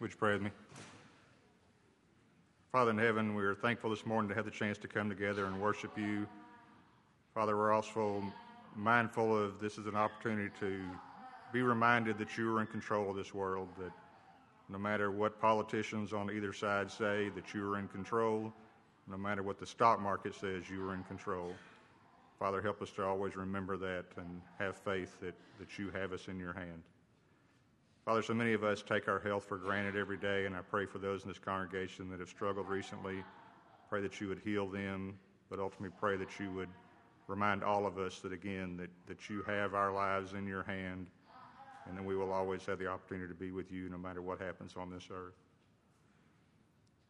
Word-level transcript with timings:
Would 0.00 0.12
you 0.12 0.16
pray 0.16 0.32
with 0.32 0.40
me? 0.40 0.50
Father 2.72 2.90
in 2.90 2.96
heaven, 2.96 3.34
we 3.34 3.44
are 3.44 3.54
thankful 3.54 3.90
this 3.90 4.06
morning 4.06 4.30
to 4.30 4.34
have 4.34 4.46
the 4.46 4.50
chance 4.50 4.78
to 4.78 4.88
come 4.88 5.10
together 5.10 5.44
and 5.44 5.60
worship 5.60 5.90
you. 5.98 6.26
Father, 7.34 7.54
we're 7.54 7.70
also 7.70 8.24
mindful 8.74 9.36
of 9.36 9.60
this 9.60 9.76
is 9.76 9.86
an 9.86 9.96
opportunity 9.96 10.48
to 10.58 10.80
be 11.52 11.60
reminded 11.60 12.16
that 12.16 12.38
you 12.38 12.56
are 12.56 12.62
in 12.62 12.66
control 12.66 13.10
of 13.10 13.16
this 13.16 13.34
world, 13.34 13.68
that 13.78 13.92
no 14.70 14.78
matter 14.78 15.10
what 15.10 15.38
politicians 15.38 16.14
on 16.14 16.30
either 16.30 16.54
side 16.54 16.90
say, 16.90 17.28
that 17.34 17.52
you 17.52 17.70
are 17.70 17.78
in 17.78 17.86
control. 17.88 18.50
No 19.06 19.18
matter 19.18 19.42
what 19.42 19.58
the 19.58 19.66
stock 19.66 20.00
market 20.00 20.34
says, 20.34 20.70
you 20.70 20.82
are 20.88 20.94
in 20.94 21.04
control. 21.04 21.52
Father, 22.38 22.62
help 22.62 22.80
us 22.80 22.90
to 22.92 23.04
always 23.04 23.36
remember 23.36 23.76
that 23.76 24.06
and 24.16 24.40
have 24.58 24.78
faith 24.78 25.20
that, 25.20 25.34
that 25.58 25.78
you 25.78 25.90
have 25.90 26.14
us 26.14 26.28
in 26.28 26.38
your 26.38 26.54
hand. 26.54 26.82
Father, 28.10 28.22
so 28.22 28.34
many 28.34 28.54
of 28.54 28.64
us 28.64 28.82
take 28.82 29.06
our 29.06 29.20
health 29.20 29.44
for 29.44 29.56
granted 29.56 29.94
every 29.94 30.16
day, 30.16 30.44
and 30.44 30.56
I 30.56 30.62
pray 30.62 30.84
for 30.84 30.98
those 30.98 31.22
in 31.22 31.28
this 31.28 31.38
congregation 31.38 32.10
that 32.10 32.18
have 32.18 32.28
struggled 32.28 32.68
recently. 32.68 33.22
Pray 33.88 34.00
that 34.00 34.20
you 34.20 34.26
would 34.26 34.40
heal 34.44 34.66
them, 34.66 35.16
but 35.48 35.60
ultimately 35.60 35.96
pray 36.00 36.16
that 36.16 36.40
you 36.40 36.50
would 36.50 36.70
remind 37.28 37.62
all 37.62 37.86
of 37.86 37.98
us 37.98 38.18
that, 38.18 38.32
again, 38.32 38.76
that, 38.78 38.90
that 39.06 39.30
you 39.30 39.44
have 39.44 39.74
our 39.74 39.92
lives 39.92 40.32
in 40.32 40.44
your 40.44 40.64
hand 40.64 41.06
and 41.86 41.96
then 41.96 42.04
we 42.04 42.16
will 42.16 42.32
always 42.32 42.66
have 42.66 42.80
the 42.80 42.88
opportunity 42.88 43.28
to 43.28 43.38
be 43.38 43.52
with 43.52 43.70
you 43.70 43.88
no 43.88 43.96
matter 43.96 44.20
what 44.20 44.40
happens 44.40 44.74
on 44.76 44.90
this 44.90 45.06
earth. 45.08 45.36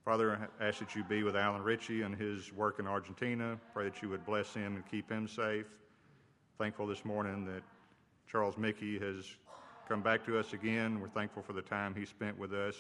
Father, 0.05 0.51
I 0.61 0.67
ask 0.67 0.81
that 0.81 0.95
you 0.95 1.03
be 1.03 1.23
with 1.23 1.35
Alan 1.35 1.63
Ritchie 1.63 2.03
and 2.03 2.15
his 2.15 2.53
work 2.53 2.79
in 2.79 2.87
Argentina. 2.87 3.59
Pray 3.73 3.85
that 3.85 4.03
you 4.03 4.11
would 4.11 4.27
bless 4.27 4.53
him 4.53 4.77
and 4.77 4.85
keep 4.91 5.11
him 5.11 5.27
safe. 5.27 5.65
Thankful 6.59 6.87
this 6.87 7.07
morning 7.07 7.47
that 7.47 7.63
Charles 8.31 8.59
Mickey 8.59 8.99
has 8.99 9.25
come 9.91 10.03
back 10.03 10.25
to 10.25 10.39
us 10.39 10.53
again. 10.53 11.01
We're 11.01 11.09
thankful 11.09 11.43
for 11.43 11.53
the 11.53 11.63
time 11.63 11.97
he 11.97 12.05
spent 12.05 12.39
with 12.39 12.53
us 12.53 12.77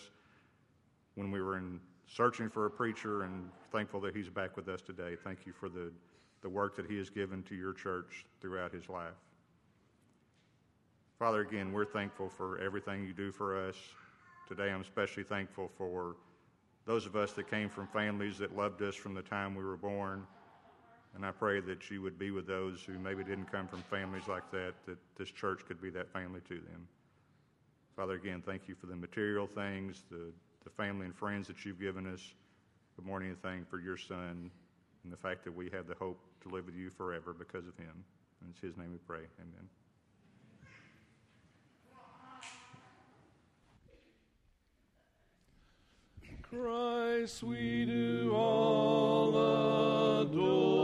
when 1.16 1.32
we 1.32 1.42
were 1.42 1.58
in 1.58 1.80
searching 2.06 2.48
for 2.48 2.66
a 2.66 2.70
preacher 2.70 3.24
and 3.24 3.50
thankful 3.72 4.00
that 4.02 4.14
he's 4.14 4.28
back 4.28 4.56
with 4.56 4.68
us 4.68 4.80
today. 4.80 5.16
Thank 5.24 5.44
you 5.44 5.52
for 5.52 5.68
the, 5.68 5.90
the 6.40 6.48
work 6.48 6.76
that 6.76 6.88
he 6.88 6.96
has 6.98 7.10
given 7.10 7.42
to 7.48 7.56
your 7.56 7.72
church 7.72 8.24
throughout 8.40 8.72
his 8.72 8.88
life. 8.88 9.18
Father, 11.18 11.40
again, 11.40 11.72
we're 11.72 11.84
thankful 11.84 12.28
for 12.28 12.60
everything 12.60 13.04
you 13.04 13.12
do 13.12 13.32
for 13.32 13.68
us. 13.68 13.74
Today, 14.46 14.70
I'm 14.70 14.80
especially 14.80 15.24
thankful 15.24 15.68
for 15.76 16.14
those 16.86 17.06
of 17.06 17.16
us 17.16 17.32
that 17.32 17.50
came 17.50 17.68
from 17.68 17.88
families 17.88 18.38
that 18.38 18.56
loved 18.56 18.82
us 18.82 18.94
from 18.94 19.14
the 19.14 19.22
time 19.22 19.56
we 19.56 19.64
were 19.64 19.76
born. 19.76 20.24
And 21.16 21.26
I 21.26 21.32
pray 21.32 21.58
that 21.58 21.90
you 21.90 22.02
would 22.02 22.20
be 22.20 22.30
with 22.30 22.46
those 22.46 22.84
who 22.84 23.00
maybe 23.00 23.24
didn't 23.24 23.50
come 23.50 23.66
from 23.66 23.82
families 23.90 24.28
like 24.28 24.48
that, 24.52 24.74
that 24.86 24.98
this 25.18 25.32
church 25.32 25.62
could 25.66 25.82
be 25.82 25.90
that 25.90 26.08
family 26.12 26.40
to 26.48 26.54
them. 26.54 26.86
Father, 28.00 28.14
again, 28.14 28.42
thank 28.46 28.66
you 28.66 28.74
for 28.74 28.86
the 28.86 28.96
material 28.96 29.46
things, 29.46 30.04
the, 30.10 30.32
the 30.64 30.70
family 30.70 31.04
and 31.04 31.14
friends 31.14 31.46
that 31.48 31.66
you've 31.66 31.78
given 31.78 32.10
us. 32.10 32.32
Good 32.96 33.04
morning 33.04 33.28
and 33.28 33.42
thank 33.42 33.68
for 33.68 33.78
your 33.78 33.98
son 33.98 34.50
and 35.04 35.12
the 35.12 35.18
fact 35.18 35.44
that 35.44 35.54
we 35.54 35.68
have 35.68 35.86
the 35.86 35.94
hope 35.96 36.18
to 36.44 36.48
live 36.48 36.64
with 36.64 36.74
you 36.74 36.88
forever 36.88 37.34
because 37.38 37.66
of 37.68 37.76
him. 37.76 37.92
And 38.40 38.54
it's 38.54 38.60
his 38.62 38.78
name 38.78 38.90
we 38.90 38.96
pray. 39.06 39.26
Amen. 39.38 39.68
Christ 46.40 47.42
we 47.42 47.84
do 47.84 48.32
all 48.34 50.22
adore 50.22 50.79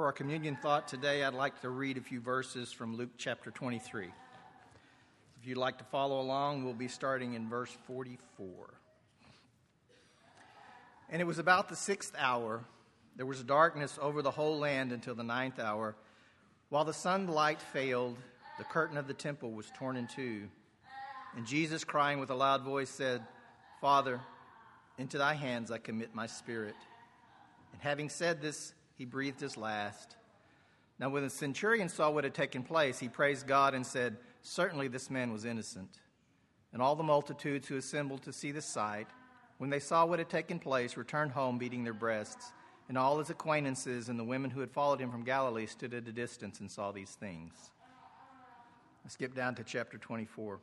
For 0.00 0.06
our 0.06 0.12
communion 0.12 0.56
thought 0.56 0.88
today, 0.88 1.24
I'd 1.24 1.34
like 1.34 1.60
to 1.60 1.68
read 1.68 1.98
a 1.98 2.00
few 2.00 2.22
verses 2.22 2.72
from 2.72 2.96
Luke 2.96 3.10
chapter 3.18 3.50
23. 3.50 4.06
If 4.06 5.46
you'd 5.46 5.58
like 5.58 5.76
to 5.76 5.84
follow 5.84 6.22
along, 6.22 6.64
we'll 6.64 6.72
be 6.72 6.88
starting 6.88 7.34
in 7.34 7.50
verse 7.50 7.70
44. 7.86 8.48
And 11.10 11.20
it 11.20 11.26
was 11.26 11.38
about 11.38 11.68
the 11.68 11.76
sixth 11.76 12.14
hour. 12.16 12.64
There 13.16 13.26
was 13.26 13.42
darkness 13.42 13.98
over 14.00 14.22
the 14.22 14.30
whole 14.30 14.58
land 14.58 14.92
until 14.92 15.14
the 15.14 15.22
ninth 15.22 15.58
hour. 15.58 15.94
While 16.70 16.86
the 16.86 16.94
sunlight 16.94 17.60
failed, 17.60 18.16
the 18.56 18.64
curtain 18.64 18.96
of 18.96 19.06
the 19.06 19.12
temple 19.12 19.52
was 19.52 19.70
torn 19.76 19.98
in 19.98 20.06
two. 20.06 20.48
And 21.36 21.46
Jesus, 21.46 21.84
crying 21.84 22.20
with 22.20 22.30
a 22.30 22.34
loud 22.34 22.62
voice, 22.62 22.88
said, 22.88 23.22
Father, 23.82 24.18
into 24.96 25.18
thy 25.18 25.34
hands 25.34 25.70
I 25.70 25.76
commit 25.76 26.14
my 26.14 26.26
spirit. 26.26 26.76
And 27.74 27.82
having 27.82 28.08
said 28.08 28.40
this, 28.40 28.72
he 29.00 29.06
breathed 29.06 29.40
his 29.40 29.56
last. 29.56 30.16
Now, 30.98 31.08
when 31.08 31.22
the 31.22 31.30
centurion 31.30 31.88
saw 31.88 32.10
what 32.10 32.24
had 32.24 32.34
taken 32.34 32.62
place, 32.62 32.98
he 32.98 33.08
praised 33.08 33.46
God 33.46 33.72
and 33.72 33.86
said, 33.86 34.18
Certainly 34.42 34.88
this 34.88 35.08
man 35.08 35.32
was 35.32 35.46
innocent. 35.46 35.88
And 36.74 36.82
all 36.82 36.94
the 36.94 37.02
multitudes 37.02 37.66
who 37.66 37.78
assembled 37.78 38.20
to 38.24 38.32
see 38.34 38.52
the 38.52 38.60
sight, 38.60 39.06
when 39.56 39.70
they 39.70 39.80
saw 39.80 40.04
what 40.04 40.18
had 40.18 40.28
taken 40.28 40.58
place, 40.58 40.98
returned 40.98 41.32
home 41.32 41.56
beating 41.56 41.82
their 41.82 41.94
breasts. 41.94 42.52
And 42.90 42.98
all 42.98 43.18
his 43.18 43.30
acquaintances 43.30 44.10
and 44.10 44.18
the 44.18 44.24
women 44.24 44.50
who 44.50 44.60
had 44.60 44.70
followed 44.70 45.00
him 45.00 45.10
from 45.10 45.24
Galilee 45.24 45.64
stood 45.64 45.94
at 45.94 46.06
a 46.06 46.12
distance 46.12 46.60
and 46.60 46.70
saw 46.70 46.92
these 46.92 47.12
things. 47.12 47.54
Let's 49.02 49.14
skip 49.14 49.34
down 49.34 49.54
to 49.54 49.64
chapter 49.64 49.96
24. 49.96 50.60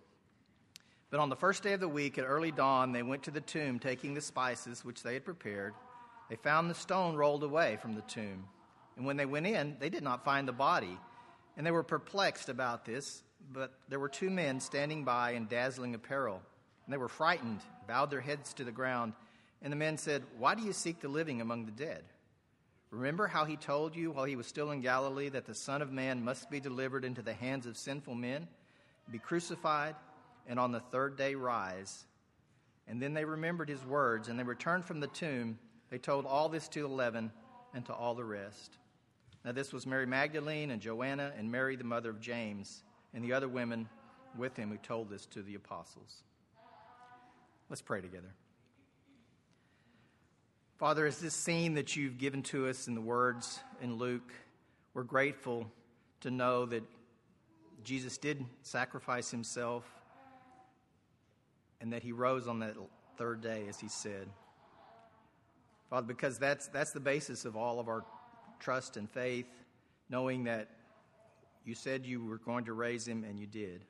But 1.10 1.20
on 1.20 1.30
the 1.30 1.36
first 1.36 1.64
day 1.64 1.74
of 1.74 1.80
the 1.80 1.90
week, 1.90 2.20
at 2.20 2.26
early 2.26 2.52
dawn, 2.52 2.92
they 2.92 3.02
went 3.02 3.24
to 3.24 3.32
the 3.32 3.42
tomb, 3.42 3.80
taking 3.80 4.14
the 4.14 4.22
spices 4.22 4.86
which 4.86 5.02
they 5.02 5.16
had 5.16 5.26
prepared. 5.26 5.74
They 6.30 6.36
found 6.36 6.70
the 6.70 6.76
stone 6.76 7.16
rolled 7.16 7.44
away 7.44 7.78
from 7.82 7.94
the 7.94 8.02
tomb. 8.02 8.46
And 8.96 9.06
when 9.06 9.18
they 9.18 9.26
went 9.26 9.48
in, 9.48 9.78
they 9.80 9.90
did 9.90 10.04
not 10.04 10.26
find 10.26 10.48
the 10.48 10.54
body. 10.54 10.98
And 11.56 11.66
they 11.66 11.72
were 11.72 11.84
perplexed 11.84 12.50
about 12.50 12.86
this. 12.86 13.24
But 13.52 13.74
there 13.88 14.00
were 14.00 14.10
two 14.10 14.30
men 14.30 14.60
standing 14.60 15.04
by 15.04 15.32
in 15.32 15.48
dazzling 15.48 15.96
apparel. 15.96 16.42
And 16.86 16.94
they 16.94 16.98
were 16.98 17.08
frightened, 17.08 17.62
bowed 17.88 18.12
their 18.12 18.22
heads 18.22 18.54
to 18.56 18.64
the 18.64 18.72
ground. 18.72 19.14
And 19.62 19.72
the 19.72 19.78
men 19.78 19.98
said, 19.98 20.24
Why 20.38 20.56
do 20.56 20.64
you 20.64 20.74
seek 20.74 21.00
the 21.00 21.08
living 21.08 21.42
among 21.42 21.66
the 21.66 21.72
dead? 21.72 22.04
Remember 22.90 23.28
how 23.28 23.44
he 23.44 23.58
told 23.58 23.96
you 23.96 24.12
while 24.12 24.24
he 24.24 24.38
was 24.38 24.48
still 24.48 24.72
in 24.72 24.82
Galilee 24.82 25.30
that 25.30 25.46
the 25.46 25.54
Son 25.54 25.82
of 25.82 25.92
Man 25.92 26.24
must 26.24 26.50
be 26.50 26.60
delivered 26.60 27.04
into 27.04 27.22
the 27.22 27.34
hands 27.34 27.66
of 27.66 27.76
sinful 27.76 28.16
men, 28.16 28.48
be 29.12 29.20
crucified, 29.20 29.96
and 30.48 30.58
on 30.58 30.72
the 30.72 30.80
third 30.80 31.18
day 31.18 31.36
rise. 31.36 32.06
And 32.88 33.02
then 33.02 33.14
they 33.14 33.26
remembered 33.26 33.68
his 33.68 33.84
words, 33.86 34.30
and 34.30 34.40
they 34.40 34.44
returned 34.44 34.86
from 34.86 35.02
the 35.02 35.08
tomb. 35.08 35.60
They 35.90 35.98
told 35.98 36.26
all 36.26 36.50
this 36.50 36.68
to 36.70 36.86
eleven 36.86 37.32
and 37.74 37.86
to 37.86 37.94
all 37.94 38.16
the 38.16 38.26
rest. 38.26 38.78
Now, 39.46 39.52
this 39.54 39.72
was 39.72 39.86
Mary 39.86 40.06
Magdalene 40.06 40.72
and 40.72 40.82
Joanna 40.82 41.32
and 41.38 41.52
Mary, 41.52 41.76
the 41.76 41.84
mother 41.84 42.10
of 42.10 42.20
James, 42.20 42.84
and 43.14 43.24
the 43.24 43.34
other 43.34 43.48
women 43.48 43.88
with 44.38 44.58
him 44.58 44.70
who 44.70 44.78
told 44.78 45.10
this 45.10 45.26
to 45.28 45.42
the 45.42 45.56
apostles. 45.56 46.24
Let's 47.70 47.82
pray 47.82 48.02
together. 48.02 48.34
Father, 50.78 51.06
as 51.06 51.20
this 51.20 51.34
scene 51.34 51.76
that 51.76 51.96
you've 51.96 52.18
given 52.18 52.44
to 52.44 52.68
us 52.68 52.88
in 52.88 52.94
the 52.94 53.02
words 53.02 53.60
in 53.82 53.96
Luke, 53.96 54.34
we're 54.94 55.04
grateful 55.04 55.72
to 56.22 56.30
know 56.30 56.66
that 56.66 56.84
Jesus 57.84 58.18
did 58.18 58.46
sacrifice 58.64 59.32
himself 59.32 59.86
and 61.80 61.94
that 61.94 62.04
he 62.04 62.12
rose 62.12 62.48
on 62.48 62.60
that 62.60 62.76
third 63.18 63.42
day, 63.42 63.66
as 63.70 63.80
he 63.80 63.88
said. 63.88 64.28
Father, 65.90 66.08
because 66.08 66.38
that's, 66.38 66.68
that's 66.68 66.92
the 66.92 67.00
basis 67.00 67.46
of 67.46 67.56
all 67.56 67.80
of 67.80 67.88
our 67.88 68.04
trust 68.60 68.98
and 68.98 69.10
faith, 69.10 69.48
knowing 70.10 70.44
that 70.46 70.70
you 71.66 71.76
said 71.76 72.06
you 72.06 72.26
were 72.26 72.38
going 72.38 72.66
to 72.66 72.74
raise 72.74 73.08
him 73.08 73.24
and 73.24 73.40
you 73.40 73.46
did. 73.46 73.84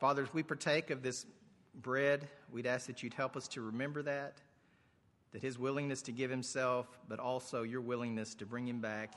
Father, 0.00 0.26
we 0.32 0.42
partake 0.42 0.90
of 0.90 1.02
this 1.02 1.26
bread, 1.74 2.28
we'd 2.50 2.66
ask 2.66 2.86
that 2.86 3.02
you'd 3.02 3.14
help 3.14 3.36
us 3.36 3.46
to 3.48 3.60
remember 3.60 4.02
that, 4.02 4.38
that 5.32 5.42
his 5.42 5.58
willingness 5.58 6.02
to 6.02 6.12
give 6.12 6.30
himself, 6.30 6.86
but 7.08 7.18
also 7.18 7.62
your 7.62 7.80
willingness 7.80 8.34
to 8.34 8.46
bring 8.46 8.66
him 8.66 8.80
back 8.80 9.12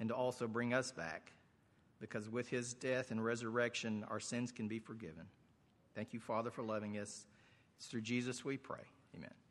and 0.00 0.08
to 0.08 0.14
also 0.14 0.46
bring 0.46 0.72
us 0.72 0.92
back, 0.92 1.32
because 2.00 2.28
with 2.30 2.48
his 2.48 2.72
death 2.74 3.10
and 3.10 3.22
resurrection, 3.24 4.04
our 4.08 4.20
sins 4.20 4.52
can 4.52 4.68
be 4.68 4.78
forgiven. 4.78 5.24
Thank 5.94 6.14
you, 6.14 6.20
Father, 6.20 6.50
for 6.50 6.62
loving 6.62 6.96
us. 6.98 7.26
It's 7.76 7.86
through 7.86 8.02
Jesus 8.02 8.44
we 8.44 8.56
pray. 8.56 8.84
Amen. 9.16 9.47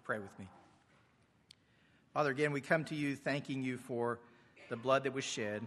You 0.00 0.04
pray 0.04 0.18
with 0.18 0.38
me? 0.38 0.48
Father, 2.14 2.30
again, 2.30 2.52
we 2.52 2.62
come 2.62 2.84
to 2.84 2.94
you 2.94 3.14
thanking 3.14 3.62
you 3.62 3.76
for 3.76 4.18
the 4.70 4.76
blood 4.76 5.04
that 5.04 5.12
was 5.12 5.24
shed. 5.24 5.62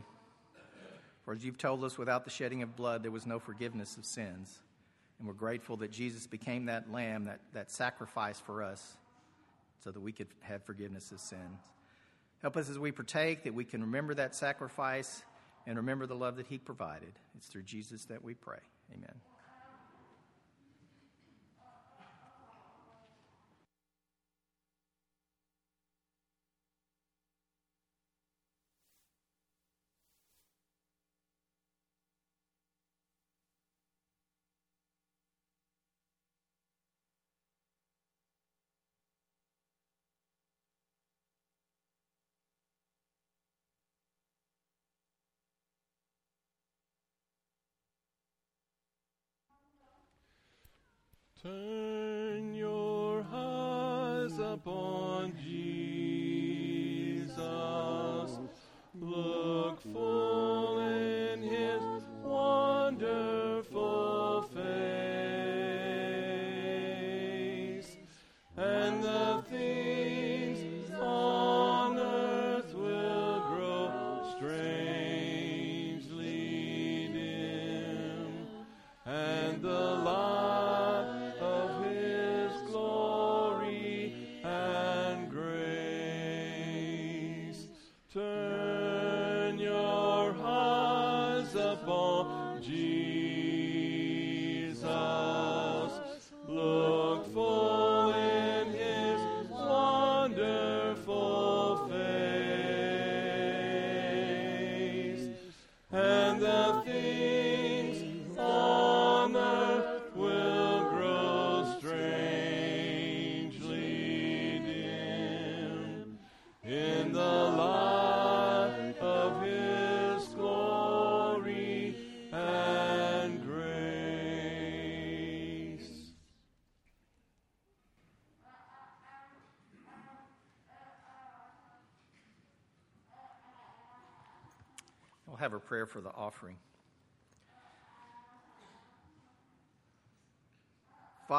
For 1.23 1.33
as 1.33 1.45
you've 1.45 1.59
told 1.59 1.83
us, 1.83 1.99
without 1.99 2.25
the 2.25 2.31
shedding 2.31 2.63
of 2.63 2.75
blood, 2.75 3.03
there 3.03 3.11
was 3.11 3.27
no 3.27 3.37
forgiveness 3.37 3.95
of 3.95 4.05
sins. 4.05 4.59
And 5.19 5.27
we're 5.27 5.35
grateful 5.35 5.77
that 5.77 5.91
Jesus 5.91 6.25
became 6.25 6.65
that 6.65 6.91
lamb, 6.91 7.25
that, 7.25 7.41
that 7.53 7.69
sacrifice 7.69 8.39
for 8.39 8.63
us, 8.63 8.97
so 9.83 9.91
that 9.91 9.99
we 9.99 10.11
could 10.11 10.27
have 10.41 10.63
forgiveness 10.63 11.11
of 11.11 11.19
sins. 11.19 11.59
Help 12.41 12.57
us 12.57 12.69
as 12.69 12.79
we 12.79 12.91
partake 12.91 13.43
that 13.43 13.53
we 13.53 13.63
can 13.63 13.81
remember 13.81 14.15
that 14.15 14.33
sacrifice 14.35 15.21
and 15.67 15.77
remember 15.77 16.07
the 16.07 16.15
love 16.15 16.37
that 16.37 16.47
he 16.47 16.57
provided. 16.57 17.13
It's 17.37 17.47
through 17.47 17.63
Jesus 17.63 18.05
that 18.05 18.23
we 18.23 18.33
pray. 18.33 18.59
Amen. 18.93 19.32
Turn 51.43 52.53
your 52.53 53.25
eyes 53.29 54.39
upon 54.39 55.35
Jesus. 55.35 57.35
Look 58.93 59.81
full 59.81 60.22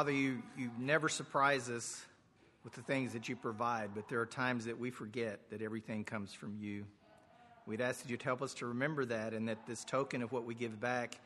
Father, 0.05 0.17
you, 0.17 0.43
you 0.59 0.71
never 0.79 1.09
surprise 1.09 1.71
us 1.71 2.05
with 2.63 2.75
the 2.75 2.83
things 2.83 3.15
that 3.15 3.27
you 3.27 3.37
provide, 3.37 3.93
but 3.95 4.07
there 4.07 4.21
are 4.21 4.27
times 4.27 4.67
that 4.67 4.79
we 4.79 4.91
forget 4.91 5.41
that 5.49 5.63
everything 5.63 6.05
comes 6.05 6.35
from 6.35 6.59
you. 6.61 6.85
We'd 7.67 7.81
ask 7.81 8.03
that 8.03 8.11
you'd 8.11 8.21
help 8.21 8.43
us 8.43 8.53
to 8.57 8.67
remember 8.67 9.07
that 9.07 9.33
and 9.33 9.49
that 9.49 9.67
this 9.67 9.83
token 9.83 10.21
of 10.21 10.31
what 10.31 10.45
we 10.45 10.55
give 10.55 10.79
back 10.79 11.19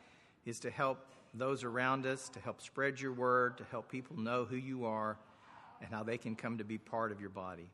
is 0.45 0.61
to 0.61 0.69
help 0.69 1.05
those 1.33 1.65
around 1.65 2.05
us, 2.05 2.29
to 2.29 2.39
help 2.39 2.61
spread 2.61 3.01
your 3.01 3.11
word, 3.11 3.57
to 3.57 3.65
help 3.65 3.91
people 3.91 4.17
know 4.17 4.45
who 4.45 4.55
you 4.55 4.85
are 4.85 5.17
and 5.81 5.89
how 5.93 6.03
they 6.03 6.17
can 6.17 6.37
come 6.37 6.57
to 6.59 6.63
be 6.63 6.77
part 6.77 7.11
of 7.11 7.19
your 7.19 7.31
body. 7.31 7.69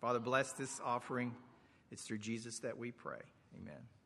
Father, 0.00 0.20
bless 0.20 0.52
this 0.52 0.80
offering. 0.84 1.34
It's 1.90 2.02
through 2.02 2.18
Jesus 2.18 2.60
that 2.60 2.78
we 2.78 2.92
pray. 2.92 3.18
Amen. 3.60 3.99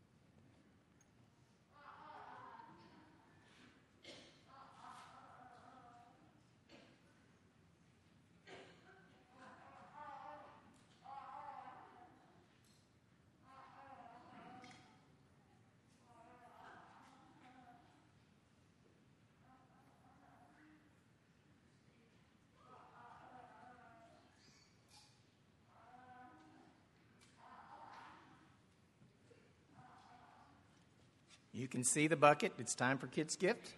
Can 31.75 31.83
see 31.83 32.07
the 32.07 32.14
bucket. 32.14 32.52
It's 32.57 32.73
time 32.73 32.99
for 32.99 33.09
Kids' 33.09 33.35
Gift. 33.35 33.73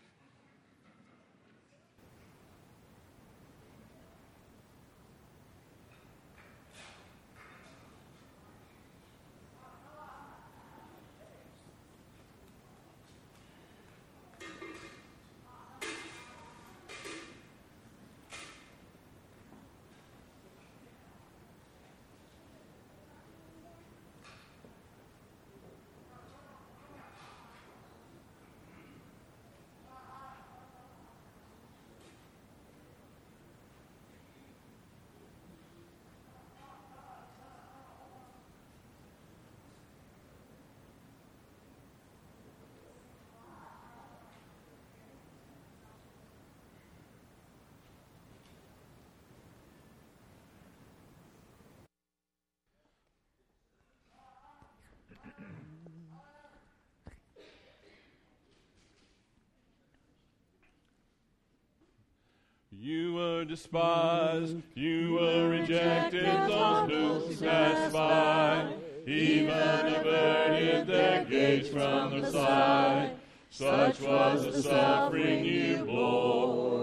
You 62.78 63.14
were 63.36 63.44
despised, 63.44 64.56
you 64.74 65.12
were 65.12 65.50
rejected, 65.50 66.24
those 66.48 67.38
who 67.38 67.46
passed 67.46 67.92
by, 67.92 68.72
even 69.06 69.52
averted 69.52 70.86
their 70.86 71.22
gaze 71.26 71.68
from 71.68 72.18
the 72.18 72.30
sight. 72.30 73.12
Such 73.50 74.00
was 74.00 74.44
the 74.46 74.62
suffering 74.62 75.44
you 75.44 75.84
bore 75.84 76.75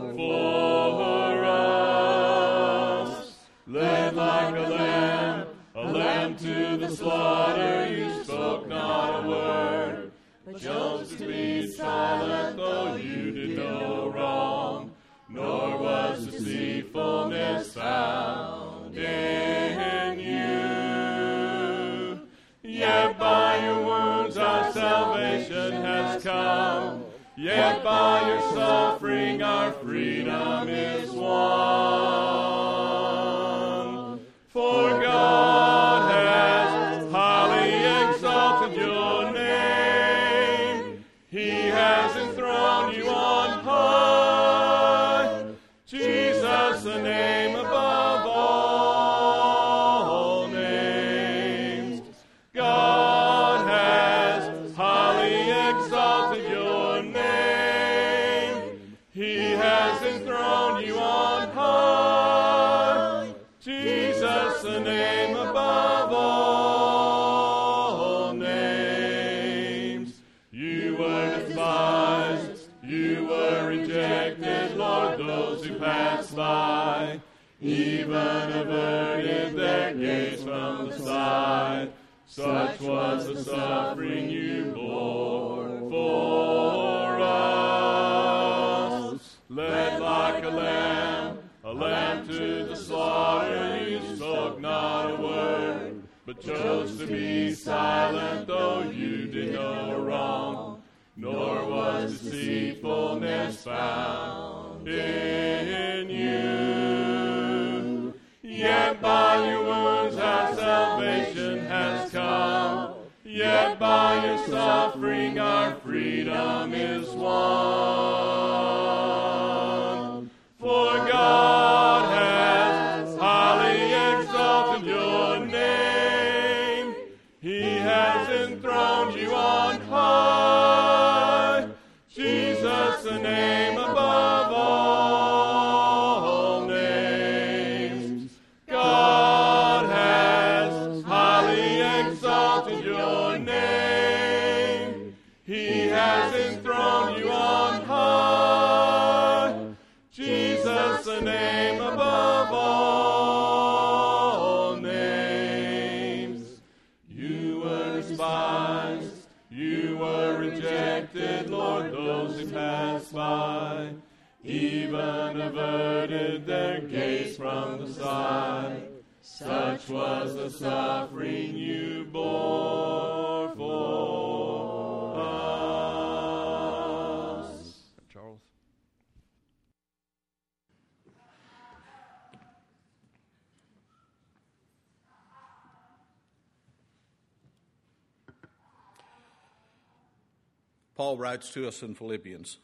Paul 191.13 191.19
writes 191.19 191.51
to 191.51 191.67
us 191.67 191.83
in 191.83 191.93
Philippians 191.93 192.57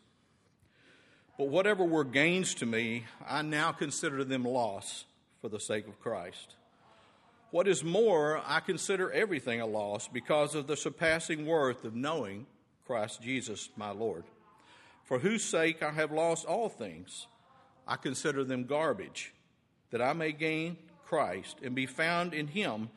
But 1.37 1.49
whatever 1.49 1.83
were 1.83 2.03
gains 2.03 2.55
to 2.55 2.65
me, 2.65 3.05
I 3.27 3.43
now 3.43 3.71
consider 3.71 4.23
them 4.23 4.43
loss 4.43 5.05
for 5.39 5.49
the 5.49 5.59
sake 5.59 5.87
of 5.87 5.99
Christ. 5.99 6.55
What 7.51 7.67
is 7.67 7.83
more, 7.83 8.41
I 8.43 8.59
consider 8.61 9.11
everything 9.11 9.61
a 9.61 9.67
loss 9.67 10.07
because 10.07 10.55
of 10.55 10.65
the 10.65 10.75
surpassing 10.75 11.45
worth 11.45 11.85
of 11.85 11.93
knowing 11.93 12.47
Christ 12.87 13.21
Jesus 13.21 13.69
my 13.77 13.91
Lord, 13.91 14.23
for 15.03 15.19
whose 15.19 15.43
sake 15.43 15.83
I 15.83 15.91
have 15.91 16.11
lost 16.11 16.47
all 16.47 16.69
things. 16.69 17.27
I 17.87 17.97
consider 17.97 18.43
them 18.43 18.63
garbage, 18.63 19.31
that 19.91 20.01
I 20.01 20.13
may 20.13 20.31
gain 20.31 20.75
Christ 21.05 21.57
and 21.61 21.75
be 21.75 21.85
found 21.85 22.33
in 22.33 22.47
him, 22.47 22.89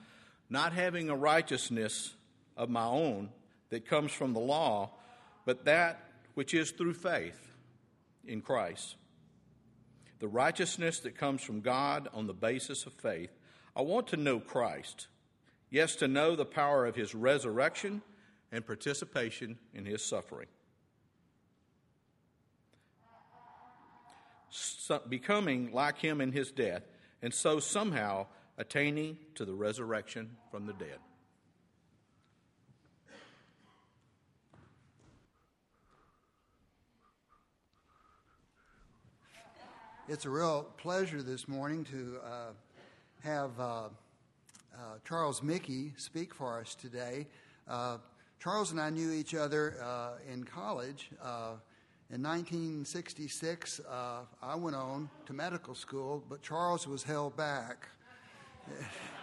not 0.48 0.72
having 0.72 1.10
a 1.10 1.14
righteousness 1.14 2.14
of 2.56 2.70
my 2.70 2.86
own 2.86 3.28
that 3.68 3.86
comes 3.86 4.12
from 4.12 4.34
the 4.34 4.40
law, 4.40 4.90
but 5.44 5.64
that 5.64 6.04
which 6.34 6.54
is 6.54 6.70
through 6.70 6.94
faith 6.94 7.38
in 8.26 8.40
Christ. 8.40 8.96
The 10.18 10.28
righteousness 10.28 11.00
that 11.00 11.16
comes 11.16 11.42
from 11.42 11.60
God 11.60 12.08
on 12.12 12.26
the 12.26 12.34
basis 12.34 12.86
of 12.86 12.92
faith. 12.92 13.30
I 13.74 13.82
want 13.82 14.08
to 14.08 14.16
know 14.16 14.38
Christ. 14.38 15.08
Yes, 15.70 15.96
to 15.96 16.08
know 16.08 16.36
the 16.36 16.44
power 16.44 16.86
of 16.86 16.94
his 16.94 17.14
resurrection 17.14 18.02
and 18.52 18.66
participation 18.66 19.58
in 19.74 19.84
his 19.84 20.04
suffering. 20.04 20.48
So, 24.50 25.00
becoming 25.08 25.72
like 25.72 25.96
him 25.96 26.20
in 26.20 26.30
his 26.30 26.50
death, 26.52 26.82
and 27.22 27.32
so 27.32 27.58
somehow 27.58 28.26
attaining 28.58 29.16
to 29.36 29.46
the 29.46 29.54
resurrection 29.54 30.36
from 30.50 30.66
the 30.66 30.74
dead. 30.74 30.98
It's 40.12 40.26
a 40.26 40.30
real 40.30 40.64
pleasure 40.76 41.22
this 41.22 41.48
morning 41.48 41.84
to 41.84 42.18
uh, 42.22 42.50
have 43.24 43.58
uh, 43.58 43.64
uh, 43.64 43.88
Charles 45.08 45.42
Mickey 45.42 45.94
speak 45.96 46.34
for 46.34 46.60
us 46.60 46.74
today. 46.74 47.26
Uh, 47.66 47.96
Charles 48.38 48.72
and 48.72 48.78
I 48.78 48.90
knew 48.90 49.10
each 49.10 49.34
other 49.34 49.76
uh, 49.82 50.18
in 50.30 50.44
college. 50.44 51.08
Uh, 51.18 51.54
in 52.10 52.22
1966, 52.22 53.80
I 53.90 54.54
went 54.54 54.76
on 54.76 55.08
to 55.24 55.32
medical 55.32 55.74
school, 55.74 56.22
but 56.28 56.42
Charles 56.42 56.86
was 56.86 57.02
held 57.02 57.34
back. 57.34 57.88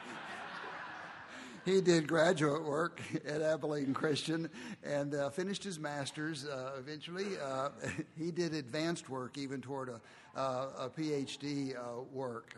he 1.69 1.81
did 1.81 2.07
graduate 2.07 2.63
work 2.63 3.01
at 3.27 3.41
Abilene 3.41 3.93
Christian 3.93 4.49
and 4.83 5.13
uh, 5.13 5.29
finished 5.29 5.63
his 5.63 5.79
master's 5.79 6.45
uh, 6.45 6.71
eventually. 6.77 7.37
Uh, 7.37 7.69
he 8.17 8.31
did 8.31 8.53
advanced 8.53 9.09
work 9.09 9.37
even 9.37 9.61
toward 9.61 9.89
a, 9.89 10.01
a 10.35 10.89
PhD 10.97 11.75
work 12.11 12.55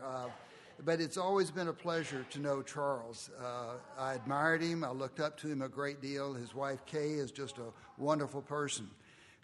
but 0.84 1.00
it's 1.00 1.16
always 1.16 1.50
been 1.50 1.68
a 1.68 1.72
pleasure 1.72 2.26
to 2.30 2.40
know 2.40 2.62
Charles. 2.62 3.30
Uh, 3.40 3.74
I 3.98 4.14
admired 4.14 4.62
him. 4.62 4.82
I 4.82 4.90
looked 4.90 5.20
up 5.20 5.38
to 5.40 5.48
him 5.48 5.62
a 5.62 5.68
great 5.68 6.00
deal. 6.00 6.34
His 6.34 6.54
wife 6.54 6.84
Kay 6.86 7.12
is 7.12 7.30
just 7.30 7.58
a 7.58 7.72
wonderful 7.98 8.42
person. 8.42 8.88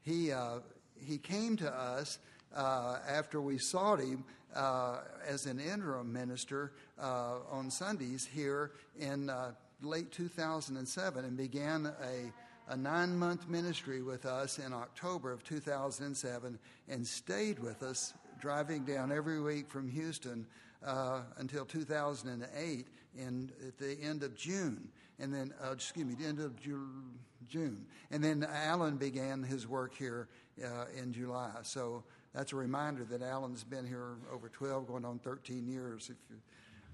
He 0.03 0.33
uh, 0.33 0.59
he 0.97 1.19
came 1.19 1.57
to 1.59 1.73
us 1.73 2.19
uh, 2.55 2.99
after 3.09 3.41
we 3.41 3.59
sought 3.59 4.01
him 4.01 4.25
uh, 4.55 4.99
as 5.27 5.47
an 5.47 5.61
interim 5.61 6.13
minister 6.13 6.73
uh, 7.01 7.37
on 7.51 7.71
Sundays 7.71 8.29
here 8.33 8.73
in 8.99 9.31
uh, 9.31 9.53
late 9.83 10.11
2007 10.11 11.25
and 11.25 11.37
began 11.37 11.87
a 12.03 12.33
a 12.71 12.77
nine 12.77 13.17
month 13.17 13.49
ministry 13.49 14.03
with 14.03 14.27
us 14.27 14.59
in 14.59 14.73
October 14.73 15.33
of 15.33 15.43
2007 15.43 16.59
and 16.89 17.07
stayed 17.07 17.59
with 17.59 17.83
us, 17.83 18.15
driving 18.41 18.85
down 18.85 19.11
every 19.11 19.41
week 19.41 19.69
from 19.69 19.89
Houston 19.89 20.47
uh, 20.85 21.23
until 21.39 21.65
2008 21.65 22.87
and 23.19 23.53
at 23.67 23.79
the 23.79 23.97
end 24.03 24.23
of 24.23 24.37
June. 24.37 24.89
And 25.19 25.33
then, 25.33 25.53
uh, 25.65 25.73
excuse 25.73 26.07
me, 26.07 26.15
the 26.15 26.27
end 26.27 26.41
of 26.41 26.61
Ju- 26.61 27.03
June. 27.49 27.87
And 28.11 28.23
then 28.23 28.47
Alan 28.49 28.97
began 28.97 29.43
his 29.43 29.67
work 29.67 29.95
here 29.95 30.29
uh, 30.63 30.85
in 30.97 31.13
July. 31.13 31.51
So 31.63 32.05
that's 32.35 32.53
a 32.53 32.57
reminder 32.57 33.05
that 33.05 33.23
Alan's 33.23 33.65
been 33.65 33.87
here 33.87 34.17
over 34.33 34.49
12, 34.49 34.87
going 34.87 35.05
on 35.05 35.19
13 35.19 35.67
years, 35.67 36.11
if 36.11 36.17
you 36.31 36.37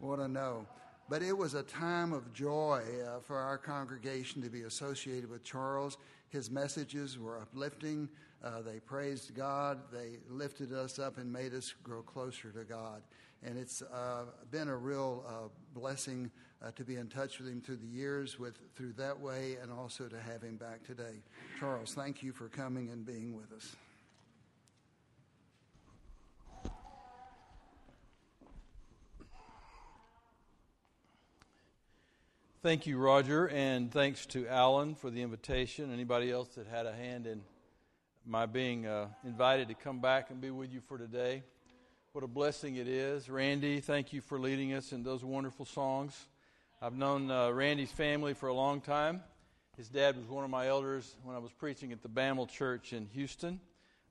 want 0.06 0.20
to 0.20 0.28
know. 0.28 0.66
But 1.08 1.22
it 1.22 1.36
was 1.36 1.54
a 1.54 1.62
time 1.62 2.12
of 2.12 2.32
joy 2.32 2.82
uh, 3.06 3.20
for 3.20 3.36
our 3.36 3.58
congregation 3.58 4.42
to 4.42 4.48
be 4.48 4.62
associated 4.62 5.28
with 5.28 5.44
Charles. 5.44 5.98
His 6.30 6.50
messages 6.50 7.18
were 7.18 7.38
uplifting. 7.38 8.08
Uh, 8.42 8.62
they 8.62 8.80
praised 8.80 9.34
God. 9.34 9.80
They 9.92 10.18
lifted 10.30 10.72
us 10.72 10.98
up 10.98 11.18
and 11.18 11.30
made 11.30 11.52
us 11.52 11.74
grow 11.82 12.02
closer 12.02 12.50
to 12.52 12.64
God 12.64 13.02
and 13.44 13.58
it's 13.58 13.82
uh, 13.82 14.24
been 14.50 14.68
a 14.68 14.76
real 14.76 15.24
uh, 15.28 15.48
blessing 15.78 16.30
uh, 16.62 16.70
to 16.72 16.84
be 16.84 16.96
in 16.96 17.08
touch 17.08 17.38
with 17.38 17.48
him 17.48 17.60
through 17.60 17.76
the 17.76 17.86
years, 17.86 18.38
with 18.38 18.58
through 18.74 18.94
that 18.94 19.18
way, 19.18 19.56
and 19.62 19.70
also 19.70 20.08
to 20.08 20.18
have 20.18 20.42
him 20.42 20.56
back 20.56 20.82
today. 20.82 21.22
Charles, 21.60 21.92
thank 21.92 22.22
you 22.22 22.32
for 22.32 22.48
coming 22.48 22.88
and 22.90 23.04
being 23.04 23.36
with 23.36 23.52
us. 23.52 23.76
Thank 32.64 32.86
you, 32.86 32.96
Roger, 32.96 33.46
and 33.50 33.92
thanks 33.92 34.24
to 34.24 34.48
Alan 34.48 34.94
for 34.94 35.10
the 35.10 35.20
invitation. 35.20 35.92
Anybody 35.92 36.30
else 36.30 36.48
that 36.54 36.66
had 36.66 36.86
a 36.86 36.94
hand 36.94 37.26
in 37.26 37.42
my 38.24 38.46
being 38.46 38.86
uh, 38.86 39.08
invited 39.22 39.68
to 39.68 39.74
come 39.74 40.00
back 40.00 40.30
and 40.30 40.40
be 40.40 40.50
with 40.50 40.72
you 40.72 40.80
for 40.80 40.96
today. 40.96 41.42
What 42.12 42.24
a 42.24 42.26
blessing 42.26 42.76
it 42.76 42.88
is. 42.88 43.28
Randy, 43.28 43.80
thank 43.80 44.14
you 44.14 44.22
for 44.22 44.38
leading 44.38 44.72
us 44.72 44.92
in 44.92 45.02
those 45.02 45.22
wonderful 45.22 45.66
songs. 45.66 46.18
I've 46.80 46.94
known 46.94 47.30
uh, 47.30 47.50
Randy's 47.50 47.92
family 47.92 48.32
for 48.32 48.48
a 48.48 48.54
long 48.54 48.80
time. 48.80 49.20
His 49.76 49.90
dad 49.90 50.16
was 50.16 50.26
one 50.26 50.42
of 50.42 50.48
my 50.48 50.68
elders 50.68 51.16
when 51.22 51.36
I 51.36 51.40
was 51.40 51.52
preaching 51.52 51.92
at 51.92 52.00
the 52.00 52.08
Bammel 52.08 52.48
Church 52.48 52.94
in 52.94 53.08
Houston 53.08 53.60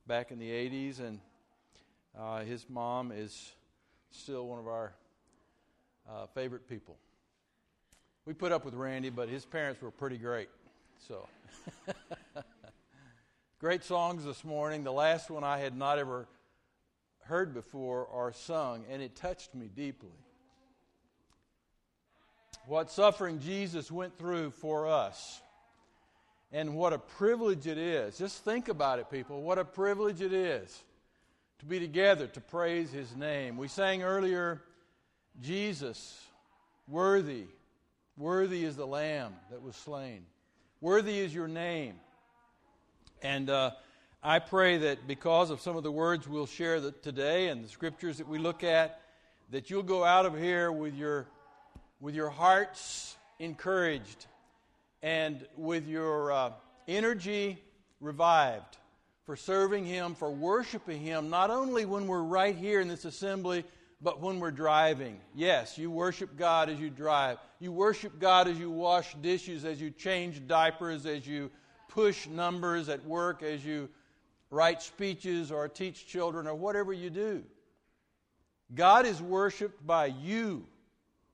back 0.06 0.30
in 0.30 0.38
the 0.38 0.52
80s, 0.52 1.00
and 1.00 1.20
uh, 2.16 2.42
his 2.42 2.70
mom 2.70 3.12
is 3.12 3.52
still 4.12 4.48
one 4.48 4.60
of 4.60 4.68
our 4.68 4.94
uh, 6.08 6.28
favorite 6.36 6.70
people. 6.70 7.00
We 8.26 8.34
put 8.34 8.54
up 8.54 8.64
with 8.64 8.74
Randy, 8.74 9.10
but 9.10 9.28
his 9.28 9.44
parents 9.44 9.82
were 9.82 9.92
pretty 9.92 10.18
great. 10.18 10.48
So, 11.10 11.28
great 13.60 13.84
songs 13.84 14.24
this 14.24 14.46
morning. 14.46 14.86
The 14.86 14.94
last 14.94 15.30
one 15.30 15.44
I 15.44 15.58
had 15.58 15.76
not 15.76 16.00
ever 16.00 16.28
heard 17.24 17.54
before 17.54 18.06
or 18.06 18.32
sung, 18.32 18.86
and 18.90 19.02
it 19.02 19.18
touched 19.18 19.54
me 19.54 19.70
deeply. 19.76 20.14
What 22.66 22.90
suffering 22.90 23.42
Jesus 23.42 23.92
went 23.92 24.18
through 24.18 24.52
for 24.52 24.88
us, 24.88 25.42
and 26.54 26.76
what 26.76 26.94
a 26.94 27.00
privilege 27.00 27.68
it 27.68 27.78
is. 27.78 28.18
Just 28.18 28.46
think 28.46 28.70
about 28.70 29.00
it, 29.00 29.12
people. 29.12 29.42
What 29.42 29.60
a 29.60 29.66
privilege 29.66 30.22
it 30.22 30.32
is 30.32 30.82
to 31.60 31.66
be 31.66 31.78
together 31.78 32.28
to 32.28 32.40
praise 32.40 32.90
His 32.90 33.14
name. 33.18 33.58
We 33.58 33.68
sang 33.68 34.02
earlier, 34.02 34.62
Jesus, 35.42 36.22
worthy, 36.88 37.48
worthy 38.18 38.64
is 38.64 38.76
the 38.76 38.88
Lamb 38.88 39.34
that 39.52 39.62
was 39.62 39.76
slain. 39.76 40.26
Worthy 40.82 41.20
is 41.20 41.34
your 41.34 41.48
name. 41.48 41.96
And 43.22 43.50
uh, 43.50 43.72
I 44.22 44.40
pray 44.40 44.78
that 44.80 45.08
because 45.08 45.50
of 45.50 45.62
some 45.62 45.78
of 45.78 45.84
the 45.84 45.92
words 45.92 46.28
we'll 46.28 46.46
share 46.46 46.80
today 47.02 47.48
and 47.48 47.64
the 47.64 47.70
scriptures 47.70 48.18
that 48.18 48.28
we 48.28 48.38
look 48.38 48.64
at, 48.64 49.00
that 49.52 49.70
you'll 49.70 49.84
go 49.84 50.04
out 50.04 50.26
of 50.26 50.38
here 50.38 50.72
with 50.72 50.96
your, 50.96 51.28
with 52.00 52.16
your 52.16 52.30
hearts 52.30 53.16
encouraged 53.40 54.26
and 55.02 55.46
with 55.58 55.88
your 55.88 56.32
uh, 56.32 56.52
energy 56.88 57.62
revived 58.00 58.78
for 59.26 59.36
serving 59.36 59.86
Him, 59.86 60.16
for 60.16 60.32
worshiping 60.32 61.02
Him, 61.02 61.30
not 61.30 61.50
only 61.50 61.86
when 61.86 62.08
we're 62.08 62.22
right 62.22 62.56
here 62.56 62.82
in 62.82 62.88
this 62.88 63.06
assembly, 63.06 63.64
but 64.02 64.22
when 64.22 64.40
we're 64.40 64.52
driving. 64.52 65.20
Yes, 65.34 65.78
you 65.78 65.90
worship 65.90 66.38
God 66.38 66.70
as 66.70 66.80
you 66.80 66.90
drive. 66.90 67.38
You 67.60 67.72
worship 67.72 68.20
God 68.20 68.48
as 68.48 68.60
you 68.60 68.70
wash 68.70 69.16
dishes, 69.16 69.66
as 69.66 69.80
you 69.80 69.92
change 69.92 70.46
diapers, 70.48 71.06
as 71.06 71.26
you 71.26 71.52
push 71.88 72.28
numbers 72.28 72.90
at 72.90 73.06
work, 73.06 73.44
as 73.44 73.64
you 73.64 73.90
write 74.50 74.82
speeches 74.82 75.52
or 75.52 75.68
teach 75.68 76.06
children 76.08 76.48
or 76.48 76.56
whatever 76.56 76.94
you 76.94 77.10
do. 77.10 77.44
God 78.74 79.06
is 79.06 79.22
worshiped 79.22 79.86
by 79.86 80.08
you 80.08 80.66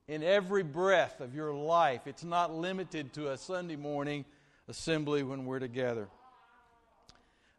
in 0.07 0.23
every 0.23 0.63
breath 0.63 1.21
of 1.21 1.35
your 1.35 1.53
life. 1.53 2.01
It's 2.05 2.23
not 2.23 2.53
limited 2.53 3.13
to 3.13 3.31
a 3.31 3.37
Sunday 3.37 3.75
morning 3.75 4.25
assembly 4.67 5.23
when 5.23 5.45
we're 5.45 5.59
together. 5.59 6.07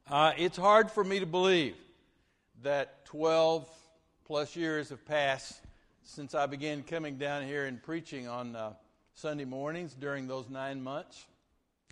Uh, 0.08 0.32
it's 0.36 0.56
hard 0.56 0.90
for 0.90 1.04
me 1.04 1.20
to 1.20 1.26
believe 1.26 1.76
that 2.62 3.04
12 3.06 3.68
plus 4.30 4.54
years 4.54 4.90
have 4.90 5.04
passed 5.06 5.60
since 6.04 6.36
I 6.36 6.46
began 6.46 6.84
coming 6.84 7.16
down 7.16 7.42
here 7.42 7.64
and 7.64 7.82
preaching 7.82 8.28
on 8.28 8.54
uh, 8.54 8.74
Sunday 9.12 9.44
mornings 9.44 9.92
during 9.92 10.28
those 10.28 10.48
nine 10.48 10.80
months. 10.80 11.26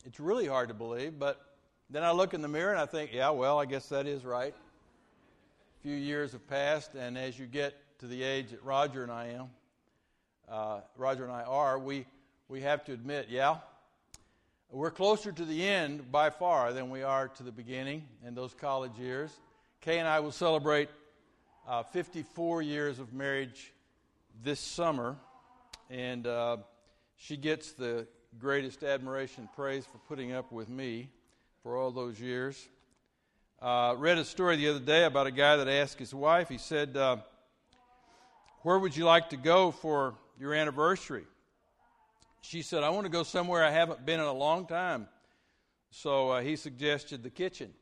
It's 0.04 0.20
really 0.20 0.46
hard 0.46 0.68
to 0.68 0.74
believe, 0.74 1.18
but 1.18 1.44
then 1.90 2.04
I 2.04 2.12
look 2.12 2.34
in 2.34 2.40
the 2.40 2.46
mirror 2.46 2.70
and 2.70 2.78
I 2.78 2.86
think, 2.86 3.12
yeah, 3.12 3.30
well, 3.30 3.58
I 3.58 3.64
guess 3.64 3.88
that 3.88 4.06
is 4.06 4.24
right. 4.24 4.54
A 4.54 5.82
few 5.82 5.96
years 5.96 6.30
have 6.30 6.46
passed, 6.46 6.94
and 6.94 7.18
as 7.18 7.36
you 7.40 7.46
get 7.46 7.74
to 7.98 8.06
the 8.06 8.22
age 8.22 8.50
that 8.50 8.62
Roger 8.62 9.02
and 9.02 9.10
I 9.10 9.30
am, 9.30 9.50
uh, 10.48 10.80
Roger 10.96 11.24
and 11.24 11.32
I 11.32 11.42
are, 11.42 11.76
we, 11.76 12.06
we 12.48 12.60
have 12.60 12.84
to 12.84 12.92
admit, 12.92 13.26
yeah, 13.28 13.56
we're 14.70 14.92
closer 14.92 15.32
to 15.32 15.44
the 15.44 15.66
end 15.66 16.12
by 16.12 16.30
far 16.30 16.72
than 16.72 16.88
we 16.88 17.02
are 17.02 17.26
to 17.26 17.42
the 17.42 17.50
beginning 17.50 18.04
in 18.24 18.36
those 18.36 18.54
college 18.54 18.96
years. 18.96 19.32
Kay 19.80 19.98
and 19.98 20.06
I 20.06 20.20
will 20.20 20.30
celebrate 20.30 20.88
uh, 21.68 21.82
54 21.82 22.62
years 22.62 22.98
of 22.98 23.12
marriage 23.12 23.74
this 24.42 24.58
summer, 24.58 25.16
and 25.90 26.26
uh, 26.26 26.56
she 27.16 27.36
gets 27.36 27.72
the 27.72 28.06
greatest 28.38 28.82
admiration 28.82 29.42
and 29.42 29.52
praise 29.52 29.84
for 29.84 29.98
putting 30.08 30.32
up 30.32 30.50
with 30.50 30.70
me 30.70 31.10
for 31.62 31.76
all 31.76 31.90
those 31.90 32.18
years. 32.18 32.68
Uh, 33.60 33.94
read 33.98 34.16
a 34.16 34.24
story 34.24 34.56
the 34.56 34.68
other 34.68 34.78
day 34.78 35.04
about 35.04 35.26
a 35.26 35.30
guy 35.30 35.56
that 35.56 35.68
asked 35.68 35.98
his 35.98 36.14
wife, 36.14 36.48
he 36.48 36.56
said, 36.56 36.96
uh, 36.96 37.18
Where 38.62 38.78
would 38.78 38.96
you 38.96 39.04
like 39.04 39.28
to 39.30 39.36
go 39.36 39.70
for 39.70 40.14
your 40.40 40.54
anniversary? 40.54 41.26
She 42.40 42.62
said, 42.62 42.82
I 42.82 42.88
want 42.88 43.04
to 43.04 43.10
go 43.10 43.24
somewhere 43.24 43.62
I 43.62 43.70
haven't 43.70 44.06
been 44.06 44.20
in 44.20 44.26
a 44.26 44.32
long 44.32 44.64
time. 44.66 45.06
So 45.90 46.30
uh, 46.30 46.40
he 46.40 46.56
suggested 46.56 47.22
the 47.22 47.30
kitchen. 47.30 47.74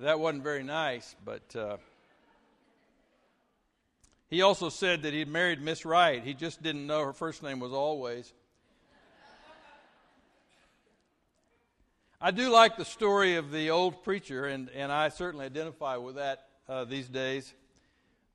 That 0.00 0.20
wasn't 0.20 0.44
very 0.44 0.62
nice, 0.62 1.16
but 1.24 1.56
uh, 1.56 1.78
he 4.30 4.42
also 4.42 4.68
said 4.68 5.02
that 5.02 5.12
he'd 5.12 5.26
married 5.26 5.60
Miss 5.60 5.84
Wright. 5.84 6.22
He 6.22 6.34
just 6.34 6.62
didn't 6.62 6.86
know 6.86 7.04
her 7.04 7.12
first 7.12 7.42
name 7.42 7.58
was 7.58 7.72
Always. 7.72 8.32
I 12.20 12.30
do 12.30 12.48
like 12.48 12.76
the 12.76 12.84
story 12.84 13.34
of 13.34 13.50
the 13.50 13.70
old 13.70 14.04
preacher, 14.04 14.46
and, 14.46 14.70
and 14.70 14.92
I 14.92 15.08
certainly 15.08 15.46
identify 15.46 15.96
with 15.96 16.14
that 16.14 16.46
uh, 16.68 16.84
these 16.84 17.08
days. 17.08 17.52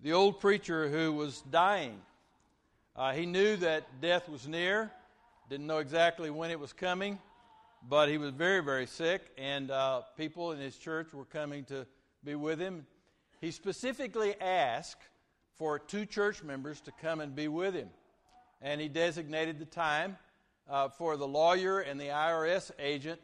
The 0.02 0.12
old 0.12 0.42
preacher 0.42 0.90
who 0.90 1.14
was 1.14 1.42
dying. 1.50 2.02
Uh, 2.94 3.14
he 3.14 3.26
knew 3.26 3.56
that 3.58 4.02
death 4.02 4.28
was 4.28 4.50
near, 4.50 4.92
didn't 5.50 5.68
know 5.68 5.78
exactly 5.78 6.30
when 6.30 6.52
it 6.52 6.60
was 6.60 6.74
coming, 6.74 7.20
but 7.88 8.10
he 8.10 8.18
was 8.18 8.32
very, 8.32 8.62
very 8.62 8.86
sick, 8.86 9.22
and 9.38 9.70
uh, 9.70 10.02
people 10.18 10.52
in 10.52 10.60
his 10.60 10.78
church 10.78 11.14
were 11.14 11.26
coming 11.26 11.66
to 11.66 11.86
be 12.24 12.36
with 12.36 12.60
him. 12.60 12.86
He 13.42 13.52
specifically 13.52 14.40
asked 14.40 15.02
for 15.58 15.80
two 15.80 16.06
church 16.06 16.44
members 16.44 16.80
to 16.82 16.92
come 17.02 17.20
and 17.20 17.36
be 17.36 17.48
with 17.48 17.74
him, 17.74 17.90
and 18.62 18.80
he 18.80 18.88
designated 18.88 19.60
the 19.60 19.66
time 19.66 20.18
uh, 20.70 20.90
for 20.90 21.18
the 21.18 21.28
lawyer 21.28 21.80
and 21.80 22.00
the 22.00 22.08
IRS 22.08 22.72
agent 22.80 23.20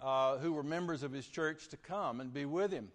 uh, 0.00 0.36
who 0.38 0.52
were 0.52 0.62
members 0.62 1.02
of 1.02 1.12
his 1.12 1.26
church 1.26 1.68
to 1.68 1.76
come 1.76 2.20
and 2.20 2.32
be 2.32 2.44
with 2.44 2.70
him. 2.70 2.88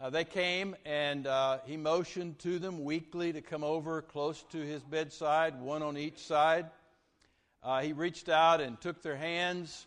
Uh, 0.00 0.10
they 0.10 0.24
came 0.24 0.74
and 0.84 1.26
uh, 1.26 1.58
he 1.66 1.76
motioned 1.76 2.38
to 2.40 2.58
them 2.58 2.82
weakly 2.82 3.32
to 3.32 3.40
come 3.40 3.62
over 3.62 4.02
close 4.02 4.42
to 4.50 4.58
his 4.58 4.82
bedside, 4.82 5.60
one 5.60 5.82
on 5.82 5.96
each 5.96 6.18
side. 6.18 6.66
Uh, 7.62 7.80
he 7.80 7.92
reached 7.92 8.28
out 8.28 8.60
and 8.60 8.80
took 8.80 9.02
their 9.02 9.16
hands, 9.16 9.86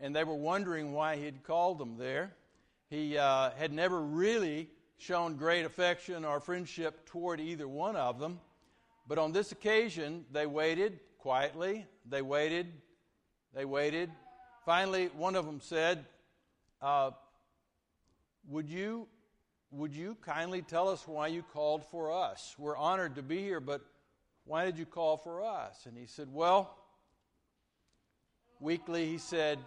and 0.00 0.14
they 0.14 0.24
were 0.24 0.34
wondering 0.34 0.92
why 0.92 1.16
he'd 1.16 1.42
called 1.44 1.78
them 1.78 1.96
there. 1.96 2.32
He 2.90 3.16
uh, 3.16 3.50
had 3.50 3.72
never 3.72 4.00
really 4.00 4.68
shown 4.98 5.36
great 5.36 5.64
affection 5.64 6.24
or 6.24 6.40
friendship 6.40 7.06
toward 7.06 7.40
either 7.40 7.66
one 7.66 7.96
of 7.96 8.18
them, 8.18 8.40
but 9.06 9.18
on 9.18 9.32
this 9.32 9.52
occasion, 9.52 10.24
they 10.32 10.46
waited 10.46 11.00
quietly. 11.18 11.86
They 12.08 12.22
waited. 12.22 12.72
They 13.54 13.64
waited. 13.64 14.10
Finally, 14.64 15.06
one 15.16 15.36
of 15.36 15.44
them 15.44 15.60
said, 15.60 16.04
uh, 16.80 17.10
would, 18.48 18.68
you, 18.68 19.06
would 19.70 19.94
you 19.94 20.16
kindly 20.22 20.62
tell 20.62 20.88
us 20.88 21.06
why 21.06 21.28
you 21.28 21.42
called 21.42 21.84
for 21.90 22.12
us? 22.12 22.54
We're 22.58 22.76
honored 22.76 23.16
to 23.16 23.22
be 23.22 23.38
here, 23.38 23.60
but 23.60 23.82
why 24.44 24.64
did 24.64 24.78
you 24.78 24.86
call 24.86 25.16
for 25.16 25.42
us? 25.42 25.86
And 25.86 25.96
he 25.96 26.06
said, 26.06 26.28
Well, 26.32 26.76
weakly, 28.60 29.06
he 29.06 29.18
said, 29.18 29.58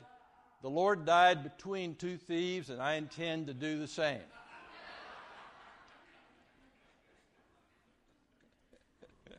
The 0.62 0.70
Lord 0.70 1.06
died 1.06 1.43
between 1.43 1.96
two 1.96 2.17
thieves, 2.17 2.70
and 2.72 2.82
I 2.82 2.96
intend 2.96 3.46
to 3.48 3.54
do 3.54 3.78
the 3.78 3.88
same. 3.88 4.17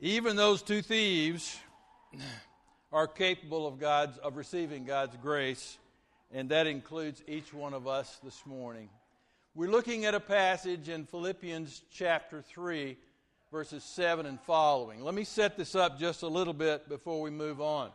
Even 0.00 0.34
those 0.34 0.62
two 0.62 0.82
thieves 0.82 1.56
are 2.92 3.06
capable 3.06 3.68
of 3.68 3.78
God's 3.78 4.18
of 4.18 4.36
receiving 4.36 4.84
God's 4.84 5.16
grace, 5.22 5.78
and 6.32 6.48
that 6.48 6.66
includes 6.66 7.22
each 7.28 7.54
one 7.54 7.72
of 7.72 7.86
us 7.86 8.18
this 8.24 8.44
morning. 8.44 8.88
We're 9.54 9.70
looking 9.70 10.06
at 10.06 10.16
a 10.16 10.20
passage 10.20 10.88
in 10.88 11.06
Philippians 11.06 11.82
chapter 11.92 12.42
3, 12.42 12.96
verses 13.52 13.84
7 13.84 14.26
and 14.26 14.40
following. 14.40 15.04
Let 15.04 15.14
me 15.14 15.22
set 15.22 15.56
this 15.56 15.76
up 15.76 16.00
just 16.00 16.22
a 16.22 16.28
little 16.28 16.52
bit 16.52 16.88
before 16.88 17.20
we 17.20 17.30
move 17.30 17.60
on. 17.60 17.92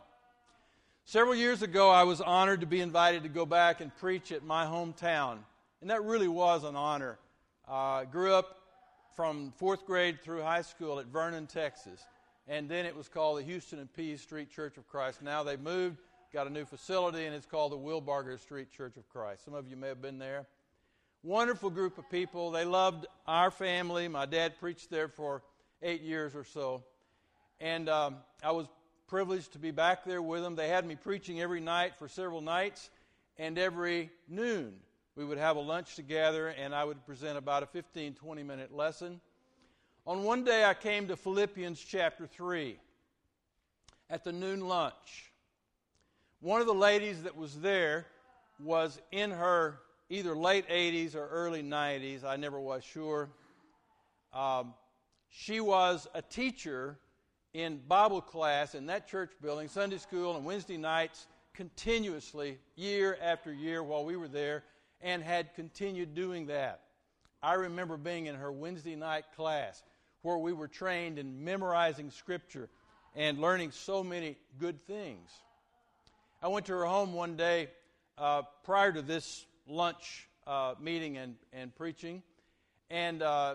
Several 1.06 1.34
years 1.34 1.62
ago, 1.62 1.88
I 1.90 2.02
was 2.02 2.20
honored 2.20 2.60
to 2.60 2.66
be 2.66 2.80
invited 2.80 3.22
to 3.22 3.28
go 3.28 3.46
back 3.46 3.80
and 3.80 3.96
preach 3.96 4.32
at 4.32 4.44
my 4.44 4.66
hometown, 4.66 5.38
and 5.80 5.90
that 5.90 6.02
really 6.02 6.28
was 6.28 6.64
an 6.64 6.76
honor. 6.76 7.18
Uh, 7.68 7.72
I 7.72 8.04
grew 8.04 8.34
up 8.34 8.58
from 9.14 9.52
fourth 9.56 9.86
grade 9.86 10.20
through 10.22 10.42
high 10.42 10.62
school 10.62 10.98
at 10.98 11.06
Vernon, 11.06 11.46
Texas 11.46 12.04
and 12.48 12.68
then 12.68 12.86
it 12.86 12.96
was 12.96 13.08
called 13.08 13.38
the 13.38 13.42
Houston 13.42 13.78
and 13.78 13.92
Pease 13.92 14.20
Street 14.20 14.50
Church 14.50 14.76
of 14.76 14.86
Christ. 14.86 15.22
Now 15.22 15.42
they've 15.42 15.60
moved, 15.60 15.98
got 16.32 16.46
a 16.46 16.50
new 16.50 16.64
facility, 16.64 17.24
and 17.24 17.34
it's 17.34 17.46
called 17.46 17.72
the 17.72 17.78
Wilbarger 17.78 18.38
Street 18.38 18.70
Church 18.70 18.96
of 18.96 19.08
Christ. 19.08 19.44
Some 19.44 19.54
of 19.54 19.68
you 19.68 19.76
may 19.76 19.88
have 19.88 20.02
been 20.02 20.18
there. 20.18 20.46
Wonderful 21.22 21.70
group 21.70 21.98
of 21.98 22.08
people. 22.08 22.52
They 22.52 22.64
loved 22.64 23.06
our 23.26 23.50
family. 23.50 24.06
My 24.06 24.26
dad 24.26 24.60
preached 24.60 24.90
there 24.90 25.08
for 25.08 25.42
eight 25.82 26.02
years 26.02 26.36
or 26.36 26.44
so. 26.44 26.84
And 27.60 27.88
um, 27.88 28.16
I 28.44 28.52
was 28.52 28.66
privileged 29.06 29.52
to 29.52 29.58
be 29.58 29.70
back 29.70 30.04
there 30.04 30.22
with 30.22 30.42
them. 30.42 30.56
They 30.56 30.68
had 30.68 30.84
me 30.84 30.96
preaching 30.96 31.40
every 31.40 31.60
night 31.60 31.94
for 31.96 32.08
several 32.08 32.40
nights, 32.40 32.90
and 33.38 33.58
every 33.58 34.10
noon 34.28 34.74
we 35.14 35.24
would 35.24 35.38
have 35.38 35.56
a 35.56 35.60
lunch 35.60 35.96
together, 35.96 36.48
and 36.48 36.74
I 36.74 36.84
would 36.84 37.04
present 37.06 37.38
about 37.38 37.62
a 37.62 37.66
15, 37.66 38.14
20 38.14 38.42
minute 38.42 38.74
lesson. 38.74 39.20
On 40.06 40.24
one 40.24 40.44
day, 40.44 40.64
I 40.64 40.74
came 40.74 41.08
to 41.08 41.16
Philippians 41.16 41.80
chapter 41.80 42.26
3 42.26 42.78
at 44.10 44.24
the 44.24 44.32
noon 44.32 44.68
lunch. 44.68 45.32
One 46.40 46.60
of 46.60 46.66
the 46.66 46.74
ladies 46.74 47.22
that 47.22 47.36
was 47.36 47.60
there 47.60 48.06
was 48.62 49.00
in 49.10 49.30
her 49.30 49.80
either 50.08 50.36
late 50.36 50.68
80s 50.68 51.14
or 51.14 51.26
early 51.28 51.62
90s. 51.62 52.24
I 52.24 52.36
never 52.36 52.60
was 52.60 52.84
sure. 52.84 53.28
Um, 54.32 54.74
she 55.28 55.60
was 55.60 56.06
a 56.14 56.22
teacher 56.22 56.98
in 57.56 57.80
Bible 57.88 58.20
class 58.20 58.74
in 58.74 58.84
that 58.84 59.08
church 59.08 59.30
building, 59.40 59.66
Sunday 59.68 59.96
school, 59.96 60.36
and 60.36 60.44
Wednesday 60.44 60.76
nights 60.76 61.26
continuously, 61.54 62.58
year 62.74 63.16
after 63.22 63.50
year, 63.50 63.82
while 63.82 64.04
we 64.04 64.14
were 64.14 64.28
there, 64.28 64.62
and 65.00 65.22
had 65.22 65.54
continued 65.54 66.14
doing 66.14 66.48
that. 66.48 66.82
I 67.42 67.54
remember 67.54 67.96
being 67.96 68.26
in 68.26 68.34
her 68.34 68.52
Wednesday 68.52 68.94
night 68.94 69.24
class 69.36 69.82
where 70.20 70.36
we 70.36 70.52
were 70.52 70.68
trained 70.68 71.18
in 71.18 71.44
memorizing 71.44 72.10
Scripture 72.10 72.68
and 73.14 73.38
learning 73.38 73.70
so 73.70 74.04
many 74.04 74.36
good 74.60 74.86
things. 74.86 75.30
I 76.42 76.48
went 76.48 76.66
to 76.66 76.72
her 76.74 76.84
home 76.84 77.14
one 77.14 77.38
day 77.38 77.70
uh, 78.18 78.42
prior 78.64 78.92
to 78.92 79.00
this 79.00 79.46
lunch 79.66 80.28
uh, 80.46 80.74
meeting 80.78 81.16
and, 81.16 81.36
and 81.54 81.74
preaching, 81.74 82.22
and 82.90 83.22
uh, 83.22 83.54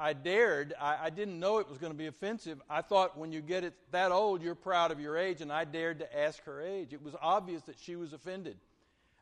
I 0.00 0.14
dared, 0.14 0.72
I, 0.80 0.96
I, 1.04 1.10
didn't 1.10 1.38
know 1.38 1.58
it 1.58 1.68
was 1.68 1.76
going 1.76 1.92
to 1.92 1.98
be 1.98 2.06
offensive. 2.06 2.62
I 2.70 2.80
thought 2.80 3.18
when 3.18 3.32
you 3.32 3.42
get 3.42 3.64
it 3.64 3.74
that 3.90 4.12
old, 4.12 4.42
you're 4.42 4.54
proud 4.54 4.90
of 4.90 4.98
your 4.98 5.18
age, 5.18 5.42
and 5.42 5.52
I 5.52 5.64
dared 5.64 5.98
to 5.98 6.18
ask 6.18 6.42
her 6.44 6.62
age. 6.62 6.94
It 6.94 7.02
was 7.02 7.14
obvious 7.20 7.62
that 7.64 7.78
she 7.78 7.96
was 7.96 8.14
offended. 8.14 8.56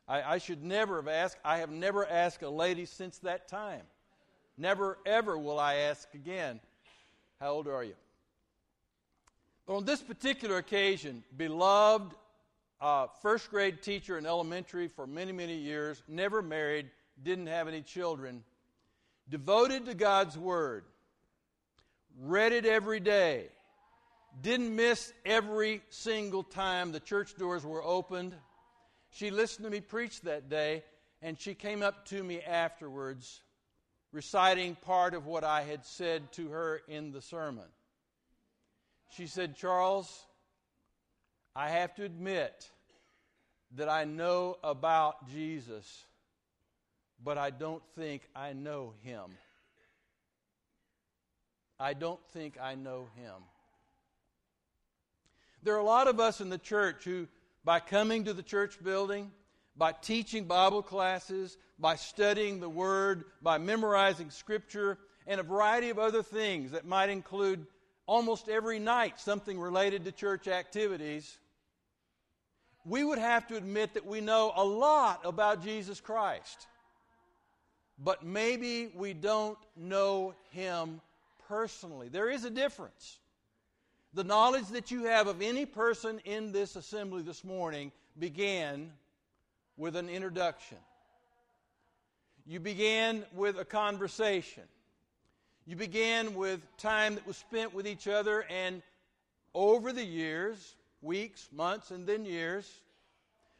I, 0.07 0.35
I 0.35 0.37
should 0.37 0.63
never 0.63 0.95
have 0.95 1.09
asked. 1.09 1.37
I 1.43 1.57
have 1.57 1.69
never 1.69 2.07
asked 2.07 2.43
a 2.43 2.49
lady 2.49 2.85
since 2.85 3.17
that 3.19 3.49
time. 3.49 3.81
Never, 4.57 4.97
ever 5.05 5.37
will 5.37 5.59
I 5.59 5.75
ask 5.75 6.07
again. 6.13 6.61
How 7.41 7.49
old 7.51 7.67
are 7.67 7.83
you? 7.83 7.95
But 9.67 9.75
on 9.75 9.85
this 9.85 10.01
particular 10.01 10.57
occasion, 10.57 11.25
beloved 11.35 12.15
uh, 12.79 13.07
first 13.21 13.49
grade 13.49 13.81
teacher 13.81 14.17
in 14.17 14.25
elementary 14.25 14.87
for 14.87 15.05
many, 15.05 15.33
many 15.33 15.55
years, 15.55 16.01
never 16.07 16.41
married, 16.41 16.89
didn't 17.21 17.47
have 17.47 17.67
any 17.67 17.81
children, 17.81 18.45
devoted 19.29 19.85
to 19.85 19.93
God's 19.93 20.37
Word, 20.37 20.85
read 22.19 22.51
it 22.51 22.65
every 22.65 22.99
day, 22.99 23.47
didn't 24.41 24.75
miss 24.75 25.13
every 25.25 25.81
single 25.89 26.43
time 26.43 26.91
the 26.91 26.99
church 26.99 27.35
doors 27.37 27.65
were 27.65 27.83
opened. 27.83 28.35
She 29.11 29.31
listened 29.31 29.65
to 29.65 29.71
me 29.71 29.81
preach 29.81 30.21
that 30.21 30.49
day, 30.49 30.83
and 31.21 31.39
she 31.39 31.53
came 31.53 31.83
up 31.83 32.05
to 32.05 32.23
me 32.23 32.41
afterwards, 32.41 33.41
reciting 34.11 34.75
part 34.75 35.13
of 35.13 35.25
what 35.25 35.43
I 35.43 35.63
had 35.63 35.85
said 35.85 36.31
to 36.33 36.49
her 36.49 36.81
in 36.87 37.11
the 37.11 37.21
sermon. 37.21 37.65
She 39.15 39.27
said, 39.27 39.55
Charles, 39.55 40.25
I 41.55 41.69
have 41.69 41.95
to 41.95 42.03
admit 42.03 42.69
that 43.75 43.89
I 43.89 44.05
know 44.05 44.57
about 44.63 45.29
Jesus, 45.29 46.05
but 47.23 47.37
I 47.37 47.49
don't 47.49 47.83
think 47.95 48.23
I 48.35 48.53
know 48.53 48.93
him. 49.03 49.37
I 51.79 51.93
don't 51.93 52.19
think 52.33 52.57
I 52.61 52.75
know 52.75 53.07
him. 53.15 53.35
There 55.63 55.75
are 55.75 55.79
a 55.79 55.83
lot 55.83 56.07
of 56.07 56.19
us 56.19 56.41
in 56.41 56.49
the 56.49 56.57
church 56.57 57.03
who, 57.03 57.27
by 57.63 57.79
coming 57.79 58.25
to 58.25 58.33
the 58.33 58.43
church 58.43 58.81
building, 58.83 59.31
by 59.75 59.93
teaching 59.93 60.45
Bible 60.45 60.81
classes, 60.81 61.57
by 61.77 61.95
studying 61.95 62.59
the 62.59 62.69
Word, 62.69 63.25
by 63.41 63.57
memorizing 63.57 64.29
Scripture, 64.29 64.97
and 65.27 65.39
a 65.39 65.43
variety 65.43 65.89
of 65.89 65.99
other 65.99 66.23
things 66.23 66.71
that 66.71 66.85
might 66.85 67.09
include 67.09 67.65
almost 68.05 68.49
every 68.49 68.79
night 68.79 69.19
something 69.19 69.59
related 69.59 70.03
to 70.03 70.11
church 70.11 70.47
activities, 70.47 71.37
we 72.83 73.03
would 73.03 73.19
have 73.19 73.47
to 73.47 73.55
admit 73.55 73.93
that 73.93 74.05
we 74.05 74.19
know 74.19 74.51
a 74.55 74.63
lot 74.63 75.21
about 75.23 75.63
Jesus 75.63 76.01
Christ. 76.01 76.67
But 78.01 78.23
maybe 78.23 78.91
we 78.95 79.13
don't 79.13 79.57
know 79.75 80.33
Him 80.51 81.01
personally. 81.47 82.07
There 82.07 82.29
is 82.29 82.45
a 82.45 82.49
difference. 82.49 83.19
The 84.13 84.23
knowledge 84.23 84.67
that 84.67 84.89
you 84.89 85.05
have 85.05 85.27
of 85.27 85.41
any 85.41 85.65
person 85.65 86.19
in 86.25 86.51
this 86.51 86.75
assembly 86.75 87.21
this 87.21 87.43
morning 87.43 87.91
began 88.17 88.91
with 89.77 89.95
an 89.95 90.09
introduction. 90.09 90.77
You 92.47 92.59
began 92.59 93.25
with 93.33 93.59
a 93.59 93.65
conversation. 93.65 94.63
You 95.67 95.75
began 95.75 96.33
with 96.33 96.61
time 96.77 97.15
that 97.15 97.27
was 97.27 97.37
spent 97.37 97.73
with 97.75 97.85
each 97.85 98.07
other, 98.07 98.45
and 98.49 98.81
over 99.53 99.93
the 99.93 100.03
years, 100.03 100.75
weeks, 101.01 101.47
months, 101.51 101.91
and 101.91 102.07
then 102.07 102.25
years, 102.25 102.81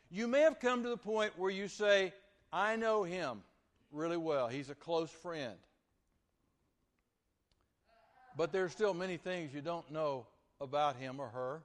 you 0.10 0.28
may 0.28 0.42
have 0.42 0.60
come 0.60 0.82
to 0.82 0.90
the 0.90 0.98
point 0.98 1.38
where 1.38 1.52
you 1.52 1.68
say, 1.68 2.14
I 2.52 2.78
know 2.78 3.04
him 3.04 3.44
really 3.92 4.18
well. 4.18 4.48
He's 4.48 4.70
a 4.70 4.76
close 4.76 5.10
friend. 5.10 5.56
But 8.38 8.52
there's 8.52 8.72
still 8.72 8.94
many 8.94 9.18
things 9.18 9.54
you 9.54 9.62
don't 9.62 9.90
know 9.92 10.26
about 10.62 10.96
him 10.96 11.20
or 11.20 11.28
her. 11.30 11.62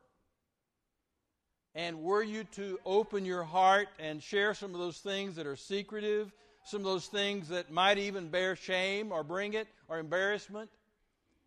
And 1.74 2.02
were 2.02 2.22
you 2.22 2.44
to 2.52 2.78
open 2.84 3.24
your 3.24 3.42
heart 3.42 3.88
and 3.98 4.22
share 4.22 4.54
some 4.54 4.74
of 4.74 4.80
those 4.80 4.98
things 4.98 5.36
that 5.36 5.46
are 5.46 5.56
secretive, 5.56 6.32
some 6.64 6.80
of 6.80 6.86
those 6.86 7.06
things 7.06 7.48
that 7.48 7.70
might 7.70 7.98
even 7.98 8.28
bear 8.28 8.56
shame 8.56 9.12
or 9.12 9.24
bring 9.24 9.54
it 9.54 9.66
or 9.88 9.98
embarrassment, 9.98 10.70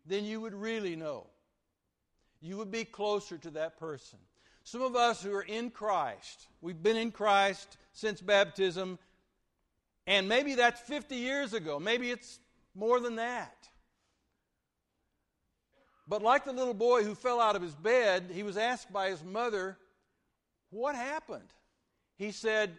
then 0.06 0.24
you 0.24 0.40
would 0.40 0.54
really 0.54 0.96
know. 0.96 1.26
You 2.40 2.56
would 2.58 2.70
be 2.70 2.84
closer 2.84 3.36
to 3.38 3.50
that 3.50 3.78
person. 3.78 4.18
Some 4.64 4.82
of 4.82 4.96
us 4.96 5.22
who 5.22 5.34
are 5.34 5.42
in 5.42 5.70
Christ, 5.70 6.46
we've 6.60 6.82
been 6.82 6.96
in 6.96 7.10
Christ 7.10 7.78
since 7.92 8.20
baptism, 8.20 8.98
and 10.08 10.26
maybe 10.26 10.54
that's 10.54 10.80
50 10.80 11.16
years 11.16 11.52
ago, 11.52 11.78
maybe 11.78 12.10
it's 12.10 12.40
more 12.74 12.98
than 12.98 13.16
that. 13.16 13.68
But 16.08 16.22
like 16.22 16.46
the 16.46 16.52
little 16.54 16.72
boy 16.72 17.04
who 17.04 17.14
fell 17.14 17.42
out 17.42 17.56
of 17.56 17.60
his 17.60 17.74
bed, 17.74 18.30
he 18.32 18.42
was 18.42 18.56
asked 18.56 18.90
by 18.90 19.10
his 19.10 19.22
mother, 19.22 19.76
What 20.70 20.94
happened? 20.94 21.52
He 22.16 22.30
said, 22.30 22.78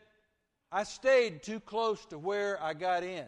I 0.72 0.84
stayed 0.84 1.44
too 1.44 1.60
close 1.60 2.04
to 2.08 2.18
where 2.18 2.62
I 2.64 2.74
got 2.74 3.04
in. 3.04 3.28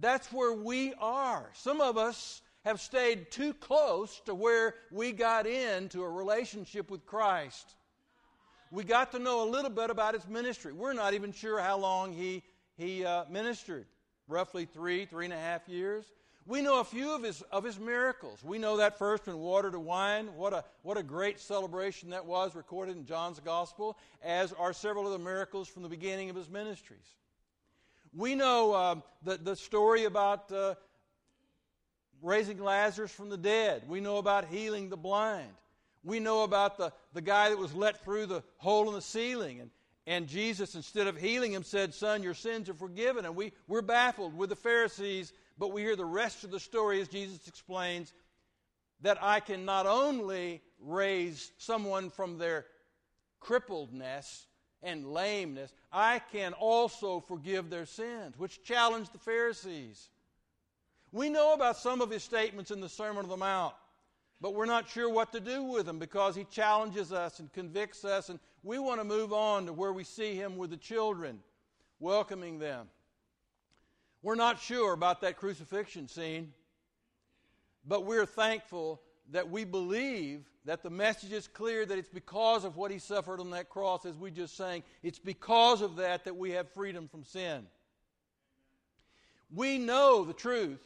That's 0.00 0.32
where 0.32 0.52
we 0.52 0.92
are. 0.94 1.50
Some 1.54 1.80
of 1.80 1.96
us 1.96 2.42
have 2.64 2.80
stayed 2.80 3.30
too 3.30 3.54
close 3.54 4.20
to 4.26 4.34
where 4.34 4.74
we 4.90 5.12
got 5.12 5.46
into 5.46 6.02
a 6.02 6.10
relationship 6.10 6.90
with 6.90 7.06
Christ. 7.06 7.76
We 8.74 8.82
got 8.82 9.12
to 9.12 9.20
know 9.20 9.48
a 9.48 9.48
little 9.48 9.70
bit 9.70 9.90
about 9.90 10.14
his 10.14 10.26
ministry. 10.26 10.72
We're 10.72 10.94
not 10.94 11.14
even 11.14 11.30
sure 11.30 11.60
how 11.60 11.78
long 11.78 12.12
he, 12.12 12.42
he 12.76 13.04
uh, 13.04 13.24
ministered 13.30 13.86
roughly 14.26 14.64
three, 14.64 15.06
three 15.06 15.26
and 15.26 15.32
a 15.32 15.38
half 15.38 15.68
years. 15.68 16.06
We 16.44 16.60
know 16.60 16.80
a 16.80 16.84
few 16.84 17.14
of 17.14 17.22
his, 17.22 17.42
of 17.52 17.62
his 17.62 17.78
miracles. 17.78 18.42
We 18.42 18.58
know 18.58 18.78
that 18.78 18.98
first 18.98 19.26
from 19.26 19.34
water 19.34 19.70
to 19.70 19.78
wine. 19.78 20.26
What 20.34 20.52
a, 20.52 20.64
what 20.82 20.98
a 20.98 21.04
great 21.04 21.38
celebration 21.38 22.10
that 22.10 22.26
was 22.26 22.56
recorded 22.56 22.96
in 22.96 23.06
John's 23.06 23.38
Gospel, 23.38 23.96
as 24.24 24.52
are 24.54 24.72
several 24.72 25.06
of 25.06 25.12
the 25.12 25.24
miracles 25.24 25.68
from 25.68 25.84
the 25.84 25.88
beginning 25.88 26.28
of 26.28 26.34
his 26.34 26.50
ministries. 26.50 27.14
We 28.12 28.34
know 28.34 28.72
uh, 28.72 28.94
the, 29.22 29.36
the 29.36 29.54
story 29.54 30.06
about 30.06 30.50
uh, 30.50 30.74
raising 32.22 32.58
Lazarus 32.58 33.12
from 33.12 33.28
the 33.28 33.38
dead. 33.38 33.84
We 33.86 34.00
know 34.00 34.16
about 34.16 34.46
healing 34.46 34.88
the 34.88 34.96
blind. 34.96 35.52
We 36.04 36.20
know 36.20 36.44
about 36.44 36.76
the, 36.76 36.92
the 37.12 37.22
guy 37.22 37.48
that 37.48 37.58
was 37.58 37.74
let 37.74 38.04
through 38.04 38.26
the 38.26 38.44
hole 38.58 38.88
in 38.88 38.94
the 38.94 39.00
ceiling. 39.00 39.60
And, 39.60 39.70
and 40.06 40.28
Jesus, 40.28 40.74
instead 40.74 41.06
of 41.06 41.16
healing 41.16 41.52
him, 41.52 41.64
said, 41.64 41.94
Son, 41.94 42.22
your 42.22 42.34
sins 42.34 42.68
are 42.68 42.74
forgiven. 42.74 43.24
And 43.24 43.34
we, 43.34 43.52
we're 43.66 43.82
baffled 43.82 44.36
with 44.36 44.50
the 44.50 44.56
Pharisees 44.56 45.32
but 45.58 45.72
we 45.72 45.82
hear 45.82 45.96
the 45.96 46.04
rest 46.04 46.44
of 46.44 46.50
the 46.50 46.60
story 46.60 47.00
as 47.00 47.08
Jesus 47.08 47.46
explains 47.46 48.12
that 49.02 49.18
I 49.22 49.40
can 49.40 49.64
not 49.64 49.86
only 49.86 50.62
raise 50.80 51.52
someone 51.58 52.10
from 52.10 52.38
their 52.38 52.66
crippledness 53.40 54.46
and 54.82 55.06
lameness, 55.06 55.72
I 55.92 56.20
can 56.32 56.52
also 56.54 57.20
forgive 57.20 57.70
their 57.70 57.86
sins, 57.86 58.38
which 58.38 58.64
challenged 58.64 59.12
the 59.12 59.18
Pharisees. 59.18 60.08
We 61.12 61.28
know 61.28 61.54
about 61.54 61.76
some 61.76 62.00
of 62.00 62.10
his 62.10 62.24
statements 62.24 62.70
in 62.70 62.80
the 62.80 62.88
Sermon 62.88 63.24
on 63.24 63.28
the 63.28 63.36
Mount, 63.36 63.74
but 64.40 64.54
we're 64.54 64.66
not 64.66 64.88
sure 64.88 65.08
what 65.08 65.32
to 65.32 65.40
do 65.40 65.62
with 65.62 65.86
them 65.86 65.98
because 65.98 66.36
he 66.36 66.44
challenges 66.44 67.12
us 67.12 67.38
and 67.38 67.52
convicts 67.52 68.04
us, 68.04 68.28
and 68.28 68.38
we 68.62 68.78
want 68.78 69.00
to 69.00 69.04
move 69.04 69.32
on 69.32 69.66
to 69.66 69.72
where 69.72 69.92
we 69.92 70.04
see 70.04 70.34
him 70.34 70.56
with 70.56 70.70
the 70.70 70.76
children, 70.76 71.40
welcoming 72.00 72.58
them. 72.58 72.88
We're 74.22 74.34
not 74.34 74.60
sure 74.60 74.92
about 74.92 75.20
that 75.20 75.36
crucifixion 75.36 76.08
scene, 76.08 76.52
but 77.86 78.04
we're 78.04 78.26
thankful 78.26 79.00
that 79.32 79.50
we 79.50 79.64
believe 79.64 80.44
that 80.64 80.82
the 80.82 80.90
message 80.90 81.32
is 81.32 81.46
clear 81.46 81.84
that 81.84 81.98
it's 81.98 82.08
because 82.08 82.64
of 82.64 82.76
what 82.76 82.90
he 82.90 82.98
suffered 82.98 83.40
on 83.40 83.50
that 83.50 83.68
cross, 83.68 84.06
as 84.06 84.16
we 84.16 84.30
just 84.30 84.56
sang. 84.56 84.82
It's 85.02 85.18
because 85.18 85.82
of 85.82 85.96
that 85.96 86.24
that 86.24 86.36
we 86.36 86.52
have 86.52 86.70
freedom 86.70 87.08
from 87.08 87.24
sin. 87.24 87.66
We 89.54 89.78
know 89.78 90.24
the 90.24 90.32
truth, 90.32 90.82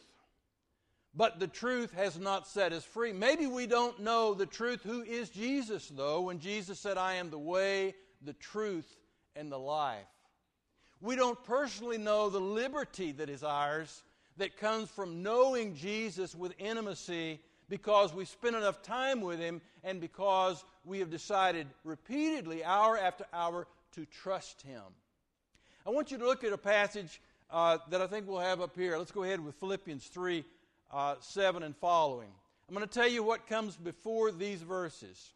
but 1.19 1.37
the 1.37 1.47
truth 1.47 1.91
has 1.95 2.17
not 2.17 2.47
set 2.47 2.71
us 2.71 2.85
free. 2.85 3.11
Maybe 3.11 3.45
we 3.45 3.67
don't 3.67 3.99
know 3.99 4.33
the 4.33 4.45
truth 4.45 4.83
who 4.83 5.01
is 5.01 5.29
Jesus, 5.29 5.89
though, 5.89 6.21
when 6.21 6.39
Jesus 6.39 6.79
said, 6.79 6.97
I 6.97 7.15
am 7.15 7.29
the 7.29 7.37
way, 7.37 7.93
the 8.21 8.31
truth, 8.31 8.87
and 9.35 9.51
the 9.51 9.59
life. 9.59 10.07
We 11.01 11.17
don't 11.17 11.43
personally 11.43 11.97
know 11.97 12.29
the 12.29 12.39
liberty 12.39 13.11
that 13.11 13.29
is 13.29 13.43
ours 13.43 14.01
that 14.37 14.55
comes 14.55 14.89
from 14.89 15.21
knowing 15.21 15.75
Jesus 15.75 16.33
with 16.35 16.53
intimacy 16.57 17.41
because 17.67 18.13
we 18.13 18.23
spend 18.23 18.55
enough 18.55 18.81
time 18.81 19.19
with 19.19 19.39
Him 19.39 19.59
and 19.83 19.99
because 19.99 20.63
we 20.85 20.99
have 20.99 21.09
decided 21.09 21.67
repeatedly, 21.83 22.63
hour 22.63 22.97
after 22.97 23.25
hour, 23.33 23.67
to 23.91 24.05
trust 24.05 24.61
Him. 24.61 24.83
I 25.85 25.89
want 25.89 26.11
you 26.11 26.17
to 26.17 26.25
look 26.25 26.45
at 26.45 26.53
a 26.53 26.57
passage 26.57 27.21
uh, 27.51 27.79
that 27.89 28.01
I 28.01 28.07
think 28.07 28.25
we'll 28.25 28.39
have 28.39 28.61
up 28.61 28.77
here. 28.77 28.97
Let's 28.97 29.11
go 29.11 29.23
ahead 29.23 29.43
with 29.43 29.55
Philippians 29.55 30.07
3 30.07 30.45
uh, 30.91 31.15
7 31.19 31.63
and 31.63 31.75
following. 31.77 32.29
I'm 32.67 32.75
going 32.75 32.87
to 32.87 32.93
tell 32.93 33.07
you 33.07 33.23
what 33.23 33.47
comes 33.47 33.75
before 33.75 34.31
these 34.31 34.61
verses. 34.61 35.33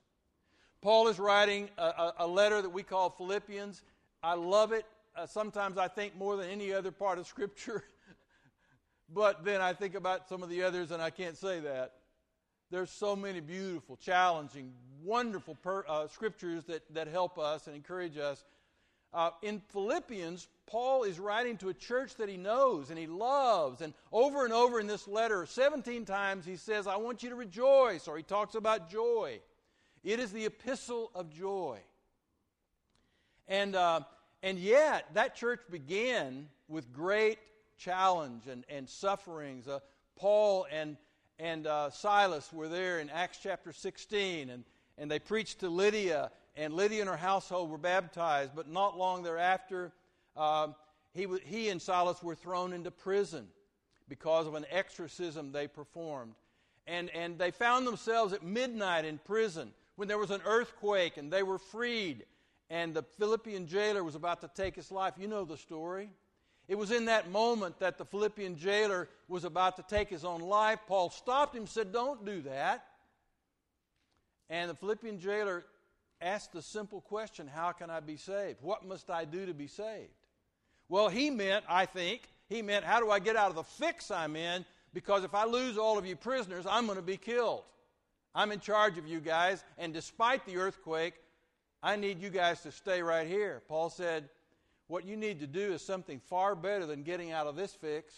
Paul 0.82 1.08
is 1.08 1.20
writing 1.20 1.70
a, 1.78 1.84
a, 1.84 2.14
a 2.20 2.28
letter 2.28 2.62
that 2.62 2.70
we 2.70 2.84
call 2.84 3.10
Philippians. 3.10 3.82
I 4.22 4.36
love 4.36 4.72
it 4.72 4.86
uh, 5.16 5.26
sometimes 5.26 5.78
I 5.78 5.88
think 5.88 6.16
more 6.18 6.36
than 6.38 6.50
any 6.50 6.74
other 6.74 6.92
part 6.92 7.20
of 7.20 7.28
Scripture. 7.28 7.84
but 9.14 9.46
then 9.46 9.62
I 9.62 9.74
think 9.74 9.96
about 9.96 10.28
some 10.28 10.42
of 10.44 10.50
the 10.50 10.64
others 10.64 10.92
and 10.92 11.02
I 11.02 11.10
can't 11.10 11.38
say 11.38 11.60
that. 11.62 11.94
There's 12.72 12.90
so 12.90 13.16
many 13.16 13.40
beautiful, 13.40 13.98
challenging, 13.98 14.74
wonderful 15.04 15.56
per, 15.62 15.86
uh, 15.88 16.08
scriptures 16.08 16.64
that, 16.64 16.82
that 16.96 17.08
help 17.08 17.38
us 17.38 17.68
and 17.68 17.76
encourage 17.76 18.18
us. 18.18 18.44
Uh, 19.14 19.30
in 19.44 19.60
Philippians, 19.70 20.48
Paul 20.66 21.04
is 21.04 21.20
writing 21.20 21.58
to 21.58 21.70
a 21.70 21.74
church 21.74 22.16
that 22.16 22.30
he 22.30 22.38
knows 22.38 22.90
and 22.90 22.98
he 22.98 23.06
loves. 23.06 23.82
And 23.82 23.94
over 24.12 24.44
and 24.44 24.54
over 24.54 24.80
in 24.80 24.88
this 24.88 25.08
letter, 25.08 25.46
17 25.46 26.06
times 26.06 26.46
he 26.46 26.56
says, 26.56 26.88
I 26.88 26.96
want 26.96 27.22
you 27.22 27.30
to 27.30 27.36
rejoice, 27.36 28.08
or 28.08 28.18
he 28.18 28.24
talks 28.24 28.56
about 28.56 28.90
joy. 28.90 29.40
It 30.04 30.20
is 30.20 30.32
the 30.32 30.46
epistle 30.46 31.12
of 31.14 31.30
joy. 31.30 31.80
And, 33.48 33.76
uh, 33.76 34.02
and 34.42 34.58
yet, 34.58 35.06
that 35.14 35.36
church 35.36 35.62
began 35.70 36.48
with 36.68 36.92
great 36.92 37.38
challenge 37.78 38.48
and, 38.48 38.66
and 38.68 38.90
sufferings. 38.90 39.68
Uh, 39.68 39.80
Paul 40.16 40.66
and, 40.72 40.98
and 41.40 41.68
uh, 41.68 41.90
Silas 41.92 42.52
were 42.52 42.68
there 42.68 43.00
in 43.00 43.10
Acts 43.10 43.40
chapter 43.44 43.72
16, 43.72 44.50
and, 44.50 44.64
and 44.98 45.12
they 45.12 45.20
preached 45.20 45.60
to 45.60 45.70
Lydia, 45.70 46.32
and 46.56 46.74
Lydia 46.74 47.02
and 47.02 47.10
her 47.10 47.18
household 47.18 47.70
were 47.70 47.78
baptized. 47.78 48.52
But 48.56 48.70
not 48.70 48.98
long 48.98 49.24
thereafter, 49.24 49.92
uh, 50.36 50.70
he, 51.14 51.28
he 51.46 51.70
and 51.70 51.82
Silas 51.82 52.22
were 52.22 52.36
thrown 52.36 52.74
into 52.74 52.92
prison 52.92 53.48
because 54.08 54.48
of 54.48 54.56
an 54.56 54.66
exorcism 54.70 55.52
they 55.52 55.68
performed. 55.68 56.34
And, 56.86 57.10
and 57.12 57.38
they 57.38 57.52
found 57.52 57.88
themselves 57.88 58.34
at 58.34 58.44
midnight 58.44 59.06
in 59.06 59.18
prison 59.18 59.72
when 59.96 60.08
there 60.08 60.18
was 60.18 60.32
an 60.32 60.42
earthquake 60.46 61.18
and 61.18 61.32
they 61.32 61.44
were 61.44 61.58
freed. 61.60 62.26
And 62.70 62.94
the 62.94 63.04
Philippian 63.04 63.68
jailer 63.68 64.04
was 64.04 64.16
about 64.16 64.42
to 64.42 64.50
take 64.54 64.76
his 64.76 64.92
life. 64.92 65.14
You 65.18 65.28
know 65.28 65.46
the 65.46 65.58
story. 65.58 66.10
It 66.68 66.78
was 66.78 66.92
in 66.92 67.06
that 67.06 67.30
moment 67.30 67.80
that 67.80 67.98
the 67.98 68.06
Philippian 68.06 68.58
jailer 68.58 69.10
was 69.28 69.44
about 69.44 69.76
to 69.78 69.84
take 69.84 70.10
his 70.10 70.24
own 70.24 70.42
life. 70.42 70.80
Paul 70.88 71.10
stopped 71.10 71.56
him 71.56 71.64
and 71.64 71.70
said, 71.70 71.92
Don't 71.92 72.26
do 72.26 72.42
that. 72.44 72.86
And 74.50 74.70
the 74.70 74.76
Philippian 74.76 75.20
jailer 75.20 75.66
asked 76.24 76.54
the 76.54 76.62
simple 76.62 77.02
question 77.02 77.48
How 77.48 77.72
can 77.72 77.90
I 77.90 78.00
be 78.00 78.18
saved? 78.18 78.60
What 78.62 78.86
must 78.88 79.10
I 79.10 79.26
do 79.26 79.46
to 79.46 79.54
be 79.54 79.68
saved? 79.68 80.10
Well, 80.90 81.10
he 81.10 81.30
meant, 81.30 81.66
I 81.68 81.86
think, 81.86 82.22
he 82.50 82.62
meant, 82.62 82.86
How 82.86 83.00
do 83.00 83.12
I 83.12 83.20
get 83.20 83.36
out 83.36 83.50
of 83.50 83.56
the 83.56 83.64
fix 83.64 84.10
I'm 84.10 84.36
in? 84.36 84.66
Because 84.94 85.24
if 85.24 85.34
I 85.34 85.46
lose 85.46 85.78
all 85.78 85.98
of 85.98 86.06
you 86.06 86.16
prisoners, 86.16 86.66
I'm 86.70 86.86
going 86.86 86.98
to 86.98 87.04
be 87.04 87.18
killed. 87.18 87.64
I'm 88.36 88.52
in 88.52 88.60
charge 88.60 88.98
of 88.98 89.08
you 89.08 89.20
guys, 89.20 89.64
and 89.78 89.94
despite 89.94 90.46
the 90.46 90.58
earthquake, 90.58 91.14
I 91.82 91.96
need 91.96 92.20
you 92.20 92.30
guys 92.30 92.62
to 92.62 92.72
stay 92.72 93.02
right 93.02 93.28
here. 93.28 93.62
Paul 93.68 93.90
said, 93.90 94.30
What 94.88 95.06
you 95.06 95.18
need 95.18 95.40
to 95.42 95.48
do 95.48 95.74
is 95.74 95.82
something 95.82 96.20
far 96.20 96.56
better 96.56 96.86
than 96.86 97.04
getting 97.04 97.32
out 97.32 97.48
of 97.48 97.56
this 97.56 97.74
fix. 97.74 98.14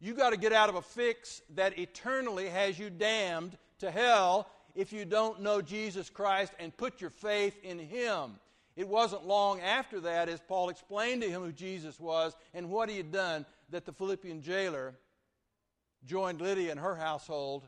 You 0.00 0.14
got 0.14 0.30
to 0.30 0.36
get 0.36 0.52
out 0.52 0.68
of 0.68 0.76
a 0.76 0.82
fix 0.82 1.42
that 1.54 1.78
eternally 1.78 2.48
has 2.48 2.78
you 2.78 2.88
damned 2.88 3.56
to 3.80 3.90
hell 3.90 4.48
if 4.74 4.92
you 4.92 5.04
don't 5.04 5.42
know 5.42 5.60
Jesus 5.60 6.10
Christ 6.10 6.52
and 6.58 6.76
put 6.76 7.00
your 7.00 7.10
faith 7.10 7.56
in 7.62 7.78
Him. 7.78 8.38
It 8.78 8.86
wasn't 8.86 9.26
long 9.26 9.60
after 9.60 9.98
that, 10.02 10.28
as 10.28 10.40
Paul 10.40 10.68
explained 10.68 11.22
to 11.22 11.28
him 11.28 11.42
who 11.42 11.50
Jesus 11.50 11.98
was 11.98 12.36
and 12.54 12.70
what 12.70 12.88
he 12.88 12.96
had 12.96 13.10
done, 13.10 13.44
that 13.70 13.84
the 13.84 13.92
Philippian 13.92 14.40
jailer 14.40 14.94
joined 16.06 16.40
Lydia 16.40 16.70
and 16.70 16.78
her 16.78 16.94
household 16.94 17.66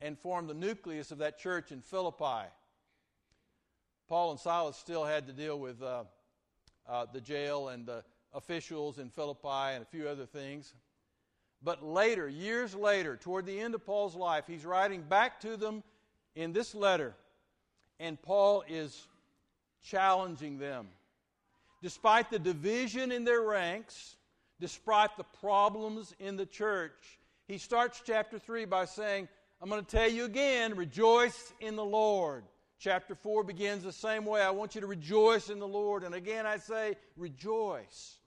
and 0.00 0.18
formed 0.18 0.48
the 0.48 0.54
nucleus 0.54 1.10
of 1.10 1.18
that 1.18 1.38
church 1.38 1.72
in 1.72 1.82
Philippi. 1.82 2.48
Paul 4.08 4.30
and 4.30 4.40
Silas 4.40 4.78
still 4.78 5.04
had 5.04 5.26
to 5.26 5.34
deal 5.34 5.58
with 5.58 5.82
uh, 5.82 6.04
uh, 6.88 7.04
the 7.12 7.20
jail 7.20 7.68
and 7.68 7.84
the 7.84 8.02
officials 8.32 8.98
in 8.98 9.10
Philippi 9.10 9.74
and 9.74 9.82
a 9.82 9.86
few 9.86 10.08
other 10.08 10.24
things. 10.24 10.72
But 11.62 11.84
later, 11.84 12.30
years 12.30 12.74
later, 12.74 13.16
toward 13.16 13.44
the 13.44 13.60
end 13.60 13.74
of 13.74 13.84
Paul's 13.84 14.14
life, 14.14 14.44
he's 14.46 14.64
writing 14.64 15.02
back 15.02 15.38
to 15.40 15.58
them 15.58 15.82
in 16.36 16.52
this 16.52 16.74
letter, 16.74 17.14
and 17.98 18.20
Paul 18.22 18.62
is 18.68 19.06
challenging 19.82 20.58
them. 20.58 20.86
Despite 21.82 22.30
the 22.30 22.38
division 22.38 23.10
in 23.10 23.24
their 23.24 23.42
ranks, 23.42 24.16
despite 24.60 25.16
the 25.16 25.24
problems 25.40 26.14
in 26.20 26.36
the 26.36 26.46
church, 26.46 27.18
he 27.48 27.58
starts 27.58 28.02
chapter 28.04 28.38
3 28.38 28.66
by 28.66 28.84
saying, 28.84 29.28
I'm 29.60 29.68
going 29.68 29.84
to 29.84 29.90
tell 29.90 30.08
you 30.08 30.24
again, 30.24 30.76
rejoice 30.76 31.52
in 31.60 31.76
the 31.76 31.84
Lord. 31.84 32.44
Chapter 32.78 33.14
4 33.14 33.42
begins 33.42 33.82
the 33.82 33.92
same 33.92 34.26
way. 34.26 34.42
I 34.42 34.50
want 34.50 34.74
you 34.74 34.82
to 34.82 34.86
rejoice 34.86 35.48
in 35.48 35.58
the 35.58 35.68
Lord. 35.68 36.04
And 36.04 36.14
again, 36.14 36.44
I 36.44 36.58
say, 36.58 36.96
rejoice. 37.16 38.18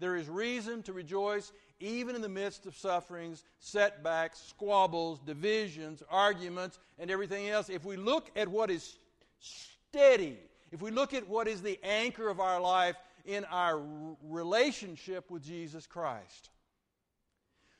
There 0.00 0.16
is 0.16 0.28
reason 0.28 0.82
to 0.84 0.92
rejoice 0.92 1.52
even 1.82 2.14
in 2.14 2.22
the 2.22 2.28
midst 2.28 2.66
of 2.66 2.76
sufferings, 2.76 3.44
setbacks, 3.58 4.40
squabbles, 4.40 5.18
divisions, 5.20 6.02
arguments, 6.08 6.78
and 6.98 7.10
everything 7.10 7.48
else. 7.48 7.68
If 7.68 7.84
we 7.84 7.96
look 7.96 8.30
at 8.36 8.48
what 8.48 8.70
is 8.70 8.96
steady, 9.40 10.38
if 10.70 10.80
we 10.80 10.90
look 10.90 11.12
at 11.12 11.28
what 11.28 11.48
is 11.48 11.60
the 11.60 11.78
anchor 11.82 12.28
of 12.28 12.40
our 12.40 12.60
life 12.60 12.96
in 13.24 13.44
our 13.46 13.82
relationship 14.22 15.30
with 15.30 15.44
Jesus 15.44 15.86
Christ. 15.86 16.50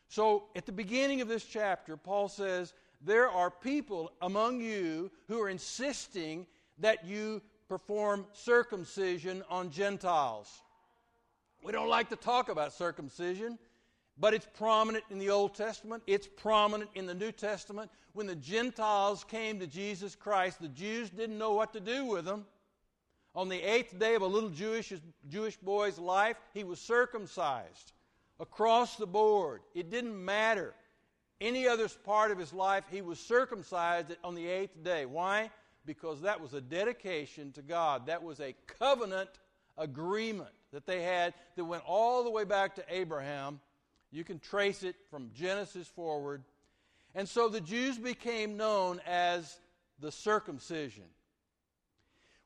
So, 0.09 0.45
at 0.55 0.67
the 0.67 0.73
beginning 0.73 1.21
of 1.23 1.29
this 1.29 1.45
chapter, 1.45 1.97
Paul 1.97 2.29
says, 2.29 2.75
there 3.01 3.29
are 3.29 3.51
people 3.51 4.13
among 4.21 4.61
you 4.61 5.11
who 5.27 5.41
are 5.41 5.49
insisting 5.49 6.47
that 6.79 7.05
you 7.07 7.41
perform 7.69 8.27
circumcision 8.33 9.43
on 9.49 9.71
Gentiles. 9.71 10.63
We 11.65 11.73
don't 11.73 11.89
like 11.89 12.11
to 12.11 12.17
talk 12.17 12.49
about 12.49 12.73
circumcision, 12.73 13.59
but 14.19 14.35
it's 14.35 14.47
prominent 14.55 15.05
in 15.11 15.19
the 15.19 15.31
Old 15.31 15.55
Testament, 15.55 16.03
it's 16.07 16.27
prominent 16.27 16.91
in 16.95 17.07
the 17.07 17.15
New 17.15 17.33
Testament. 17.33 17.91
When 18.13 18.27
the 18.27 18.37
Gentiles 18.37 19.25
came 19.25 19.59
to 19.61 19.67
Jesus 19.67 20.15
Christ, 20.15 20.61
the 20.61 20.69
Jews 20.69 21.11
didn't 21.11 21.39
know 21.39 21.55
what 21.55 21.73
to 21.73 21.81
do 21.81 22.05
with 22.05 22.25
them. 22.25 22.45
On 23.35 23.49
the 23.49 23.61
eighth 23.61 23.99
day 23.99 24.15
of 24.15 24.23
a 24.23 24.27
little 24.27 24.51
Jewish, 24.51 24.93
Jewish 25.31 25.57
boy's 25.57 25.99
life, 25.99 26.37
he 26.53 26.65
was 26.65 26.79
circumcised 26.79 27.93
across 28.39 28.97
the 28.97 29.07
board. 29.07 29.63
It 29.75 29.91
didn't 29.91 30.23
matter 30.23 30.75
any 31.43 31.67
other 31.67 31.89
part 31.89 32.31
of 32.31 32.39
his 32.39 32.53
life, 32.53 32.85
he 32.91 33.03
was 33.03 33.19
circumcised 33.19 34.15
on 34.23 34.35
the 34.35 34.47
eighth 34.47 34.83
day. 34.85 35.07
Why? 35.07 35.51
Because 35.85 36.21
that 36.21 36.41
was 36.41 36.55
a 36.55 36.61
dedication 36.61 37.51
to 37.53 37.63
God. 37.63 38.07
That 38.07 38.23
was 38.23 38.41
a 38.41 38.55
covenant 38.79 39.31
agreement 39.77 40.51
that 40.73 40.87
they 40.87 41.03
had 41.03 41.35
that 41.57 41.65
went 41.65 41.83
all 41.85 42.23
the 42.23 42.31
way 42.31 42.45
back 42.45 42.77
to 42.77 42.85
Abraham. 42.89 43.61
You 44.13 44.25
can 44.25 44.39
trace 44.39 44.83
it 44.83 44.95
from 45.11 45.31
Genesis 45.35 45.89
forward. 45.89 46.45
And 47.15 47.29
so 47.29 47.49
the 47.49 47.61
Jews 47.61 47.99
became 47.99 48.57
known 48.57 49.01
as 49.07 49.59
the 49.99 50.13
circumcision. 50.13 51.05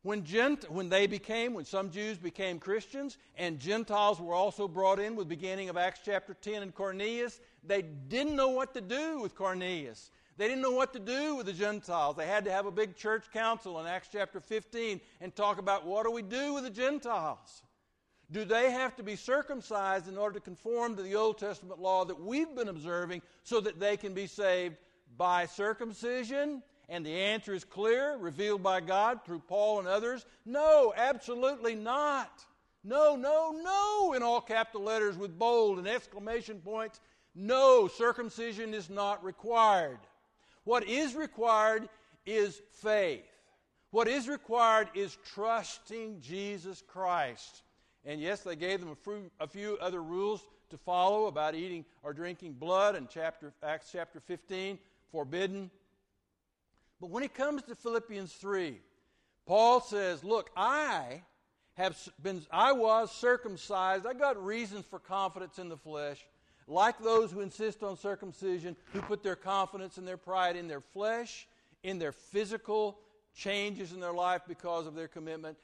When, 0.03 0.25
Gent- 0.25 0.71
when 0.71 0.89
they 0.89 1.09
became, 1.09 1.53
when 1.53 1.65
some 1.65 1.91
Jews 1.91 2.17
became 2.17 2.61
Christians, 2.61 3.19
and 3.37 3.59
Gentiles 3.59 4.21
were 4.21 4.35
also 4.35 4.69
brought 4.69 5.01
in 5.01 5.17
with 5.17 5.29
beginning 5.29 5.69
of 5.69 5.77
Acts 5.77 6.01
chapter 6.05 6.35
10 6.35 6.63
and 6.63 6.73
Cornelius, 6.73 7.41
they 7.65 7.83
didn't 7.83 8.37
know 8.37 8.51
what 8.51 8.73
to 8.75 8.81
do 8.81 9.21
with 9.21 9.35
Cornelius. 9.35 10.13
They 10.37 10.47
didn't 10.47 10.63
know 10.63 10.71
what 10.71 10.93
to 10.93 11.01
do 11.01 11.35
with 11.35 11.47
the 11.47 11.53
Gentiles. 11.53 12.15
They 12.15 12.27
had 12.27 12.45
to 12.45 12.53
have 12.53 12.67
a 12.67 12.71
big 12.71 12.95
church 12.95 13.25
council 13.33 13.81
in 13.81 13.87
Acts 13.87 14.09
chapter 14.13 14.39
15 14.39 15.01
and 15.21 15.35
talk 15.35 15.59
about 15.59 15.85
what 15.85 16.05
do 16.05 16.13
we 16.13 16.23
do 16.23 16.55
with 16.55 16.63
the 16.63 16.71
Gentiles? 16.71 17.63
Do 18.31 18.45
they 18.45 18.71
have 18.71 18.97
to 18.97 19.03
be 19.03 19.15
circumcised 19.15 20.09
in 20.09 20.19
order 20.19 20.35
to 20.35 20.45
conform 20.45 20.97
to 20.97 21.03
the 21.03 21.15
Old 21.15 21.39
Testament 21.39 21.81
law 21.81 22.05
that 22.05 22.21
we've 22.21 22.55
been 22.55 22.69
observing 22.69 23.23
so 23.45 23.61
that 23.61 23.79
they 23.79 23.97
can 23.97 24.15
be 24.15 24.27
saved 24.27 24.77
by 25.17 25.47
circumcision? 25.47 26.63
And 26.89 27.05
the 27.05 27.15
answer 27.15 27.55
is 27.55 27.65
clear, 27.65 28.17
revealed 28.17 28.63
by 28.63 28.81
God 28.81 29.25
through 29.25 29.41
Paul 29.41 29.81
and 29.81 29.89
others. 29.89 30.27
No, 30.45 30.93
absolutely 30.97 31.75
not. 31.75 32.45
No, 32.83 33.17
no, 33.17 33.51
no, 33.51 34.13
in 34.13 34.23
all 34.23 34.41
capital 34.41 34.83
letters 34.83 35.17
with 35.17 35.39
bold 35.39 35.79
and 35.79 35.89
exclamation 35.89 36.61
points. 36.61 37.01
No, 37.35 37.89
circumcision 37.89 38.75
is 38.75 38.89
not 38.89 39.25
required. 39.25 39.99
What 40.65 40.89
is 40.89 41.15
required 41.15 41.89
is 42.25 42.61
faith. 42.83 43.25
What 43.91 44.09
is 44.09 44.29
required 44.29 44.89
is 44.95 45.17
trusting 45.35 46.21
Jesus 46.21 46.83
Christ. 46.87 47.63
And 48.07 48.21
yes, 48.21 48.41
they 48.41 48.57
gave 48.57 48.81
them 48.81 48.97
a 49.41 49.47
few, 49.47 49.79
other 49.81 50.03
rules 50.03 50.41
to 50.71 50.79
follow 50.79 51.27
about 51.27 51.55
eating 51.55 51.85
or 52.03 52.15
drinking 52.15 52.55
blood 52.55 52.97
in 52.97 53.09
chapter, 53.13 53.53
Acts 53.63 53.91
chapter 53.93 54.21
15, 54.21 54.79
forbidden 55.13 55.71
but 57.01 57.11
when 57.11 57.23
it 57.23 57.35
comes 57.35 57.63
to 57.65 57.75
Philippians 57.75 58.33
3, 58.35 58.79
Paul 59.47 59.81
says, 59.81 60.25
Look, 60.25 60.51
I 60.57 61.23
have 61.75 61.97
been, 62.23 62.43
I 62.51 62.73
was 62.73 63.13
circumcised. 63.13 64.07
I 64.07 64.15
got 64.15 64.43
reasons 64.43 64.87
for 64.87 64.99
confidence 64.99 65.59
in 65.59 65.69
the 65.69 65.77
flesh, 65.77 66.25
like 66.67 66.99
those 66.99 67.31
who 67.31 67.41
insist 67.41 67.83
on 67.83 67.99
circumcision, 67.99 68.77
who 68.93 69.03
put 69.03 69.23
their 69.23 69.37
confidence 69.37 69.99
and 69.99 70.09
their 70.09 70.17
pride 70.17 70.57
in 70.57 70.69
their 70.69 70.81
flesh, 70.81 71.47
in 71.83 71.99
their 71.99 72.13
physical 72.13 72.99
changes 73.35 73.93
in 73.93 74.01
their 74.01 74.15
life 74.15 74.41
because 74.49 74.87
of 74.87 74.95
their 74.95 75.09
commitment. 75.09 75.59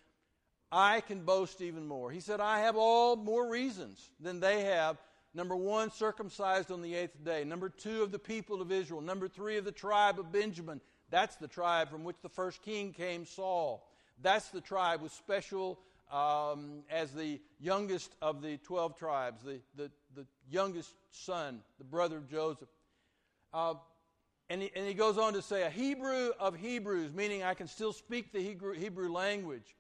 I 0.73 1.03
can 1.03 1.25
boast 1.25 1.61
even 1.61 1.87
more. 1.87 2.11
He 2.11 2.21
said, 2.21 2.41
I 2.41 2.61
have 2.61 2.77
all 2.77 3.15
more 3.15 3.47
reasons 3.47 4.11
than 4.19 4.41
they 4.41 4.65
have. 4.65 4.97
Number 5.35 5.55
one, 5.55 5.91
circumcised 5.91 6.71
on 6.73 6.81
the 6.81 6.95
eighth 6.95 7.23
day. 7.25 7.45
Number 7.45 7.69
two, 7.69 8.03
of 8.03 8.11
the 8.11 8.19
people 8.19 8.63
of 8.63 8.73
Israel. 8.73 9.03
Number 9.03 9.29
three, 9.29 9.59
of 9.59 9.65
the 9.65 9.73
tribe 9.73 10.19
of 10.19 10.33
Benjamin. 10.33 10.81
That's 11.11 11.37
the 11.37 11.49
tribe 11.49 11.91
from 11.91 12.05
which 12.05 12.17
the 12.23 12.29
first 12.31 12.63
king 12.63 12.93
came, 12.93 13.27
Saul. 13.27 13.87
That's 14.23 14.49
the 14.49 14.63
tribe 14.63 15.03
with 15.03 15.13
special, 15.13 15.79
um, 16.11 16.85
as 16.91 17.13
the 17.13 17.41
youngest 17.61 18.15
of 18.23 18.41
the 18.41 18.57
12 18.59 18.97
tribes, 18.97 19.43
the, 19.43 19.61
the, 19.77 19.91
the 20.15 20.27
youngest 20.51 20.95
son, 21.11 21.61
the 21.79 21.85
brother 21.85 22.17
of 22.17 22.31
Joseph. 22.31 22.69
Uh, 23.53 23.75
And 24.49 24.63
he, 24.63 24.71
and 24.75 24.87
he 24.87 24.95
goes 24.95 25.19
on 25.19 25.33
to 25.35 25.43
say, 25.43 25.63
a 25.63 25.71
Hebrew 25.71 26.31
of 26.39 26.57
Hebrews, 26.57 27.13
meaning 27.13 27.43
I 27.43 27.55
can 27.55 27.69
still 27.69 27.93
speak 27.93 28.33
the 28.33 28.41
Hebrew, 28.41 28.73
Hebrew 28.73 29.11
language. 29.13 29.77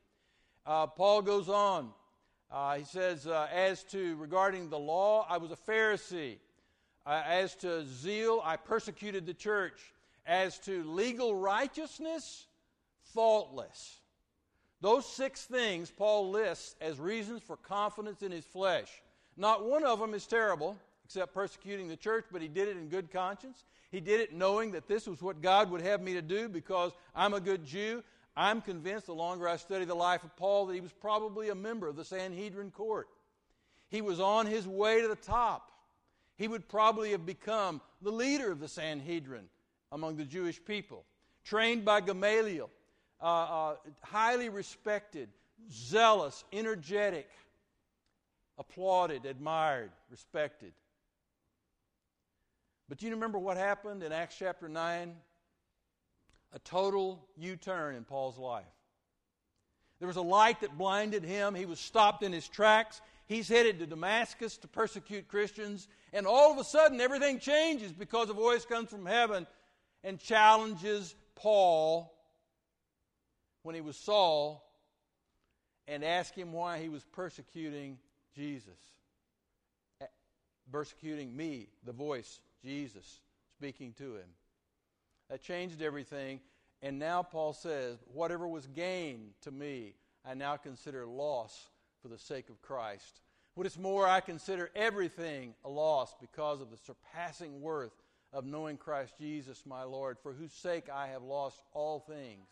Uh, 0.67 0.87
Paul 0.87 1.23
goes 1.23 1.49
on. 1.49 1.91
Uh, 2.51 2.77
he 2.77 2.85
says, 2.85 3.27
uh, 3.27 3.49
as 3.53 3.83
to 3.85 4.15
regarding 4.17 4.69
the 4.69 4.79
law, 4.79 5.27
I 5.29 5.39
was 5.39 5.51
a 5.51 5.57
Pharisee. 5.57 6.37
Uh, 7.05 7.23
as 7.27 7.55
to 7.57 7.85
zeal, 7.87 8.41
I 8.45 8.57
persecuted 8.57 9.27
the 9.27 9.35
church. 9.35 9.81
As 10.27 10.59
to 10.61 10.85
legal 10.85 11.35
righteousness, 11.35 12.47
faultless. 13.15 13.99
Those 14.81 15.07
six 15.07 15.45
things 15.45 15.91
Paul 15.91 16.31
lists 16.31 16.77
as 16.81 16.99
reasons 16.99 17.43
for 17.43 17.57
confidence 17.57 18.23
in 18.23 18.31
his 18.31 18.45
flesh. 18.45 18.89
Not 19.37 19.65
one 19.65 19.85
of 19.85 19.99
them 19.99 20.15
is 20.15 20.27
terrible, 20.27 20.77
except 21.05 21.33
persecuting 21.33 21.89
the 21.89 21.97
church, 21.97 22.27
but 22.31 22.43
he 22.43 22.49
did 22.49 22.69
it 22.69 22.77
in 22.77 22.89
good 22.89 23.11
conscience. 23.11 23.65
He 23.91 24.01
did 24.01 24.21
it 24.21 24.35
knowing 24.35 24.73
that 24.73 24.89
this 24.89 25.07
was 25.07 25.23
what 25.23 25.43
God 25.43 25.71
would 25.71 25.83
have 25.83 26.01
me 26.01 26.15
to 26.15 26.23
do 26.23 26.49
because 26.49 26.93
I'm 27.15 27.35
a 27.35 27.41
good 27.41 27.65
Jew. 27.65 28.03
I'm 28.37 28.63
convinced 28.63 29.07
the 29.07 29.15
longer 29.15 29.49
I 29.49 29.57
study 29.57 29.85
the 29.85 29.95
life 29.95 30.25
of 30.25 30.35
Paul 30.37 30.67
that 30.67 30.75
he 30.75 30.81
was 30.81 30.93
probably 30.93 31.51
a 31.51 31.55
member 31.55 31.87
of 31.87 31.97
the 31.97 32.05
Sanhedrin 32.05 32.71
court. 32.71 33.09
He 33.91 34.01
was 34.01 34.21
on 34.21 34.47
his 34.47 34.67
way 34.67 35.03
to 35.03 35.09
the 35.09 35.17
top. 35.17 35.71
He 36.37 36.49
would 36.49 36.67
probably 36.69 37.11
have 37.11 37.27
become 37.27 37.81
the 38.01 38.11
leader 38.11 38.51
of 38.51 38.59
the 38.59 38.69
Sanhedrin 38.69 39.45
among 39.91 40.17
the 40.17 40.25
Jewish 40.25 40.65
people. 40.65 41.05
Trained 41.45 41.85
by 41.85 42.01
Gamaliel, 42.01 42.71
uh, 43.21 43.25
uh, 43.25 43.75
highly 44.01 44.49
respected, 44.49 45.29
zealous, 45.71 46.43
energetic, 46.53 47.29
applauded, 48.59 49.27
admired, 49.27 49.91
respected. 50.11 50.73
But 52.89 52.99
do 52.99 53.07
you 53.07 53.13
remember 53.13 53.39
what 53.39 53.57
happened 53.57 54.03
in 54.03 54.13
Acts 54.13 54.37
chapter 54.39 54.69
9? 54.69 55.15
A 56.53 56.59
total 56.59 57.27
U 57.37 57.57
turn 57.57 57.95
in 57.95 58.05
Paul's 58.05 58.39
life. 58.39 58.65
There 59.99 60.09
was 60.09 60.17
a 60.17 60.23
light 60.23 60.61
that 60.61 60.77
blinded 60.77 61.23
him. 61.23 61.55
He 61.55 61.65
was 61.65 61.79
stopped 61.79 62.23
in 62.23 62.33
his 62.33 62.49
tracks. 62.49 63.01
He's 63.27 63.49
headed 63.49 63.79
to 63.79 63.87
Damascus 63.87 64.57
to 64.59 64.69
persecute 64.69 65.29
Christians. 65.29 65.87
And 66.13 66.27
all 66.27 66.53
of 66.53 66.59
a 66.59 66.65
sudden, 66.65 67.01
everything 67.01 67.39
changes 67.39 67.93
because 67.93 68.29
a 68.29 68.35
voice 68.35 68.65
comes 68.65 68.91
from 68.91 69.07
heaven 69.07 69.47
and 70.03 70.19
challenges 70.19 71.15
Paul 71.37 72.13
when 73.63 73.75
he 73.75 73.81
was 73.81 73.97
Saul 73.97 74.69
and 75.87 76.05
asks 76.05 76.37
him 76.37 76.53
why 76.53 76.79
he 76.79 76.89
was 76.89 77.05
persecuting 77.05 77.99
Jesus. 78.35 78.79
Persecuting 80.71 81.37
me, 81.37 81.69
the 81.85 81.93
voice 81.93 82.41
Jesus 82.65 83.21
speaking 83.57 83.93
to 83.99 84.17
him. 84.17 84.29
That 85.33 85.41
changed 85.41 85.81
everything. 85.81 86.41
And 86.83 86.99
now 86.99 87.23
Paul 87.23 87.55
says, 87.55 87.97
whatever 88.13 88.47
was 88.47 88.67
gain 88.67 89.31
to 89.41 89.51
me, 89.51 89.95
I 90.27 90.35
now 90.35 90.59
consider 90.59 91.07
loss 91.07 91.71
for 92.03 92.09
the 92.09 92.19
sake 92.19 92.51
of 92.51 92.61
Christ. 92.61 93.23
What 93.55 93.67
is 93.67 93.79
more, 93.79 94.07
I 94.07 94.21
consider 94.21 94.71
everything 94.77 95.55
a 95.65 95.71
loss 95.71 96.15
because 96.21 96.61
of 96.61 96.71
the 96.71 96.77
surpassing 96.77 97.63
worth 97.63 97.95
of 98.35 98.45
knowing 98.45 98.77
Christ 98.77 99.15
Jesus, 99.19 99.65
my 99.65 99.85
Lord, 99.85 100.19
for 100.23 100.35
whose 100.35 100.53
sake 100.53 100.91
I 100.93 101.07
have 101.07 101.23
lost 101.23 101.63
all 101.73 102.01
things. 102.01 102.47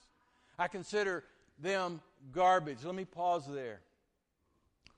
I 0.59 0.67
consider 0.67 1.25
them 1.59 2.01
garbage. 2.33 2.83
Let 2.83 2.95
me 2.95 3.05
pause 3.05 3.45
there. 3.47 3.81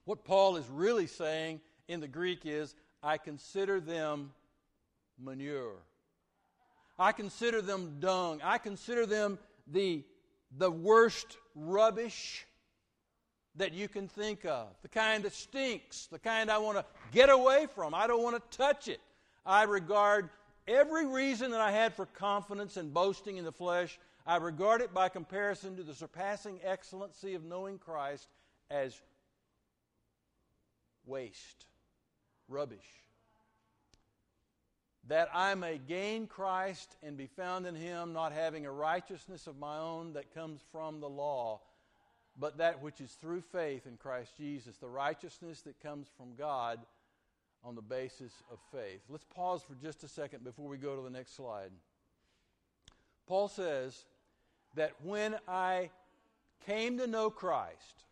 What 0.04 0.24
Paul 0.24 0.56
is 0.56 0.68
really 0.68 1.08
saying 1.08 1.60
in 1.88 1.98
the 1.98 2.06
Greek 2.06 2.42
is, 2.44 2.76
I 3.02 3.18
consider 3.18 3.80
them 3.80 4.30
manure. 5.18 5.78
I 6.98 7.12
consider 7.12 7.62
them 7.62 7.96
dung. 8.00 8.40
I 8.42 8.58
consider 8.58 9.06
them 9.06 9.38
the, 9.66 10.04
the 10.56 10.70
worst 10.70 11.36
rubbish 11.54 12.46
that 13.56 13.72
you 13.72 13.88
can 13.88 14.08
think 14.08 14.44
of. 14.44 14.68
The 14.82 14.88
kind 14.88 15.24
that 15.24 15.32
stinks, 15.32 16.06
the 16.06 16.18
kind 16.18 16.50
I 16.50 16.58
want 16.58 16.78
to 16.78 16.84
get 17.12 17.28
away 17.28 17.66
from. 17.74 17.94
I 17.94 18.06
don't 18.06 18.22
want 18.22 18.36
to 18.36 18.56
touch 18.56 18.88
it. 18.88 19.00
I 19.44 19.64
regard 19.64 20.30
every 20.66 21.06
reason 21.06 21.50
that 21.50 21.60
I 21.60 21.70
had 21.70 21.94
for 21.94 22.06
confidence 22.06 22.76
and 22.76 22.94
boasting 22.94 23.36
in 23.36 23.44
the 23.44 23.52
flesh, 23.52 23.98
I 24.26 24.36
regard 24.36 24.80
it 24.80 24.94
by 24.94 25.08
comparison 25.08 25.76
to 25.76 25.82
the 25.82 25.94
surpassing 25.94 26.60
excellency 26.62 27.34
of 27.34 27.44
knowing 27.44 27.78
Christ 27.78 28.28
as 28.70 29.00
waste, 31.04 31.66
rubbish 32.48 32.78
that 35.08 35.28
I 35.34 35.54
may 35.54 35.78
gain 35.78 36.26
Christ 36.26 36.96
and 37.02 37.16
be 37.16 37.26
found 37.26 37.66
in 37.66 37.74
him, 37.74 38.12
not 38.12 38.32
having 38.32 38.66
a 38.66 38.72
righteousness 38.72 39.46
of 39.46 39.58
my 39.58 39.78
own 39.78 40.12
that 40.12 40.34
comes 40.34 40.60
from 40.70 41.00
the 41.00 41.08
law, 41.08 41.60
but 42.38 42.58
that 42.58 42.82
which 42.82 43.00
is 43.00 43.10
through 43.12 43.40
faith 43.40 43.86
in 43.86 43.96
Christ 43.96 44.36
Jesus, 44.36 44.76
the 44.76 44.88
righteousness 44.88 45.62
that 45.62 45.80
comes 45.82 46.06
from 46.16 46.34
God 46.36 46.78
on 47.64 47.74
the 47.74 47.82
basis 47.82 48.32
of 48.50 48.58
faith. 48.70 49.00
Let's 49.08 49.24
pause 49.24 49.62
for 49.62 49.74
just 49.74 50.04
a 50.04 50.08
second 50.08 50.44
before 50.44 50.68
we 50.68 50.76
go 50.76 50.96
to 50.96 51.02
the 51.02 51.10
next 51.10 51.36
slide. 51.36 51.70
Paul 53.26 53.48
says 53.48 54.04
that 54.74 54.92
when 55.02 55.36
I 55.48 55.90
came 56.66 56.98
to 56.98 57.06
know 57.06 57.30
Christ, 57.30 58.04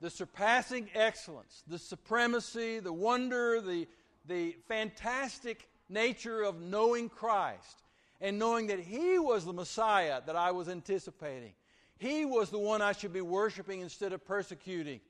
the 0.00 0.10
surpassing 0.10 0.90
excellence, 0.94 1.62
the 1.66 1.78
supremacy, 1.78 2.78
the 2.80 2.92
wonder, 2.92 3.60
the 3.60 3.86
the 4.26 4.56
fantastic 4.68 5.68
nature 5.88 6.42
of 6.42 6.60
knowing 6.60 7.08
Christ 7.08 7.82
and 8.20 8.38
knowing 8.38 8.68
that 8.68 8.80
He 8.80 9.18
was 9.18 9.44
the 9.44 9.52
Messiah 9.52 10.20
that 10.26 10.36
I 10.36 10.50
was 10.50 10.68
anticipating. 10.68 11.52
He 11.98 12.24
was 12.24 12.50
the 12.50 12.58
one 12.58 12.82
I 12.82 12.92
should 12.92 13.12
be 13.12 13.20
worshiping 13.20 13.80
instead 13.80 14.12
of 14.12 14.24
persecuting. 14.24 15.00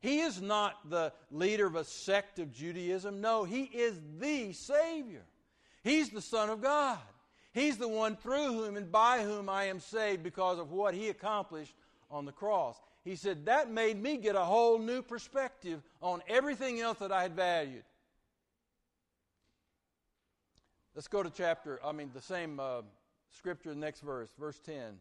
He 0.00 0.20
is 0.20 0.40
not 0.40 0.90
the 0.90 1.12
leader 1.30 1.66
of 1.66 1.76
a 1.76 1.84
sect 1.84 2.38
of 2.38 2.52
Judaism. 2.52 3.20
No, 3.20 3.44
He 3.44 3.62
is 3.62 4.00
the 4.18 4.52
Savior. 4.52 5.22
He's 5.84 6.10
the 6.10 6.20
Son 6.20 6.50
of 6.50 6.60
God. 6.60 6.98
He's 7.52 7.76
the 7.76 7.88
one 7.88 8.16
through 8.16 8.52
whom 8.54 8.76
and 8.76 8.90
by 8.90 9.22
whom 9.22 9.48
I 9.48 9.64
am 9.64 9.78
saved 9.78 10.22
because 10.22 10.58
of 10.58 10.72
what 10.72 10.94
He 10.94 11.08
accomplished 11.08 11.74
on 12.10 12.24
the 12.24 12.32
cross. 12.32 12.80
He 13.04 13.16
said 13.16 13.46
that 13.46 13.70
made 13.70 14.00
me 14.00 14.16
get 14.16 14.36
a 14.36 14.44
whole 14.44 14.78
new 14.78 15.02
perspective 15.02 15.82
on 16.00 16.22
everything 16.28 16.80
else 16.80 16.98
that 16.98 17.12
I 17.12 17.22
had 17.22 17.34
valued. 17.34 17.82
Let's 20.94 21.08
go 21.08 21.22
to 21.22 21.30
chapter, 21.30 21.80
I 21.82 21.92
mean, 21.92 22.10
the 22.12 22.20
same 22.20 22.60
uh, 22.60 22.82
scripture, 23.30 23.74
next 23.74 24.00
verse, 24.00 24.28
verse 24.38 24.58
10. 24.58 24.98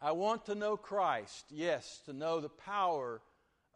I 0.00 0.12
want 0.12 0.46
to 0.46 0.54
know 0.54 0.78
Christ, 0.78 1.44
yes, 1.50 2.00
to 2.06 2.14
know 2.14 2.40
the 2.40 2.48
power 2.48 3.20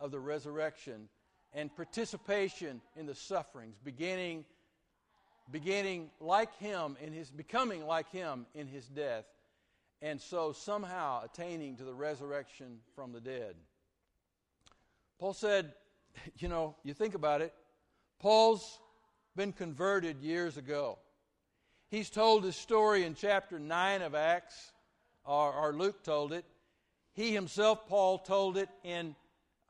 of 0.00 0.10
the 0.10 0.20
resurrection 0.20 1.10
and 1.52 1.74
participation 1.76 2.80
in 2.96 3.04
the 3.04 3.14
sufferings, 3.14 3.76
beginning, 3.84 4.46
beginning 5.50 6.08
like 6.18 6.56
him 6.56 6.96
in 6.98 7.12
his, 7.12 7.30
becoming 7.30 7.86
like 7.86 8.10
him 8.10 8.46
in 8.54 8.66
his 8.66 8.86
death, 8.86 9.26
and 10.00 10.18
so 10.18 10.52
somehow 10.52 11.22
attaining 11.24 11.76
to 11.76 11.84
the 11.84 11.94
resurrection 11.94 12.78
from 12.94 13.12
the 13.12 13.20
dead. 13.20 13.54
Paul 15.18 15.34
said, 15.34 15.74
you 16.38 16.48
know, 16.48 16.74
you 16.84 16.94
think 16.94 17.14
about 17.14 17.42
it, 17.42 17.52
Paul's 18.18 18.80
been 19.36 19.52
converted 19.52 20.22
years 20.22 20.56
ago. 20.56 20.98
He's 21.90 22.10
told 22.10 22.44
his 22.44 22.54
story 22.54 23.04
in 23.04 23.14
chapter 23.14 23.58
9 23.58 24.02
of 24.02 24.14
Acts, 24.14 24.72
or, 25.24 25.54
or 25.54 25.72
Luke 25.72 26.02
told 26.02 26.34
it. 26.34 26.44
He 27.14 27.32
himself, 27.32 27.86
Paul, 27.86 28.18
told 28.18 28.58
it 28.58 28.68
in 28.84 29.16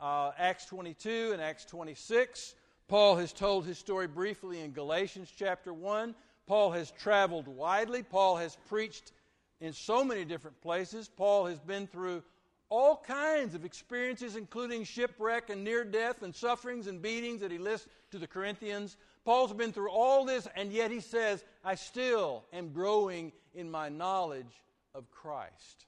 uh, 0.00 0.32
Acts 0.36 0.66
22 0.66 1.30
and 1.32 1.40
Acts 1.40 1.64
26. 1.66 2.56
Paul 2.88 3.16
has 3.16 3.32
told 3.32 3.66
his 3.66 3.78
story 3.78 4.08
briefly 4.08 4.60
in 4.60 4.72
Galatians 4.72 5.32
chapter 5.36 5.72
1. 5.72 6.12
Paul 6.48 6.72
has 6.72 6.90
traveled 6.90 7.46
widely. 7.46 8.02
Paul 8.02 8.36
has 8.36 8.56
preached 8.68 9.12
in 9.60 9.72
so 9.72 10.02
many 10.02 10.24
different 10.24 10.60
places. 10.60 11.08
Paul 11.08 11.46
has 11.46 11.60
been 11.60 11.86
through 11.86 12.24
all 12.68 12.96
kinds 12.96 13.54
of 13.54 13.64
experiences, 13.64 14.34
including 14.34 14.82
shipwreck 14.82 15.50
and 15.50 15.62
near 15.62 15.84
death 15.84 16.22
and 16.22 16.34
sufferings 16.34 16.88
and 16.88 17.00
beatings 17.00 17.42
that 17.42 17.52
he 17.52 17.58
lists 17.58 17.86
to 18.10 18.18
the 18.18 18.26
Corinthians. 18.26 18.96
Paul's 19.28 19.52
been 19.52 19.74
through 19.74 19.90
all 19.90 20.24
this, 20.24 20.48
and 20.56 20.72
yet 20.72 20.90
he 20.90 21.00
says, 21.00 21.44
I 21.62 21.74
still 21.74 22.46
am 22.50 22.72
growing 22.72 23.32
in 23.54 23.70
my 23.70 23.90
knowledge 23.90 24.64
of 24.94 25.10
Christ. 25.10 25.84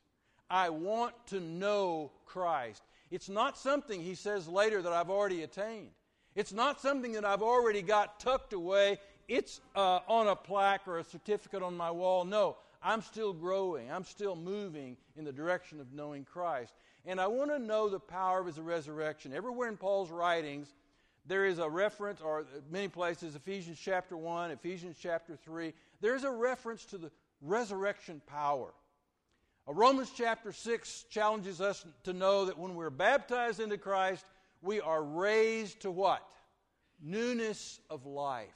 I 0.51 0.69
want 0.69 1.15
to 1.29 1.41
know 1.41 2.13
Christ. 2.27 2.83
It's 3.11 3.31
not 3.31 3.57
something, 3.57 3.99
he 3.99 4.15
says 4.15 4.47
later, 4.47 4.83
that 4.83 4.93
I've 4.93 5.09
already 5.09 5.43
attained. 5.43 5.89
It's 6.35 6.53
not 6.53 6.83
something 6.83 7.13
that 7.13 7.25
I've 7.25 7.41
already 7.41 7.81
got 7.81 8.21
tucked 8.21 8.53
away. 8.53 8.99
It's 9.27 9.63
uh, 9.75 10.01
on 10.07 10.29
a 10.29 10.37
plaque 10.37 10.87
or 10.87 10.99
a 10.99 11.05
certificate 11.05 11.63
on 11.63 11.75
my 11.75 11.91
wall. 11.91 12.27
No, 12.27 12.59
I'm 12.83 13.01
still 13.01 13.33
growing. 13.33 13.91
I'm 13.91 14.05
still 14.05 14.37
moving 14.37 14.99
in 15.17 15.25
the 15.25 15.33
direction 15.33 15.81
of 15.81 15.95
knowing 15.95 16.27
Christ. 16.31 16.75
And 17.07 17.19
I 17.19 17.27
want 17.27 17.51
to 17.53 17.59
know 17.59 17.89
the 17.89 18.01
power 18.01 18.41
of 18.41 18.47
his 18.49 18.61
resurrection. 18.61 19.33
Everywhere 19.33 19.71
in 19.71 19.79
Paul's 19.79 20.11
writings, 20.11 20.75
there 21.31 21.47
is 21.47 21.61
a 21.61 21.71
reference, 21.71 22.21
or 22.21 22.45
many 22.73 22.89
places, 22.89 23.37
Ephesians 23.37 23.79
chapter 23.81 24.17
1, 24.17 24.51
Ephesians 24.51 24.97
chapter 25.01 25.37
3, 25.37 25.73
there's 26.01 26.25
a 26.25 26.31
reference 26.31 26.85
to 26.87 26.99
the 26.99 27.09
resurrection 27.41 28.21
power. 28.27 28.75
Uh, 29.69 29.73
Romans 29.73 30.11
chapter 30.13 30.51
6 30.51 31.05
challenges 31.09 31.61
us 31.61 31.87
to 32.03 32.13
know 32.13 32.47
that 32.47 32.59
when 32.59 32.75
we're 32.75 32.91
baptized 32.91 33.61
into 33.61 33.79
Christ, 33.79 34.25
we 34.61 34.81
are 34.81 35.05
raised 35.05 35.83
to 35.83 35.93
what? 35.93 36.21
Newness 37.01 37.79
of 37.89 38.07
life. 38.07 38.49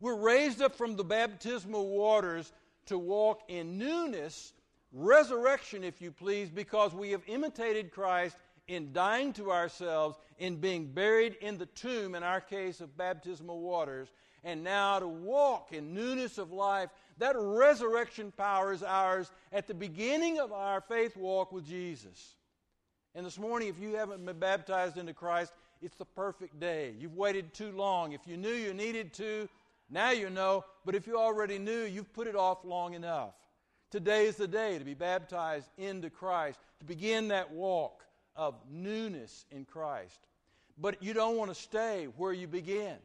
We're 0.00 0.16
raised 0.16 0.60
up 0.60 0.74
from 0.74 0.96
the 0.96 1.04
baptismal 1.04 1.88
waters 1.88 2.52
to 2.86 2.98
walk 2.98 3.42
in 3.46 3.78
newness, 3.78 4.52
resurrection, 4.92 5.84
if 5.84 6.02
you 6.02 6.10
please, 6.10 6.50
because 6.50 6.92
we 6.92 7.12
have 7.12 7.22
imitated 7.28 7.92
Christ 7.92 8.36
in 8.68 8.92
dying 8.92 9.32
to 9.34 9.50
ourselves, 9.50 10.18
in 10.38 10.56
being 10.56 10.86
buried 10.86 11.36
in 11.40 11.58
the 11.58 11.66
tomb, 11.66 12.14
in 12.14 12.22
our 12.22 12.40
case 12.40 12.80
of 12.80 12.96
baptismal 12.96 13.60
waters, 13.60 14.08
and 14.44 14.64
now 14.64 14.98
to 14.98 15.08
walk 15.08 15.72
in 15.72 15.94
newness 15.94 16.38
of 16.38 16.52
life. 16.52 16.90
That 17.18 17.36
resurrection 17.36 18.32
power 18.36 18.72
is 18.72 18.82
ours 18.82 19.30
at 19.52 19.66
the 19.66 19.74
beginning 19.74 20.38
of 20.38 20.52
our 20.52 20.80
faith 20.80 21.16
walk 21.16 21.52
with 21.52 21.66
Jesus. 21.66 22.34
And 23.14 23.26
this 23.26 23.38
morning, 23.38 23.68
if 23.68 23.78
you 23.78 23.94
haven't 23.94 24.24
been 24.24 24.38
baptized 24.38 24.96
into 24.96 25.12
Christ, 25.12 25.52
it's 25.82 25.96
the 25.96 26.04
perfect 26.04 26.58
day. 26.58 26.94
You've 26.98 27.16
waited 27.16 27.52
too 27.52 27.72
long. 27.72 28.12
If 28.12 28.26
you 28.26 28.36
knew 28.36 28.52
you 28.52 28.72
needed 28.72 29.12
to, 29.14 29.48
now 29.90 30.12
you 30.12 30.30
know. 30.30 30.64
But 30.86 30.94
if 30.94 31.06
you 31.06 31.18
already 31.18 31.58
knew, 31.58 31.82
you've 31.82 32.12
put 32.12 32.26
it 32.26 32.36
off 32.36 32.64
long 32.64 32.94
enough. 32.94 33.34
Today 33.90 34.26
is 34.26 34.36
the 34.36 34.48
day 34.48 34.78
to 34.78 34.84
be 34.84 34.94
baptized 34.94 35.68
into 35.76 36.08
Christ, 36.08 36.58
to 36.78 36.86
begin 36.86 37.28
that 37.28 37.52
walk 37.52 38.02
of 38.36 38.54
newness 38.70 39.46
in 39.50 39.64
Christ. 39.64 40.18
But 40.78 41.02
you 41.02 41.12
don't 41.12 41.36
want 41.36 41.50
to 41.54 41.60
stay 41.60 42.08
where 42.16 42.32
you 42.32 42.46
begin. 42.46 42.96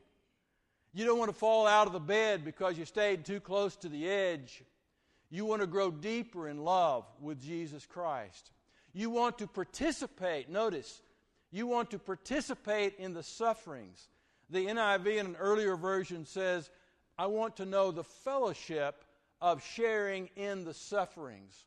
You 0.93 1.05
don't 1.05 1.19
want 1.19 1.30
to 1.30 1.38
fall 1.38 1.67
out 1.67 1.88
of 1.88 1.93
the 1.93 1.99
bed 1.99 2.43
because 2.45 2.78
you 2.78 2.86
stayed 2.86 3.25
too 3.25 3.39
close 3.39 3.75
to 3.78 3.89
the 3.89 4.09
edge. 4.09 4.63
You 5.30 5.45
want 5.45 5.61
to 5.61 5.67
grow 5.67 5.91
deeper 5.91 6.47
in 6.47 6.63
love 6.63 7.05
with 7.21 7.41
Jesus 7.41 7.86
Christ. 7.86 8.51
You 8.93 9.09
want 9.09 9.38
to 9.39 9.47
participate, 9.47 10.49
notice, 10.49 11.01
you 11.51 11.67
want 11.67 11.91
to 11.91 11.99
participate 11.99 12.95
in 12.97 13.13
the 13.13 13.23
sufferings. 13.23 14.07
The 14.49 14.65
NIV 14.65 15.17
in 15.17 15.25
an 15.28 15.36
earlier 15.38 15.75
version 15.75 16.25
says, 16.25 16.69
I 17.17 17.28
want 17.28 17.57
to 17.57 17.65
know 17.65 17.91
the 17.91 18.03
fellowship 18.03 19.03
of 19.41 19.63
sharing 19.63 20.30
in 20.36 20.63
the 20.63 20.73
sufferings. 20.73 21.65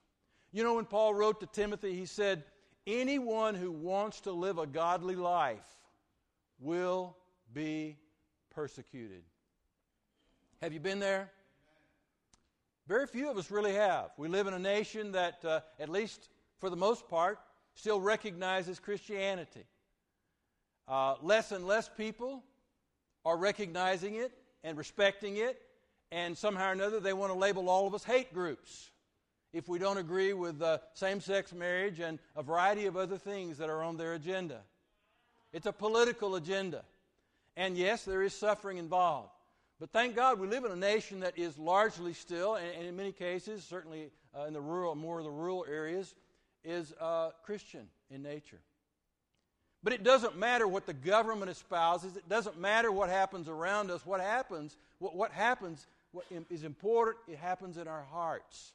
You 0.53 0.65
know, 0.65 0.75
when 0.75 0.87
Paul 0.87 1.15
wrote 1.15 1.41
to 1.41 1.47
Timothy, 1.47 1.95
he 1.95 2.07
said, 2.07 2.43
Anyone 2.87 3.55
who 3.55 3.71
wants 3.71 4.21
to 4.23 4.33
live 4.33 4.59
a 4.59 4.67
godly 4.67 5.17
life 5.17 5.67
will 6.59 7.17
be 7.53 7.97
persecuted. 8.51 9.23
Have 10.63 10.73
you 10.73 10.81
been 10.81 10.99
there? 10.99 11.31
Very 12.87 13.07
few 13.07 13.31
of 13.31 13.37
us 13.37 13.51
really 13.51 13.75
have. 13.75 14.11
We 14.17 14.29
live 14.29 14.47
in 14.47 14.55
a 14.55 14.59
nation 14.59 15.13
that, 15.13 15.45
uh, 15.45 15.61
at 15.79 15.89
least 15.89 16.29
for 16.59 16.71
the 16.71 16.77
most 16.77 17.09
part, 17.09 17.39
still 17.75 18.01
recognizes 18.01 18.79
Christianity. 18.79 19.65
Uh, 20.89 21.15
less 21.23 21.53
and 21.53 21.67
less 21.67 21.89
people 21.89 22.43
are 23.25 23.37
recognizing 23.37 24.17
it 24.17 24.33
and 24.65 24.77
respecting 24.77 25.37
it, 25.37 25.61
and 26.11 26.37
somehow 26.37 26.71
or 26.71 26.73
another 26.73 26.99
they 26.99 27.13
want 27.13 27.33
to 27.33 27.39
label 27.39 27.69
all 27.69 27.87
of 27.87 27.95
us 27.95 28.03
hate 28.03 28.35
groups 28.35 28.91
if 29.53 29.69
we 29.69 29.79
don't 29.79 29.99
agree 29.99 30.33
with 30.33 30.63
uh, 30.63 30.79
same 30.95 31.21
sex 31.21 31.53
marriage 31.53 32.01
and 32.01 32.19
a 32.37 32.43
variety 32.43 32.87
of 32.87 32.97
other 32.97 33.19
things 33.19 33.59
that 33.59 33.69
are 33.69 33.83
on 33.83 33.97
their 33.97 34.15
agenda. 34.15 34.61
It's 35.53 35.67
a 35.67 35.73
political 35.73 36.37
agenda. 36.37 36.85
And 37.57 37.77
yes, 37.77 38.05
there 38.05 38.23
is 38.23 38.35
suffering 38.35 38.79
involved. 38.79 39.31
But 39.81 39.91
thank 39.93 40.15
God 40.15 40.39
we 40.39 40.47
live 40.47 40.65
in 40.65 40.73
a 40.73 40.77
nation 40.77 41.21
that 41.21 41.39
is 41.39 41.59
largely 41.59 42.13
still, 42.13 42.55
and, 42.55 42.87
in 42.87 42.97
many 42.97 43.13
cases, 43.13 43.65
certainly 43.65 44.11
uh, 44.39 44.45
in 44.45 44.53
the 44.53 44.61
rural, 44.61 44.95
more 44.95 45.19
of 45.19 45.25
the 45.25 45.31
rural 45.31 45.65
areas, 45.69 46.15
is 46.63 46.93
uh, 47.01 47.31
Christian 47.45 47.89
in 48.11 48.23
nature. 48.23 48.61
But 49.83 49.95
it 49.95 50.05
doesn't 50.05 50.39
matter 50.39 50.69
what 50.69 50.87
the 50.87 50.93
government 50.93 51.51
espouses. 51.51 52.15
It 52.15 52.29
doesn't 52.29 52.61
matter 52.61 52.93
what 52.93 53.09
happens 53.09 53.49
around 53.49 53.91
us. 53.91 54.05
What 54.05 54.21
happens, 54.21 54.77
what, 54.99 55.17
what 55.17 55.33
happens, 55.33 55.87
what 56.13 56.27
is 56.51 56.65
important, 56.65 57.17
it 57.27 57.39
happens 57.39 57.79
in 57.79 57.89
our 57.89 58.05
hearts 58.13 58.75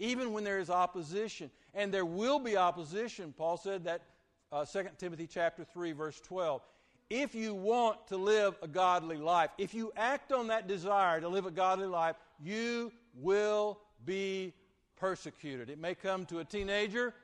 even 0.00 0.32
when 0.32 0.42
there 0.42 0.58
is 0.58 0.70
opposition. 0.70 1.50
And 1.74 1.94
there 1.94 2.04
will 2.04 2.40
be 2.40 2.56
opposition. 2.56 3.32
Paul 3.36 3.56
said 3.56 3.84
that 3.84 4.02
uh, 4.50 4.64
2 4.64 4.88
Timothy 4.98 5.28
chapter 5.28 5.62
3 5.62 5.92
verse 5.92 6.20
12. 6.20 6.62
If 7.08 7.34
you 7.34 7.54
want 7.54 8.06
to 8.08 8.16
live 8.16 8.56
a 8.62 8.68
godly 8.68 9.16
life, 9.16 9.50
if 9.58 9.74
you 9.74 9.92
act 9.96 10.32
on 10.32 10.48
that 10.48 10.66
desire 10.66 11.20
to 11.20 11.28
live 11.28 11.46
a 11.46 11.50
godly 11.50 11.86
life, 11.86 12.16
you 12.42 12.92
will 13.14 13.78
be 14.04 14.54
persecuted. 14.96 15.70
It 15.70 15.78
may 15.78 15.94
come 15.94 16.24
to 16.26 16.38
a 16.38 16.44
teenager 16.44 17.14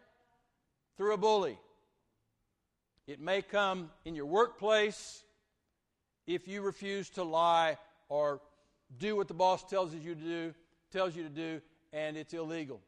through 0.96 1.14
a 1.14 1.16
bully. 1.16 1.58
It 3.06 3.20
may 3.20 3.42
come 3.42 3.90
in 4.04 4.14
your 4.16 4.26
workplace 4.26 5.22
if 6.26 6.48
you 6.48 6.62
refuse 6.62 7.08
to 7.10 7.22
lie 7.22 7.78
or 8.08 8.40
do 8.98 9.14
what 9.16 9.28
the 9.28 9.34
boss 9.34 9.62
tells 9.64 9.94
you 9.94 10.14
to 10.14 10.20
do, 10.20 10.54
tells 10.90 11.14
you 11.14 11.22
to 11.22 11.28
do, 11.28 11.60
and 11.96 12.16
it's 12.16 12.34
illegal. 12.34 12.80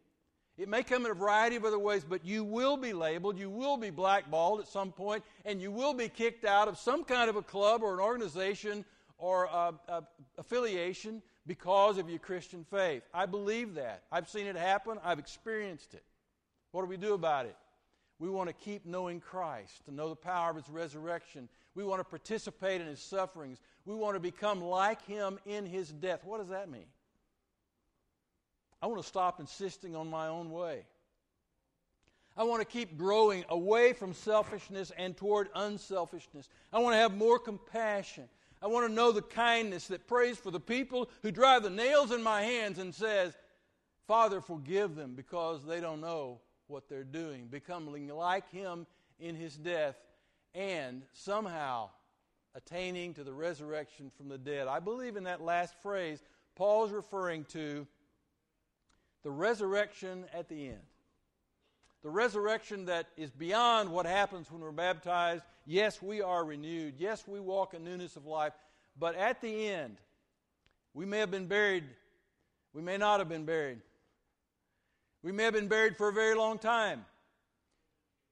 It 0.59 0.69
may 0.69 0.83
come 0.83 1.07
in 1.07 1.11
a 1.11 1.15
variety 1.15 1.57
of 1.57 1.65
other 1.65 1.79
ways, 1.79 2.05
but 2.05 2.25
you 2.25 2.45
will 2.45 2.77
be 2.77 2.93
labeled, 2.93 3.39
you 3.39 3.49
will 3.49 3.77
be 3.77 3.91
blackballed 3.91 4.61
at 4.61 4.69
some 4.69 4.93
point, 4.93 5.25
and 5.45 5.63
you 5.63 5.71
will 5.71 5.95
be 5.95 6.09
kicked 6.09 6.45
out 6.45 6.69
of 6.69 6.77
some 6.77 7.05
kind 7.05 7.31
of 7.31 7.37
a 7.37 7.43
club 7.43 7.83
or 7.83 7.95
an 7.95 8.01
organization 8.01 8.85
or 9.17 9.45
a, 9.45 9.73
a 9.89 10.03
affiliation 10.37 11.23
because 11.47 11.97
of 11.97 12.11
your 12.11 12.19
Christian 12.19 12.67
faith. 12.71 13.03
I 13.15 13.25
believe 13.25 13.75
that. 13.77 14.03
I've 14.13 14.29
seen 14.29 14.47
it 14.47 14.57
happen, 14.57 14.99
I've 15.03 15.19
experienced 15.19 15.95
it. 15.95 16.05
What 16.73 16.83
do 16.83 16.89
we 16.89 16.99
do 16.99 17.15
about 17.15 17.47
it? 17.47 17.57
We 18.19 18.29
want 18.29 18.49
to 18.49 18.53
keep 18.53 18.85
knowing 18.85 19.21
Christ, 19.21 19.85
to 19.87 19.95
know 19.95 20.09
the 20.09 20.17
power 20.17 20.51
of 20.51 20.57
His 20.57 20.69
resurrection. 20.69 21.49
We 21.75 21.85
want 21.85 22.01
to 22.01 22.05
participate 22.05 22.81
in 22.81 22.89
His 22.89 23.01
sufferings. 23.01 23.61
We 23.87 23.95
want 23.95 24.17
to 24.17 24.21
become 24.21 24.61
like 24.61 25.07
Him 25.07 25.39
in 25.47 25.65
His 25.65 25.91
death. 25.93 26.25
What 26.25 26.41
does 26.41 26.49
that 26.49 26.69
mean? 26.69 26.87
I 28.81 28.87
want 28.87 29.03
to 29.03 29.09
stop 29.09 29.41
insisting 29.41 29.97
on 29.97 30.09
my 30.09 30.29
own 30.29 30.51
way. 30.51 30.85
I 32.37 32.45
want 32.45 32.61
to 32.61 32.65
keep 32.65 32.97
growing 32.97 33.45
away 33.49 33.93
from 33.93 34.15
selfishness 34.15 34.93
and 34.97 35.17
toward 35.17 35.49
unselfishness. 35.57 36.49
I 36.73 36.79
want 36.79 36.95
to 36.95 36.99
have 36.99 37.17
more 37.17 37.41
compassion. 37.41 38.29
I 38.63 38.69
want 38.69 38.87
to 38.87 38.93
know 38.93 39.11
the 39.11 39.23
kindness 39.23 39.89
that 39.89 40.07
prays 40.07 40.39
for 40.39 40.53
the 40.53 40.61
people 40.61 41.11
who 41.23 41.33
drive 41.33 41.65
the 41.65 41.71
nails 41.71 42.13
in 42.13 42.23
my 42.23 42.43
hands 42.43 42.79
and 42.79 42.95
says, 42.95 43.37
Father, 44.07 44.41
forgive 44.41 44.95
them 44.95 45.15
because 45.15 45.65
they 45.65 45.81
don't 45.81 46.01
know 46.01 46.41
what 46.69 46.89
they're 46.89 47.03
doing. 47.03 47.49
Becoming 47.49 48.09
like 48.09 48.49
Him 48.51 48.87
in 49.19 49.35
His 49.35 49.57
death 49.57 49.97
and 50.55 51.03
somehow 51.13 51.91
attaining 52.55 53.15
to 53.15 53.25
the 53.25 53.33
resurrection 53.33 54.11
from 54.17 54.29
the 54.29 54.39
dead. 54.39 54.69
I 54.69 54.79
believe 54.79 55.17
in 55.17 55.25
that 55.25 55.41
last 55.41 55.75
phrase, 55.83 56.23
Paul's 56.55 56.93
referring 56.93 57.45
to 57.47 57.87
the 59.29 59.33
resurrection 59.33 60.25
at 60.33 60.49
the 60.49 60.69
end. 60.69 60.81
The 62.03 62.09
resurrection 62.09 62.87
that 62.87 63.09
is 63.19 63.31
beyond 63.31 63.91
what 63.91 64.07
happens 64.07 64.51
when 64.51 64.63
we're 64.63 64.73
baptized. 64.73 65.45
Yes, 65.67 66.01
we 66.01 66.23
are 66.23 66.47
renewed. 66.47 66.95
Yes, 66.97 67.29
we 67.29 67.39
walk 67.39 67.75
in 67.75 67.85
newness 67.85 68.17
of 68.17 68.25
life. 68.25 68.55
But 68.99 69.17
at 69.17 69.43
the 69.43 69.69
end, 69.69 69.99
we 70.95 71.05
may 71.05 71.19
have 71.19 71.31
been 71.31 71.47
buried. 71.47 71.85
We 72.73 72.81
may 72.81 72.97
not 72.97 73.19
have 73.19 73.29
been 73.29 73.45
buried. 73.45 73.83
We 75.23 75.31
may 75.31 75.43
have 75.43 75.53
been 75.53 75.69
buried 75.69 75.99
for 75.99 76.09
a 76.09 76.13
very 76.15 76.35
long 76.35 76.59
time. 76.59 77.05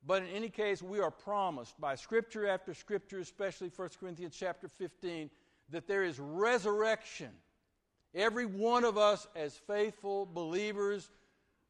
But 0.07 0.22
in 0.22 0.28
any 0.28 0.49
case, 0.49 0.80
we 0.80 1.01
are 1.01 1.11
promised 1.11 1.78
by 1.78 1.97
scripture 1.97 2.49
after 2.49 2.72
scripture, 2.72 3.18
especially 3.18 3.68
1 3.68 3.90
Corinthians 4.01 4.34
chapter 4.34 4.66
15, 4.66 5.28
that 5.68 5.86
there 5.86 6.05
is 6.05 6.18
resurrection 6.18 7.32
Every 8.17 8.47
one 8.47 8.85
of 8.85 8.97
us, 8.97 9.29
as 9.37 9.55
faithful 9.67 10.25
believers, 10.25 11.11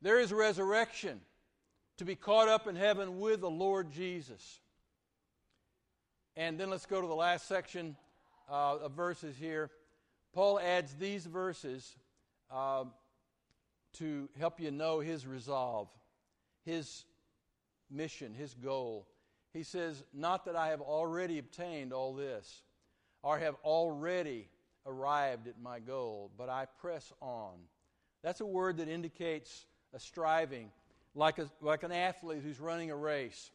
there 0.01 0.21
is 0.21 0.33
resurrection 0.33 1.21
to 1.97 2.05
be 2.05 2.15
caught 2.15 2.47
up 2.49 2.69
in 2.69 2.77
heaven 2.77 3.19
with 3.19 3.41
the 3.41 3.51
Lord 3.51 3.91
Jesus. 3.91 4.61
And 6.37 6.57
then 6.57 6.71
let's 6.71 6.87
go 6.87 7.01
to 7.01 7.07
the 7.09 7.17
last 7.17 7.49
section 7.49 7.97
uh, 8.49 8.77
of 8.77 8.93
verses 8.93 9.35
here. 9.37 9.71
Paul 10.35 10.61
adds 10.61 10.95
these 10.95 11.27
verses 11.27 11.97
uh, 12.49 12.85
to 13.95 14.29
help 14.39 14.61
you 14.61 14.71
know 14.71 15.01
his 15.01 15.27
resolve, 15.27 15.89
his 16.65 17.07
mission, 17.91 18.35
his 18.35 18.55
goal. 18.55 19.09
He 19.53 19.65
says, 19.65 20.05
Not 20.15 20.45
that 20.45 20.55
I 20.55 20.69
have 20.69 20.81
already 20.81 21.41
obtained 21.41 21.93
all 21.93 22.15
this, 22.15 22.63
or 23.25 23.37
have 23.41 23.57
already 23.65 24.47
arrived 24.87 25.49
at 25.49 25.61
my 25.61 25.81
goal, 25.81 26.31
but 26.37 26.49
I 26.49 26.67
press 26.81 27.13
on. 27.21 27.55
That's 28.23 28.41
a 28.41 28.47
word 28.47 28.79
that 28.79 28.89
indicates 28.89 29.67
a 29.95 29.99
striving, 29.99 30.71
like, 31.15 31.39
a, 31.39 31.51
like 31.61 31.83
an 31.83 31.93
athlete 31.93 32.43
who's 32.43 32.61
running 32.61 32.91
a 32.91 32.97
race. 32.97 33.51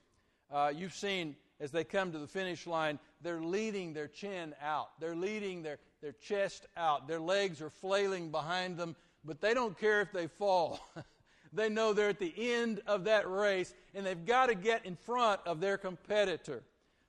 Uh, 0.51 0.71
you've 0.75 0.93
seen 0.93 1.35
as 1.61 1.71
they 1.71 1.83
come 1.83 2.11
to 2.11 2.17
the 2.17 2.27
finish 2.27 2.65
line, 2.65 2.99
they're 3.21 3.41
leading 3.41 3.93
their 3.93 4.07
chin 4.07 4.55
out. 4.61 4.89
They're 4.99 5.15
leading 5.15 5.61
their, 5.61 5.77
their 6.01 6.13
chest 6.13 6.65
out. 6.75 7.07
Their 7.07 7.19
legs 7.19 7.61
are 7.61 7.69
flailing 7.69 8.31
behind 8.31 8.77
them, 8.77 8.95
but 9.23 9.39
they 9.39 9.53
don't 9.53 9.77
care 9.79 10.01
if 10.01 10.11
they 10.11 10.25
fall. 10.25 10.79
they 11.53 11.69
know 11.69 11.93
they're 11.93 12.09
at 12.09 12.19
the 12.19 12.33
end 12.35 12.81
of 12.87 13.03
that 13.03 13.29
race, 13.29 13.75
and 13.93 14.05
they've 14.05 14.25
got 14.25 14.47
to 14.47 14.55
get 14.55 14.85
in 14.85 14.95
front 14.95 15.39
of 15.45 15.61
their 15.61 15.77
competitor. 15.77 16.63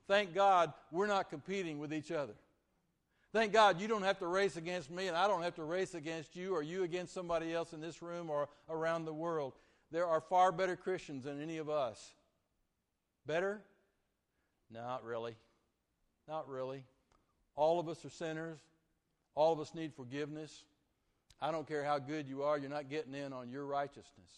Thank 0.07 0.35
God 0.35 0.71
we're 0.91 1.07
not 1.07 1.31
competing 1.31 1.79
with 1.79 1.91
each 1.91 2.11
other. 2.11 2.33
Thank 3.33 3.51
God 3.51 3.81
you 3.81 3.87
don't 3.87 4.03
have 4.03 4.19
to 4.19 4.27
race 4.27 4.57
against 4.57 4.91
me, 4.91 5.07
and 5.07 5.17
I 5.17 5.27
don't 5.27 5.41
have 5.41 5.55
to 5.55 5.63
race 5.63 5.95
against 5.95 6.35
you 6.35 6.55
or 6.55 6.61
you 6.61 6.83
against 6.83 7.15
somebody 7.15 7.51
else 7.51 7.73
in 7.73 7.81
this 7.81 8.01
room 8.01 8.29
or 8.29 8.47
around 8.69 9.05
the 9.05 9.13
world. 9.13 9.53
There 9.91 10.05
are 10.05 10.21
far 10.21 10.51
better 10.51 10.75
Christians 10.75 11.23
than 11.23 11.41
any 11.41 11.57
of 11.57 11.67
us. 11.67 12.13
Better? 13.25 13.61
Not 14.71 15.03
really. 15.03 15.35
Not 16.27 16.47
really. 16.47 16.83
All 17.55 17.79
of 17.79 17.89
us 17.89 18.05
are 18.05 18.09
sinners. 18.09 18.59
All 19.33 19.51
of 19.51 19.59
us 19.59 19.73
need 19.73 19.93
forgiveness. 19.95 20.63
I 21.41 21.51
don't 21.51 21.67
care 21.67 21.83
how 21.83 21.97
good 21.99 22.27
you 22.29 22.43
are, 22.43 22.57
you're 22.57 22.69
not 22.69 22.89
getting 22.89 23.15
in 23.15 23.33
on 23.33 23.49
your 23.49 23.65
righteousness. 23.65 24.29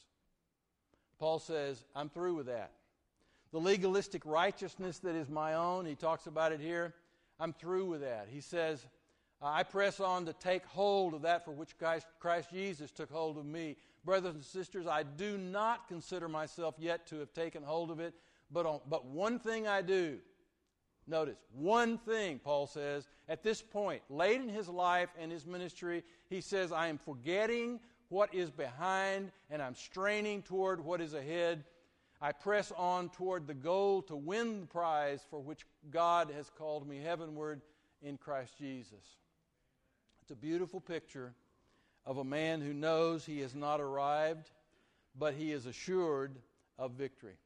Paul 1.20 1.40
says, 1.40 1.84
I'm 1.96 2.10
through 2.10 2.36
with 2.36 2.48
that. 2.48 2.72
The 3.52 3.60
legalistic 3.60 4.26
righteousness 4.26 5.00
that 5.00 5.16
is 5.16 5.30
my 5.30 5.54
own, 5.54 5.86
he 5.86 5.96
talks 5.96 6.28
about 6.28 6.52
it 6.52 6.60
here. 6.60 6.94
I'm 7.40 7.54
through 7.54 7.86
with 7.86 8.02
that. 8.02 8.28
He 8.30 8.42
says, 8.42 8.86
uh, 9.42 9.48
I 9.48 9.64
press 9.64 10.00
on 10.00 10.26
to 10.26 10.34
take 10.34 10.66
hold 10.66 11.14
of 11.14 11.24
that 11.24 11.44
for 11.44 11.52
which 11.52 11.78
Christ, 11.78 12.08
Christ, 12.20 12.50
Jesus 12.52 12.92
took 12.92 13.12
hold 13.12 13.38
of 13.38 13.46
me. 13.46 13.76
Brothers 14.04 14.36
and 14.36 14.44
sisters, 14.44 14.88
I 14.88 15.04
do 15.04 15.38
not 15.38 15.88
consider 15.88 16.30
myself 16.30 16.76
yet 16.78 17.08
to 17.08 17.20
have 17.20 17.34
taken 17.34 17.64
hold 17.64 17.92
of 17.92 18.00
it, 18.00 18.14
but, 18.52 18.66
on, 18.66 18.80
but 18.88 19.06
one 19.06 19.40
thing 19.40 19.68
I 19.68 19.82
do. 19.82 20.20
Notice, 21.08 21.38
one 21.54 22.00
thing, 22.00 22.40
Paul 22.44 22.66
says, 22.66 23.08
at 23.30 23.44
this 23.44 23.62
point, 23.62 24.02
late 24.10 24.42
in 24.42 24.50
his 24.50 24.68
life 24.68 25.10
and 25.20 25.32
his 25.32 25.46
ministry, 25.46 26.04
he 26.30 26.42
says, 26.42 26.72
I 26.72 26.88
am 26.88 26.98
forgetting 26.98 27.80
what 28.10 28.34
is 28.34 28.50
behind 28.50 29.32
and 29.50 29.62
I'm 29.62 29.76
straining 29.76 30.42
toward 30.42 30.84
what 30.84 31.02
is 31.02 31.14
ahead. 31.14 31.64
I 32.22 32.32
press 32.32 32.72
on 32.78 33.10
toward 33.10 33.48
the 33.48 33.54
goal 33.54 34.02
to 34.04 34.16
win 34.16 34.62
the 34.62 34.68
prize 34.68 35.22
for 35.30 35.40
which 35.40 35.66
God 35.92 36.32
has 36.36 36.50
called 36.50 36.88
me 36.88 37.00
heavenward 37.00 37.62
in 38.02 38.18
Christ 38.18 38.58
Jesus. 38.58 39.04
It's 40.22 40.32
a 40.32 40.36
beautiful 40.36 40.80
picture 40.80 41.34
of 42.06 42.18
a 42.18 42.24
man 42.24 42.62
who 42.62 42.74
knows 42.74 43.26
he 43.26 43.42
has 43.42 43.54
not 43.54 43.82
arrived, 43.82 44.52
but 45.18 45.34
he 45.34 45.52
is 45.52 45.66
assured 45.66 46.36
of 46.78 46.92
victory. 46.92 47.38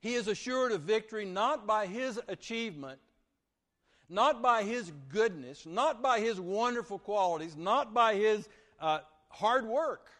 He 0.00 0.14
is 0.14 0.28
assured 0.28 0.72
of 0.72 0.82
victory 0.82 1.24
not 1.24 1.66
by 1.66 1.86
his 1.86 2.20
achievement, 2.28 3.00
not 4.08 4.42
by 4.42 4.62
his 4.62 4.92
goodness, 5.08 5.66
not 5.66 6.02
by 6.02 6.20
his 6.20 6.40
wonderful 6.40 6.98
qualities, 6.98 7.56
not 7.56 7.92
by 7.92 8.14
his 8.14 8.48
uh, 8.80 9.00
hard 9.28 9.66
work, 9.66 10.10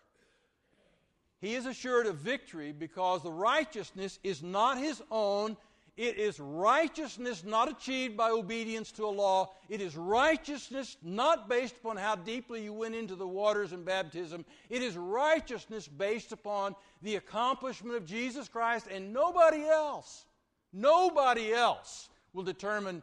he 1.40 1.54
is 1.54 1.66
assured 1.66 2.06
of 2.06 2.16
victory 2.16 2.72
because 2.72 3.22
the 3.22 3.32
righteousness 3.32 4.18
is 4.24 4.42
not 4.42 4.78
his 4.78 5.00
own. 5.10 5.56
It 5.96 6.16
is 6.16 6.38
righteousness 6.40 7.44
not 7.44 7.70
achieved 7.70 8.16
by 8.16 8.30
obedience 8.30 8.90
to 8.92 9.04
a 9.04 9.10
law. 9.10 9.50
It 9.68 9.80
is 9.80 9.96
righteousness 9.96 10.96
not 11.02 11.48
based 11.48 11.76
upon 11.76 11.96
how 11.96 12.16
deeply 12.16 12.62
you 12.62 12.72
went 12.72 12.94
into 12.94 13.14
the 13.14 13.26
waters 13.26 13.72
in 13.72 13.84
baptism. 13.84 14.44
It 14.68 14.82
is 14.82 14.96
righteousness 14.96 15.86
based 15.86 16.32
upon 16.32 16.74
the 17.02 17.16
accomplishment 17.16 17.96
of 17.96 18.04
Jesus 18.06 18.48
Christ 18.48 18.86
and 18.90 19.12
nobody 19.12 19.64
else. 19.64 20.24
Nobody 20.72 21.52
else 21.52 22.08
will 22.32 22.44
determine 22.44 23.02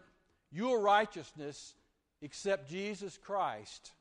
your 0.52 0.82
righteousness 0.82 1.74
except 2.22 2.70
Jesus 2.70 3.18
Christ 3.18 3.92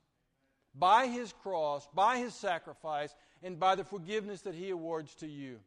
by 0.75 1.07
his 1.07 1.33
cross, 1.43 1.87
by 1.95 2.19
his 2.19 2.35
sacrifice, 2.35 3.15
and 3.45 3.61
by 3.61 3.75
the 3.75 3.85
forgiveness 3.85 4.41
that 4.41 4.55
He 4.55 4.71
awards 4.71 5.15
to 5.17 5.29
you. 5.29 5.61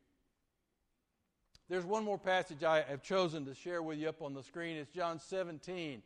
There's 1.70 1.86
one 1.86 2.04
more 2.04 2.18
passage 2.18 2.64
I 2.64 2.82
have 2.82 3.04
chosen 3.04 3.46
to 3.46 3.54
share 3.54 3.84
with 3.84 4.00
you 4.00 4.10
up 4.10 4.22
on 4.22 4.34
the 4.34 4.42
screen. 4.42 4.78
It's 4.78 4.92
John 4.92 5.20
17. 5.20 6.02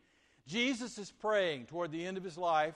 Jesus 0.48 0.98
is 0.98 1.12
praying 1.12 1.68
toward 1.68 1.92
the 1.92 2.06
end 2.06 2.18
of 2.18 2.24
his 2.24 2.38
life. 2.38 2.74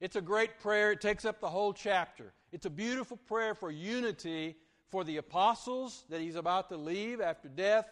It's 0.00 0.16
a 0.16 0.20
great 0.20 0.58
prayer, 0.58 0.92
it 0.92 1.00
takes 1.00 1.24
up 1.24 1.40
the 1.40 1.48
whole 1.48 1.72
chapter. 1.72 2.32
It's 2.50 2.66
a 2.66 2.70
beautiful 2.70 3.16
prayer 3.16 3.54
for 3.54 3.70
unity 3.70 4.56
for 4.90 5.04
the 5.04 5.16
apostles 5.16 6.04
that 6.10 6.20
he's 6.20 6.34
about 6.34 6.68
to 6.70 6.76
leave 6.76 7.20
after 7.20 7.48
death. 7.48 7.88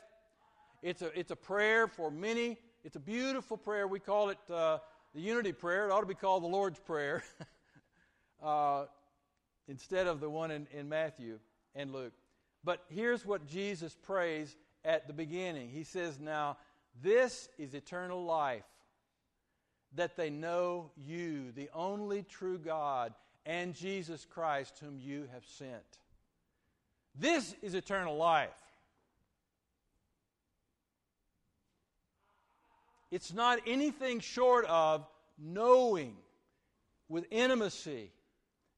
It's 0.83 1.03
a, 1.03 1.19
it's 1.19 1.31
a 1.31 1.37
prayer 1.37 1.87
for 1.87 2.11
many. 2.11 2.59
It's 2.83 2.97
a 2.97 3.01
beautiful 3.01 3.57
prayer. 3.57 3.87
We 3.87 4.01
call 4.01 4.31
it 4.31 4.39
uh, 4.53 4.79
the 5.15 5.21
unity 5.21 5.53
prayer. 5.53 5.89
It 5.89 5.93
ought 5.93 6.01
to 6.01 6.07
be 6.07 6.15
called 6.15 6.43
the 6.43 6.49
Lord's 6.49 6.79
Prayer. 6.79 7.23
uh, 8.43 8.85
instead 9.69 10.07
of 10.07 10.21
the 10.21 10.29
one 10.29 10.51
in, 10.51 10.67
in 10.73 10.89
Matthew 10.89 11.39
and 11.75 11.93
Luke. 11.93 12.13
But 12.65 12.85
here's 12.89 13.25
what 13.25 13.47
Jesus 13.47 13.97
prays 14.03 14.57
at 14.85 15.07
the 15.07 15.13
beginning 15.13 15.71
He 15.71 15.85
says, 15.85 16.19
Now, 16.19 16.57
this 17.03 17.49
is 17.59 17.75
eternal 17.75 18.25
life, 18.25 18.65
that 19.95 20.17
they 20.17 20.31
know 20.31 20.91
you, 20.97 21.53
the 21.53 21.71
only 21.73 22.23
true 22.23 22.59
God, 22.59 23.15
and 23.47 23.75
Jesus 23.75 24.27
Christ, 24.29 24.79
whom 24.81 24.99
you 24.99 25.29
have 25.33 25.45
sent. 25.45 25.99
This 27.19 27.55
is 27.63 27.75
eternal 27.75 28.17
life. 28.17 28.51
It's 33.11 33.33
not 33.33 33.61
anything 33.67 34.21
short 34.21 34.65
of 34.67 35.07
knowing 35.39 36.17
with 37.09 37.27
intimacy 37.31 38.13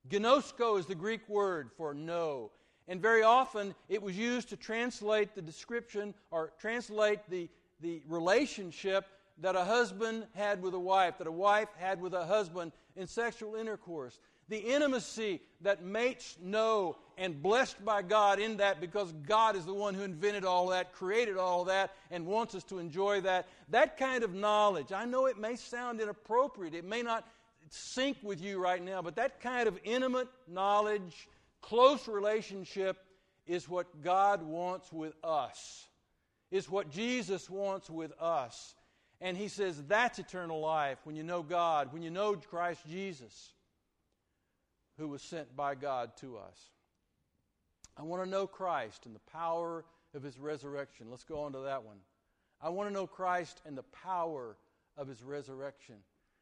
Gnosko 0.08 0.78
is 0.78 0.86
the 0.86 0.94
Greek 0.94 1.28
word 1.28 1.70
for 1.76 1.94
know. 1.94 2.50
And 2.88 3.00
very 3.00 3.22
often 3.22 3.74
it 3.88 4.02
was 4.02 4.16
used 4.16 4.48
to 4.48 4.56
translate 4.56 5.34
the 5.34 5.42
description 5.42 6.14
or 6.30 6.52
translate 6.58 7.20
the, 7.30 7.48
the 7.80 8.02
relationship 8.08 9.06
that 9.38 9.54
a 9.54 9.64
husband 9.64 10.26
had 10.34 10.60
with 10.60 10.74
a 10.74 10.78
wife, 10.78 11.18
that 11.18 11.26
a 11.26 11.32
wife 11.32 11.68
had 11.78 12.00
with 12.00 12.12
a 12.12 12.26
husband 12.26 12.72
in 12.96 13.06
sexual 13.06 13.54
intercourse. 13.54 14.18
The 14.48 14.58
intimacy 14.58 15.40
that 15.62 15.84
mates 15.84 16.36
know 16.42 16.96
and 17.16 17.42
blessed 17.42 17.84
by 17.84 18.02
God 18.02 18.38
in 18.38 18.56
that 18.58 18.80
because 18.80 19.12
God 19.26 19.56
is 19.56 19.64
the 19.64 19.74
one 19.74 19.94
who 19.94 20.02
invented 20.02 20.44
all 20.44 20.68
that, 20.68 20.92
created 20.92 21.36
all 21.36 21.64
that, 21.64 21.92
and 22.10 22.26
wants 22.26 22.54
us 22.54 22.64
to 22.64 22.78
enjoy 22.78 23.20
that. 23.22 23.48
That 23.70 23.96
kind 23.96 24.24
of 24.24 24.34
knowledge. 24.34 24.92
I 24.92 25.04
know 25.04 25.26
it 25.26 25.38
may 25.38 25.56
sound 25.56 26.00
inappropriate. 26.00 26.74
It 26.74 26.84
may 26.84 27.02
not 27.02 27.26
sync 27.68 28.18
with 28.22 28.40
you 28.40 28.58
right 28.58 28.82
now, 28.82 29.02
but 29.02 29.16
that 29.16 29.40
kind 29.40 29.68
of 29.68 29.78
intimate 29.84 30.28
knowledge, 30.48 31.28
close 31.60 32.08
relationship 32.08 32.98
is 33.46 33.68
what 33.68 34.02
God 34.02 34.42
wants 34.42 34.92
with 34.92 35.14
us, 35.24 35.86
is 36.50 36.70
what 36.70 36.90
Jesus 36.90 37.48
wants 37.48 37.88
with 37.88 38.12
us. 38.20 38.74
And 39.20 39.36
he 39.36 39.48
says 39.48 39.82
that's 39.86 40.18
eternal 40.18 40.60
life 40.60 40.98
when 41.04 41.16
you 41.16 41.22
know 41.22 41.42
God, 41.42 41.92
when 41.92 42.02
you 42.02 42.10
know 42.10 42.34
Christ 42.34 42.80
Jesus, 42.90 43.52
who 44.98 45.08
was 45.08 45.22
sent 45.22 45.56
by 45.56 45.74
God 45.74 46.16
to 46.18 46.36
us. 46.36 46.70
I 47.96 48.02
want 48.02 48.22
to 48.24 48.28
know 48.28 48.46
Christ 48.46 49.06
and 49.06 49.14
the 49.14 49.30
power 49.32 49.84
of 50.14 50.22
his 50.22 50.38
resurrection. 50.38 51.06
Let's 51.10 51.24
go 51.24 51.40
on 51.40 51.52
to 51.52 51.60
that 51.60 51.84
one. 51.84 51.96
I 52.60 52.68
want 52.68 52.88
to 52.88 52.92
know 52.92 53.06
Christ 53.06 53.60
and 53.66 53.76
the 53.76 53.82
power 53.82 54.56
of 54.96 55.08
his 55.08 55.22
resurrection. 55.22 55.96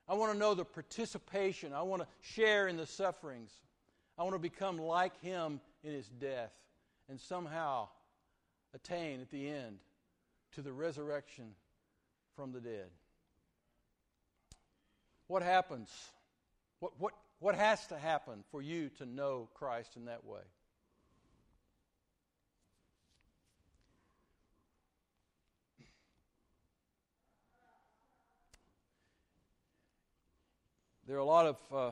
I 0.09 0.15
want 0.15 0.33
to 0.33 0.39
know 0.39 0.55
the 0.55 0.65
participation. 0.65 1.73
I 1.73 1.83
want 1.83 2.03
to 2.03 2.09
share 2.21 2.69
in 2.69 2.77
the 2.77 2.87
sufferings. 2.87 3.51
I 4.19 4.23
want 4.23 4.35
to 4.35 4.41
become 4.41 4.77
like 4.77 5.19
him 5.21 5.61
in 5.83 5.93
his 5.93 6.09
death 6.09 6.53
and 7.09 7.21
somehow 7.21 7.89
attain 8.75 9.21
at 9.21 9.31
the 9.31 9.49
end 9.49 9.79
to 10.53 10.63
the 10.63 10.73
resurrection 10.73 11.47
from 12.37 12.53
the 12.53 12.61
dead. 12.61 12.89
What 15.27 15.43
happens? 15.43 15.89
What, 16.81 16.93
what, 16.99 17.13
what 17.41 17.55
has 17.55 17.87
to 17.87 17.99
happen 17.99 18.45
for 18.51 18.63
you 18.63 18.91
to 18.99 19.07
know 19.07 19.49
Christ 19.55 19.97
in 19.97 20.05
that 20.05 20.25
way? 20.25 20.43
There 31.07 31.17
are 31.17 31.21
a 31.21 31.25
lot 31.25 31.47
of 31.47 31.57
uh, 31.75 31.91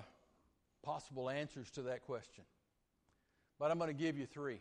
possible 0.84 1.28
answers 1.28 1.70
to 1.72 1.82
that 1.82 2.04
question, 2.04 2.44
but 3.58 3.70
I'm 3.70 3.78
going 3.78 3.88
to 3.88 3.92
give 3.92 4.16
you 4.16 4.26
three 4.26 4.60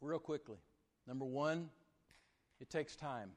real 0.00 0.18
quickly. 0.18 0.56
Number 1.06 1.26
one, 1.26 1.68
it 2.60 2.70
takes 2.70 2.96
time. 2.96 3.32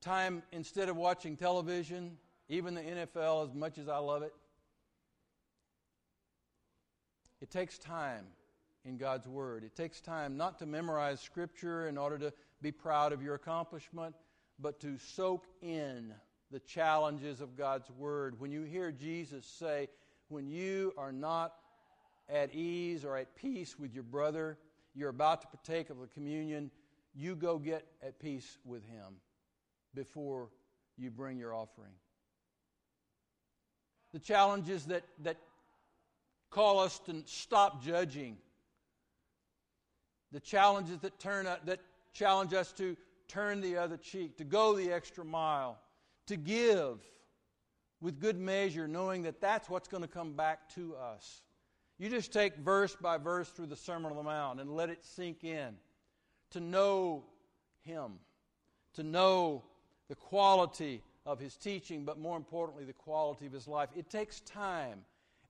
Time 0.00 0.42
instead 0.52 0.88
of 0.88 0.96
watching 0.96 1.36
television, 1.36 2.16
even 2.48 2.74
the 2.74 2.80
NFL, 2.80 3.48
as 3.48 3.54
much 3.54 3.76
as 3.76 3.88
I 3.88 3.98
love 3.98 4.22
it, 4.22 4.32
it 7.44 7.50
takes 7.50 7.76
time 7.76 8.24
in 8.86 8.96
God's 8.96 9.28
Word. 9.28 9.64
It 9.64 9.76
takes 9.76 10.00
time 10.00 10.38
not 10.38 10.58
to 10.60 10.66
memorize 10.66 11.20
Scripture 11.20 11.88
in 11.88 11.98
order 11.98 12.16
to 12.16 12.32
be 12.62 12.72
proud 12.72 13.12
of 13.12 13.22
your 13.22 13.34
accomplishment, 13.34 14.14
but 14.58 14.80
to 14.80 14.96
soak 14.96 15.44
in 15.60 16.14
the 16.50 16.60
challenges 16.60 17.42
of 17.42 17.54
God's 17.54 17.90
Word. 17.90 18.40
When 18.40 18.50
you 18.50 18.62
hear 18.62 18.90
Jesus 18.90 19.44
say, 19.44 19.88
when 20.28 20.48
you 20.48 20.94
are 20.96 21.12
not 21.12 21.52
at 22.30 22.54
ease 22.54 23.04
or 23.04 23.18
at 23.18 23.36
peace 23.36 23.78
with 23.78 23.92
your 23.92 24.04
brother, 24.04 24.56
you're 24.94 25.10
about 25.10 25.42
to 25.42 25.46
partake 25.48 25.90
of 25.90 26.00
the 26.00 26.06
communion, 26.06 26.70
you 27.14 27.36
go 27.36 27.58
get 27.58 27.86
at 28.02 28.18
peace 28.18 28.56
with 28.64 28.88
him 28.88 29.16
before 29.94 30.48
you 30.96 31.10
bring 31.10 31.36
your 31.36 31.52
offering. 31.52 31.92
The 34.14 34.18
challenges 34.18 34.86
that, 34.86 35.04
that 35.24 35.36
call 36.54 36.78
us 36.78 37.00
to 37.00 37.22
stop 37.26 37.82
judging. 37.82 38.36
The 40.32 40.40
challenges 40.40 41.00
that 41.00 41.18
turn 41.18 41.46
uh, 41.46 41.56
that 41.64 41.80
challenge 42.12 42.54
us 42.54 42.72
to 42.72 42.96
turn 43.26 43.60
the 43.60 43.76
other 43.76 43.96
cheek, 43.96 44.38
to 44.38 44.44
go 44.44 44.76
the 44.76 44.92
extra 44.92 45.24
mile, 45.24 45.78
to 46.28 46.36
give 46.36 47.00
with 48.00 48.20
good 48.20 48.38
measure, 48.38 48.86
knowing 48.86 49.22
that 49.22 49.40
that's 49.40 49.68
what's 49.68 49.88
going 49.88 50.02
to 50.02 50.08
come 50.08 50.34
back 50.34 50.68
to 50.74 50.94
us. 50.96 51.42
You 51.98 52.08
just 52.08 52.32
take 52.32 52.56
verse 52.56 52.96
by 53.00 53.18
verse 53.18 53.48
through 53.48 53.66
the 53.66 53.76
Sermon 53.76 54.10
on 54.10 54.16
the 54.16 54.22
Mount 54.22 54.60
and 54.60 54.74
let 54.74 54.90
it 54.90 55.04
sink 55.04 55.42
in. 55.42 55.74
To 56.50 56.60
know 56.60 57.24
Him, 57.82 58.14
to 58.94 59.02
know 59.02 59.64
the 60.08 60.14
quality 60.14 61.02
of 61.26 61.40
His 61.40 61.56
teaching, 61.56 62.04
but 62.04 62.18
more 62.18 62.36
importantly, 62.36 62.84
the 62.84 62.92
quality 62.92 63.46
of 63.46 63.52
His 63.52 63.66
life. 63.66 63.88
It 63.96 64.10
takes 64.10 64.40
time 64.40 65.00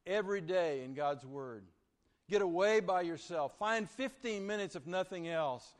every 0.06 0.40
day 0.40 0.82
in 0.84 0.94
God's 0.94 1.24
Word. 1.24 1.64
Get 2.28 2.42
away 2.42 2.80
by 2.80 3.02
yourself. 3.02 3.52
Find 3.58 3.88
15 3.88 4.46
minutes, 4.46 4.76
if 4.76 4.86
nothing 4.86 5.28
else, 5.28 5.74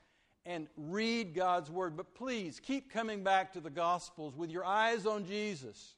and 0.45 0.67
read 0.77 1.35
God's 1.35 1.71
Word. 1.71 1.97
But 1.97 2.15
please 2.15 2.61
keep 2.61 2.93
coming 2.93 3.23
back 3.25 3.53
to 3.55 3.61
the 3.61 3.71
Gospels 3.71 4.37
with 4.37 4.51
your 4.51 4.65
eyes 4.65 5.07
on 5.07 5.27
Jesus. 5.27 5.95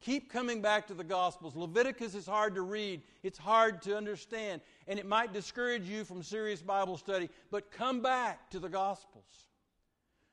Keep 0.00 0.30
coming 0.30 0.60
back 0.60 0.86
to 0.88 0.94
the 0.94 1.04
Gospels. 1.04 1.56
Leviticus 1.56 2.14
is 2.14 2.26
hard 2.26 2.54
to 2.54 2.62
read, 2.62 3.02
it's 3.22 3.38
hard 3.38 3.82
to 3.82 3.96
understand, 3.96 4.60
and 4.86 4.98
it 4.98 5.06
might 5.06 5.32
discourage 5.32 5.88
you 5.88 6.04
from 6.04 6.22
serious 6.22 6.60
Bible 6.60 6.96
study, 6.96 7.30
but 7.50 7.70
come 7.70 8.02
back 8.02 8.50
to 8.50 8.58
the 8.58 8.68
Gospels. 8.68 9.24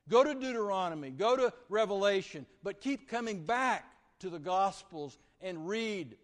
Go 0.10 0.24
to 0.24 0.34
Deuteronomy, 0.34 1.12
go 1.12 1.38
to 1.38 1.54
Revelation, 1.70 2.46
but 2.62 2.82
keep 2.82 3.10
coming 3.10 3.46
back 3.46 3.86
to 4.20 4.30
the 4.30 4.40
Gospels 4.40 5.18
and 5.42 5.68
read. 5.68 6.18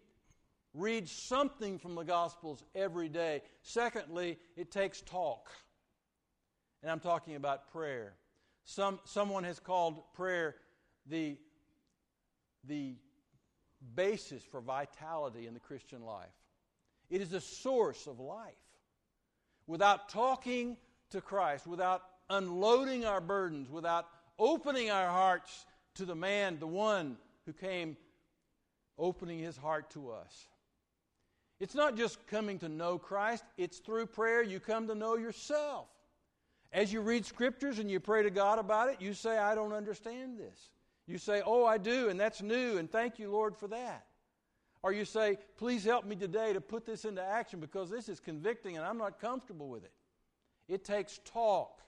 Read 0.72 1.08
something 1.08 1.78
from 1.78 1.94
the 1.94 2.04
Gospels 2.04 2.62
every 2.74 3.08
day. 3.08 3.42
Secondly, 3.62 4.38
it 4.56 4.70
takes 4.70 5.00
talk. 5.00 5.50
And 6.82 6.90
I'm 6.90 7.00
talking 7.00 7.34
about 7.34 7.70
prayer. 7.72 8.14
Some, 8.64 9.00
someone 9.04 9.44
has 9.44 9.58
called 9.58 10.02
prayer 10.14 10.54
the, 11.06 11.36
the 12.64 12.94
basis 13.94 14.42
for 14.44 14.60
vitality 14.60 15.46
in 15.46 15.54
the 15.54 15.60
Christian 15.60 16.04
life. 16.04 16.28
It 17.10 17.20
is 17.20 17.32
a 17.32 17.40
source 17.40 18.06
of 18.06 18.20
life. 18.20 18.54
Without 19.66 20.08
talking 20.08 20.76
to 21.10 21.20
Christ, 21.20 21.66
without 21.66 22.02
unloading 22.28 23.04
our 23.04 23.20
burdens, 23.20 23.68
without 23.68 24.06
opening 24.38 24.90
our 24.90 25.08
hearts 25.08 25.66
to 25.96 26.04
the 26.04 26.14
man, 26.14 26.58
the 26.60 26.66
one 26.66 27.16
who 27.44 27.52
came 27.52 27.96
opening 28.96 29.40
his 29.40 29.56
heart 29.56 29.90
to 29.90 30.10
us. 30.10 30.46
It's 31.60 31.74
not 31.74 31.94
just 31.94 32.26
coming 32.26 32.58
to 32.60 32.68
know 32.68 32.98
Christ, 32.98 33.44
it's 33.58 33.78
through 33.78 34.06
prayer 34.06 34.42
you 34.42 34.58
come 34.58 34.88
to 34.88 34.94
know 34.94 35.16
yourself. 35.16 35.88
As 36.72 36.92
you 36.92 37.02
read 37.02 37.26
scriptures 37.26 37.78
and 37.78 37.90
you 37.90 38.00
pray 38.00 38.22
to 38.22 38.30
God 38.30 38.58
about 38.58 38.88
it, 38.88 39.00
you 39.00 39.12
say, 39.12 39.36
I 39.36 39.54
don't 39.54 39.72
understand 39.72 40.38
this. 40.38 40.70
You 41.06 41.18
say, 41.18 41.42
Oh, 41.44 41.66
I 41.66 41.76
do, 41.78 42.08
and 42.08 42.18
that's 42.18 42.40
new, 42.40 42.78
and 42.78 42.90
thank 42.90 43.18
you, 43.18 43.30
Lord, 43.30 43.56
for 43.56 43.68
that. 43.68 44.06
Or 44.82 44.92
you 44.92 45.04
say, 45.04 45.38
Please 45.58 45.84
help 45.84 46.06
me 46.06 46.16
today 46.16 46.52
to 46.52 46.60
put 46.60 46.86
this 46.86 47.04
into 47.04 47.22
action 47.22 47.60
because 47.60 47.90
this 47.90 48.08
is 48.08 48.20
convicting 48.20 48.76
and 48.76 48.86
I'm 48.86 48.98
not 48.98 49.20
comfortable 49.20 49.68
with 49.68 49.84
it. 49.84 49.92
It 50.68 50.84
takes 50.84 51.20
talk. 51.24 51.82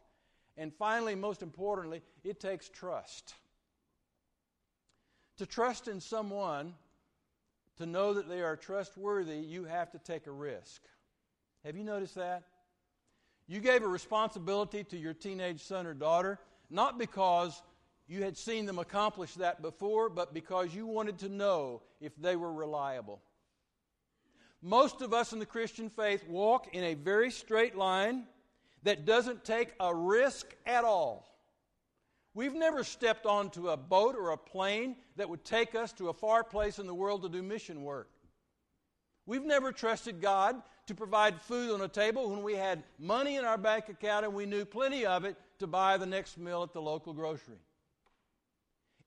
And 0.58 0.74
finally, 0.74 1.14
most 1.14 1.40
importantly, 1.40 2.02
it 2.24 2.40
takes 2.40 2.68
trust. 2.68 3.34
To 5.38 5.46
trust 5.46 5.88
in 5.88 6.00
someone, 6.00 6.74
to 7.78 7.86
know 7.86 8.14
that 8.14 8.28
they 8.28 8.42
are 8.42 8.56
trustworthy, 8.56 9.38
you 9.38 9.64
have 9.64 9.90
to 9.92 9.98
take 9.98 10.26
a 10.26 10.32
risk. 10.32 10.82
Have 11.64 11.76
you 11.76 11.84
noticed 11.84 12.14
that? 12.16 12.44
You 13.46 13.60
gave 13.60 13.82
a 13.82 13.88
responsibility 13.88 14.84
to 14.84 14.96
your 14.96 15.14
teenage 15.14 15.62
son 15.62 15.86
or 15.86 15.94
daughter, 15.94 16.38
not 16.70 16.98
because 16.98 17.62
you 18.06 18.22
had 18.22 18.36
seen 18.36 18.66
them 18.66 18.78
accomplish 18.78 19.34
that 19.34 19.62
before, 19.62 20.08
but 20.08 20.34
because 20.34 20.74
you 20.74 20.86
wanted 20.86 21.18
to 21.18 21.28
know 21.28 21.82
if 22.00 22.14
they 22.16 22.36
were 22.36 22.52
reliable. 22.52 23.20
Most 24.60 25.02
of 25.02 25.12
us 25.12 25.32
in 25.32 25.38
the 25.38 25.46
Christian 25.46 25.90
faith 25.90 26.26
walk 26.28 26.68
in 26.72 26.84
a 26.84 26.94
very 26.94 27.30
straight 27.30 27.76
line 27.76 28.24
that 28.84 29.04
doesn't 29.04 29.44
take 29.44 29.72
a 29.80 29.94
risk 29.94 30.54
at 30.66 30.84
all. 30.84 31.31
We've 32.34 32.54
never 32.54 32.82
stepped 32.82 33.26
onto 33.26 33.68
a 33.68 33.76
boat 33.76 34.14
or 34.16 34.30
a 34.30 34.38
plane 34.38 34.96
that 35.16 35.28
would 35.28 35.44
take 35.44 35.74
us 35.74 35.92
to 35.94 36.08
a 36.08 36.14
far 36.14 36.42
place 36.42 36.78
in 36.78 36.86
the 36.86 36.94
world 36.94 37.22
to 37.22 37.28
do 37.28 37.42
mission 37.42 37.82
work. 37.82 38.08
We've 39.26 39.44
never 39.44 39.70
trusted 39.70 40.20
God 40.20 40.60
to 40.86 40.94
provide 40.94 41.40
food 41.40 41.72
on 41.72 41.82
a 41.82 41.88
table 41.88 42.30
when 42.30 42.42
we 42.42 42.54
had 42.54 42.82
money 42.98 43.36
in 43.36 43.44
our 43.44 43.58
bank 43.58 43.88
account 43.88 44.24
and 44.24 44.34
we 44.34 44.46
knew 44.46 44.64
plenty 44.64 45.06
of 45.06 45.24
it 45.24 45.36
to 45.58 45.66
buy 45.66 45.96
the 45.96 46.06
next 46.06 46.38
meal 46.38 46.62
at 46.62 46.72
the 46.72 46.82
local 46.82 47.12
grocery. 47.12 47.58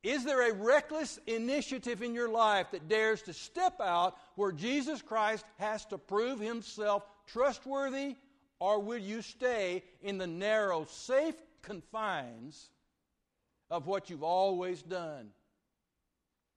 Is 0.03 0.23
there 0.23 0.47
a 0.47 0.53
reckless 0.53 1.19
initiative 1.25 2.03
in 2.03 2.13
your 2.13 2.29
life 2.29 2.67
that 2.71 2.87
dares 2.87 3.23
to 3.23 3.33
step 3.33 3.81
out 3.81 4.15
where 4.35 4.51
Jesus 4.51 5.01
Christ 5.01 5.43
has 5.57 5.83
to 5.87 5.97
prove 5.97 6.39
himself 6.39 7.03
trustworthy, 7.25 8.15
or 8.59 8.79
will 8.79 8.99
you 8.99 9.23
stay 9.23 9.83
in 10.03 10.19
the 10.19 10.27
narrow, 10.27 10.85
safe 10.85 11.35
confines 11.63 12.69
of 13.69 13.87
what 13.87 14.09
you've 14.09 14.23
always 14.23 14.81
done 14.81 15.29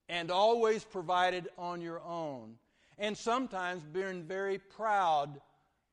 and 0.09 0.31
always 0.31 0.85
provided 0.85 1.49
on 1.59 1.81
your 1.81 2.01
own, 2.03 2.55
and 2.99 3.17
sometimes 3.17 3.83
being 3.83 4.25
very 4.25 4.59
proud 4.59 5.41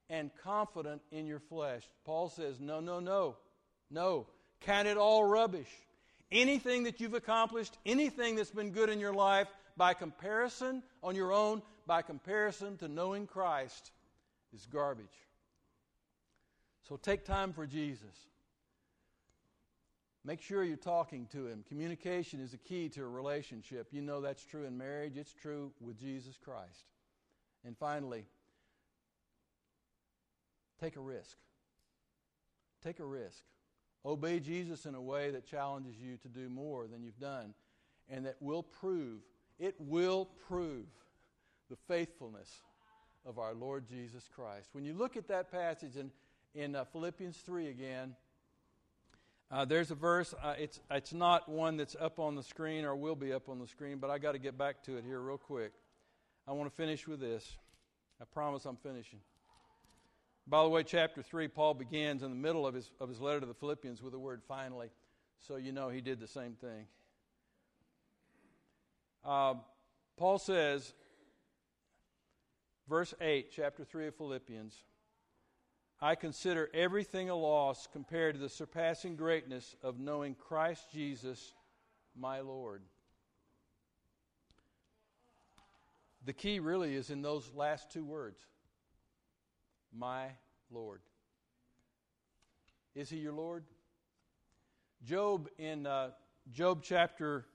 and 0.09 0.31
confident 0.43 1.01
in 1.11 1.25
your 1.25 1.39
flesh? 1.39 1.83
Paul 2.05 2.29
says, 2.29 2.59
No, 2.59 2.79
no, 2.79 2.99
no, 2.99 3.37
no. 3.89 4.27
Count 4.61 4.87
it 4.87 4.97
all 4.97 5.23
rubbish 5.23 5.69
anything 6.31 6.83
that 6.83 6.99
you've 6.99 7.13
accomplished, 7.13 7.77
anything 7.85 8.35
that's 8.35 8.51
been 8.51 8.71
good 8.71 8.89
in 8.89 8.99
your 8.99 9.13
life, 9.13 9.47
by 9.77 9.93
comparison 9.93 10.83
on 11.03 11.15
your 11.15 11.33
own, 11.33 11.61
by 11.85 12.01
comparison 12.01 12.77
to 12.77 12.87
knowing 12.87 13.27
Christ, 13.27 13.91
is 14.53 14.65
garbage. 14.65 15.05
So 16.87 16.97
take 16.97 17.25
time 17.25 17.53
for 17.53 17.65
Jesus. 17.65 18.15
Make 20.25 20.41
sure 20.41 20.63
you're 20.63 20.75
talking 20.75 21.27
to 21.33 21.45
Him. 21.45 21.63
Communication 21.67 22.39
is 22.39 22.53
a 22.55 22.57
key 22.57 22.89
to 22.89 23.03
a 23.03 23.07
relationship. 23.07 23.89
You 23.91 24.01
know 24.01 24.21
that's 24.21 24.43
true 24.43 24.65
in 24.65 24.75
marriage, 24.75 25.17
it's 25.17 25.33
true 25.33 25.71
with 25.79 25.99
Jesus 25.99 26.35
Christ. 26.43 26.85
And 27.63 27.77
finally, 27.77 28.25
take 30.79 30.95
a 30.95 31.01
risk. 31.01 31.37
Take 32.83 32.99
a 32.99 33.05
risk. 33.05 33.43
Obey 34.03 34.39
Jesus 34.39 34.85
in 34.85 34.95
a 34.95 35.01
way 35.01 35.29
that 35.31 35.45
challenges 35.45 35.95
you 35.99 36.17
to 36.17 36.27
do 36.27 36.49
more 36.49 36.87
than 36.87 37.03
you've 37.03 37.19
done 37.19 37.53
and 38.09 38.25
that 38.25 38.35
will 38.39 38.63
prove, 38.63 39.21
it 39.59 39.75
will 39.79 40.25
prove 40.47 40.85
the 41.69 41.75
faithfulness 41.87 42.61
of 43.25 43.39
our 43.39 43.53
Lord 43.53 43.87
Jesus 43.87 44.29
Christ. 44.33 44.69
When 44.73 44.85
you 44.85 44.93
look 44.93 45.17
at 45.17 45.27
that 45.27 45.51
passage 45.51 45.95
in, 45.95 46.11
in 46.53 46.75
uh, 46.75 46.85
Philippians 46.85 47.37
3 47.37 47.67
again, 47.67 48.15
uh, 49.51 49.65
there's 49.65 49.91
a 49.91 49.95
verse. 49.95 50.33
Uh, 50.41 50.55
it's, 50.57 50.79
it's 50.89 51.13
not 51.13 51.47
one 51.47 51.77
that's 51.77 51.95
up 51.99 52.19
on 52.19 52.35
the 52.35 52.43
screen 52.43 52.83
or 52.83 52.95
will 52.95 53.15
be 53.15 53.31
up 53.31 53.47
on 53.47 53.59
the 53.59 53.67
screen, 53.67 53.99
but 53.99 54.09
I 54.09 54.17
got 54.17 54.31
to 54.31 54.39
get 54.39 54.57
back 54.57 54.83
to 54.83 54.97
it 54.97 55.03
here 55.05 55.19
real 55.19 55.37
quick. 55.37 55.73
I 56.47 56.51
want 56.53 56.69
to 56.69 56.75
finish 56.75 57.07
with 57.07 57.19
this. 57.19 57.57
I 58.21 58.25
promise 58.25 58.65
I'm 58.65 58.77
finishing. 58.77 59.19
By 60.47 60.63
the 60.63 60.69
way, 60.69 60.83
chapter 60.83 61.23
3, 61.23 61.47
Paul 61.47 61.73
begins 61.73 62.21
in 62.21 62.29
the 62.29 62.35
middle 62.35 62.67
of 62.67 62.75
his, 62.75 62.91
of 62.99 63.09
his 63.09 63.19
letter 63.19 63.39
to 63.39 63.45
the 63.45 63.53
Philippians 63.53 64.01
with 64.01 64.13
the 64.13 64.19
word 64.19 64.41
finally. 64.47 64.89
So 65.47 65.57
you 65.57 65.71
know 65.71 65.89
he 65.89 66.01
did 66.01 66.19
the 66.19 66.27
same 66.27 66.53
thing. 66.53 66.85
Uh, 69.23 69.55
Paul 70.17 70.37
says, 70.37 70.93
verse 72.87 73.13
8, 73.19 73.51
chapter 73.55 73.83
3 73.83 74.07
of 74.07 74.15
Philippians 74.15 74.75
I 76.05 76.13
consider 76.13 76.69
everything 76.71 77.31
a 77.31 77.35
loss 77.35 77.87
compared 77.91 78.35
to 78.35 78.39
the 78.39 78.47
surpassing 78.47 79.15
greatness 79.15 79.75
of 79.81 79.99
knowing 79.99 80.35
Christ 80.35 80.91
Jesus, 80.93 81.55
my 82.15 82.41
Lord. 82.41 82.83
The 86.23 86.33
key 86.33 86.59
really 86.59 86.93
is 86.93 87.09
in 87.09 87.23
those 87.23 87.51
last 87.55 87.89
two 87.89 88.05
words 88.05 88.39
my 89.91 90.27
Lord. 90.69 91.01
Is 92.93 93.09
He 93.09 93.17
your 93.17 93.33
Lord? 93.33 93.63
Job 95.03 95.49
in 95.57 95.87
uh, 95.87 96.11
Job 96.51 96.83
chapter 96.83 97.47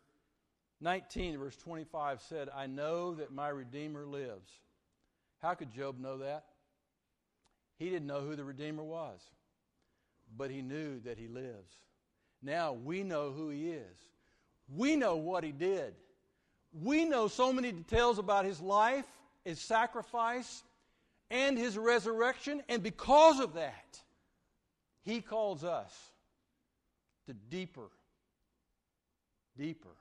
19, 0.80 1.38
verse 1.38 1.54
25 1.54 2.20
said, 2.20 2.48
I 2.52 2.66
know 2.66 3.14
that 3.14 3.32
my 3.32 3.48
Redeemer 3.48 4.04
lives. 4.04 4.50
How 5.38 5.54
could 5.54 5.70
Job 5.70 6.00
know 6.00 6.18
that? 6.18 6.46
He 7.80 7.88
didn't 7.88 8.06
know 8.06 8.20
who 8.20 8.36
the 8.36 8.44
Redeemer 8.44 8.84
was, 8.84 9.22
but 10.36 10.50
he 10.50 10.60
knew 10.60 11.00
that 11.00 11.16
he 11.16 11.28
lives. 11.28 11.72
Now 12.42 12.74
we 12.74 13.02
know 13.02 13.32
who 13.32 13.48
he 13.48 13.70
is. 13.70 13.96
We 14.68 14.96
know 14.96 15.16
what 15.16 15.44
he 15.44 15.50
did. 15.50 15.94
We 16.72 17.06
know 17.06 17.26
so 17.26 17.54
many 17.54 17.72
details 17.72 18.18
about 18.18 18.44
his 18.44 18.60
life, 18.60 19.06
his 19.46 19.58
sacrifice, 19.58 20.62
and 21.30 21.56
his 21.56 21.78
resurrection, 21.78 22.62
and 22.68 22.82
because 22.82 23.40
of 23.40 23.54
that, 23.54 23.98
he 25.02 25.22
calls 25.22 25.64
us 25.64 25.96
to 27.26 27.32
deeper, 27.32 27.88
deeper 29.56 29.96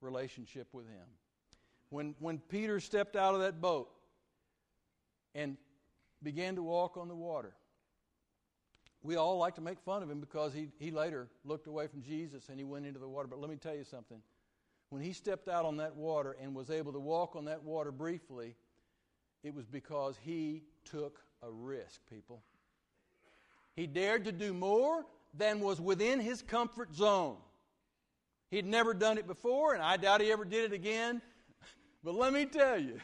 relationship 0.00 0.66
with 0.72 0.88
him. 0.88 1.06
When, 1.90 2.16
when 2.18 2.38
Peter 2.38 2.80
stepped 2.80 3.14
out 3.14 3.34
of 3.34 3.42
that 3.42 3.60
boat 3.60 3.90
and 5.36 5.56
began 6.24 6.56
to 6.56 6.62
walk 6.62 6.96
on 6.96 7.08
the 7.08 7.14
water, 7.14 7.54
we 9.02 9.16
all 9.16 9.36
like 9.36 9.54
to 9.56 9.60
make 9.60 9.78
fun 9.80 10.02
of 10.02 10.10
him 10.10 10.18
because 10.18 10.54
he, 10.54 10.68
he 10.78 10.90
later 10.90 11.28
looked 11.44 11.66
away 11.66 11.86
from 11.86 12.02
Jesus 12.02 12.48
and 12.48 12.58
he 12.58 12.64
went 12.64 12.86
into 12.86 12.98
the 12.98 13.08
water. 13.08 13.28
But 13.28 13.38
let 13.38 13.50
me 13.50 13.56
tell 13.56 13.74
you 13.74 13.84
something. 13.84 14.18
When 14.88 15.02
he 15.02 15.12
stepped 15.12 15.48
out 15.48 15.66
on 15.66 15.76
that 15.76 15.94
water 15.94 16.36
and 16.40 16.54
was 16.54 16.70
able 16.70 16.92
to 16.92 17.00
walk 17.00 17.36
on 17.36 17.44
that 17.44 17.62
water 17.62 17.92
briefly, 17.92 18.56
it 19.42 19.54
was 19.54 19.66
because 19.66 20.16
he 20.24 20.62
took 20.84 21.20
a 21.42 21.50
risk, 21.50 22.00
people. 22.08 22.42
He 23.76 23.86
dared 23.86 24.24
to 24.24 24.32
do 24.32 24.54
more 24.54 25.04
than 25.36 25.60
was 25.60 25.80
within 25.80 26.20
his 26.20 26.40
comfort 26.40 26.94
zone. 26.94 27.36
He'd 28.50 28.66
never 28.66 28.94
done 28.94 29.18
it 29.18 29.26
before, 29.26 29.74
and 29.74 29.82
I 29.82 29.96
doubt 29.96 30.20
he 30.20 30.32
ever 30.32 30.44
did 30.44 30.72
it 30.72 30.74
again. 30.74 31.20
But 32.04 32.16
let 32.16 32.34
me 32.34 32.44
tell 32.44 32.78
you, 32.78 33.00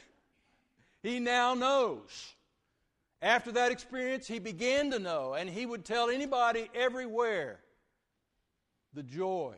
he 1.02 1.20
now 1.20 1.54
knows. 1.54 2.34
After 3.22 3.52
that 3.52 3.70
experience, 3.70 4.26
he 4.26 4.38
began 4.38 4.90
to 4.92 4.98
know, 4.98 5.34
and 5.34 5.48
he 5.48 5.66
would 5.66 5.84
tell 5.84 6.08
anybody 6.08 6.70
everywhere 6.74 7.60
the 8.94 9.02
joy 9.02 9.54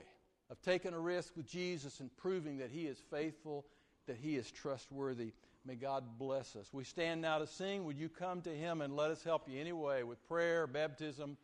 of 0.51 0.61
taking 0.61 0.93
a 0.93 0.99
risk 0.99 1.37
with 1.37 1.47
Jesus 1.47 2.01
and 2.01 2.15
proving 2.17 2.59
that 2.59 2.71
he 2.71 2.87
is 2.87 2.99
faithful, 3.11 3.65
that 4.07 4.17
he 4.17 4.37
is 4.37 4.51
trustworthy. 4.51 5.33
May 5.65 5.77
God 5.77 6.19
bless 6.19 6.57
us. 6.57 6.71
We 6.73 6.83
stand 6.83 7.23
now 7.23 7.39
to 7.39 7.47
sing. 7.47 7.85
Would 7.85 7.99
you 7.99 8.09
come 8.09 8.43
to 8.43 8.51
him 8.51 8.81
and 8.81 8.97
let 8.97 9.13
us 9.13 9.23
help 9.23 9.49
you 9.49 9.61
anyway 9.61 10.03
with 10.03 10.27
prayer, 10.27 10.67
baptism, 10.67 11.37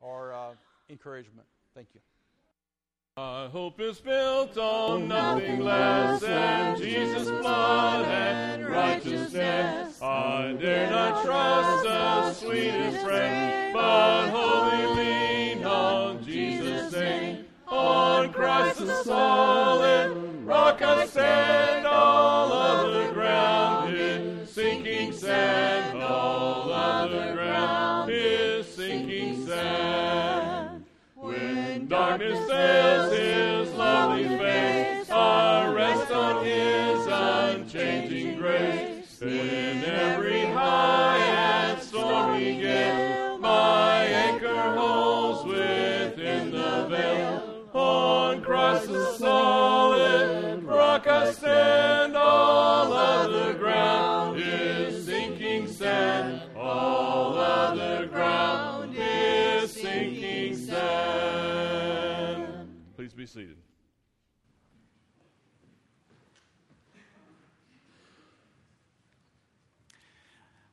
or 0.00 0.32
uh, 0.32 0.50
encouragement? 0.88 1.46
Thank 1.74 1.88
you. 1.94 2.00
My 3.20 3.48
hope 3.48 3.78
is 3.80 4.00
built 4.00 4.56
on 4.56 5.06
nothing 5.06 5.60
less 5.60 6.22
than 6.22 6.78
Jesus' 6.78 7.28
blood 7.28 8.06
and 8.06 8.66
righteousness. 8.66 10.00
I 10.00 10.56
dare 10.58 10.88
not 10.88 11.22
trust 11.22 11.84
the 11.84 12.32
sweetest 12.32 13.04
friend, 13.04 13.74
but 13.74 14.30
wholly 14.30 14.86
lean 14.94 15.64
on 15.66 16.24
Jesus' 16.24 16.94
name. 16.94 17.44
On 17.68 18.32
Christ 18.32 18.78
the 18.78 19.02
solid 19.02 20.16
rock 20.46 20.80
I 20.80 21.06
stand, 21.06 21.86
all 21.86 22.50
other 22.50 23.12
ground 23.12 23.94
is 23.94 24.48
sinking 24.48 25.12
sand, 25.12 26.02
all 26.02 26.59
his 33.12 33.72
lovely 33.74 34.28
face, 34.38 35.10
I 35.10 35.72
rest 35.72 36.10
on 36.10 36.44
his 36.44 37.06
unchanging 37.06 38.38
grace. 38.38 39.22
In 39.22 39.84
every 39.84 40.46
high 40.46 41.18
and 41.18 41.82
stormy 41.82 42.60
gale, 42.60 43.38
my 43.38 44.04
anchor 44.04 44.74
holds 44.78 45.44
within 45.44 46.50
the 46.50 46.86
veil. 46.88 47.66
On 47.72 48.40
Christ 48.42 48.88
the 48.88 49.12
solid 49.12 50.64
rock 50.64 51.06
I 51.06 51.32
stand, 51.32 51.69
be 63.20 63.26
seated. 63.26 63.56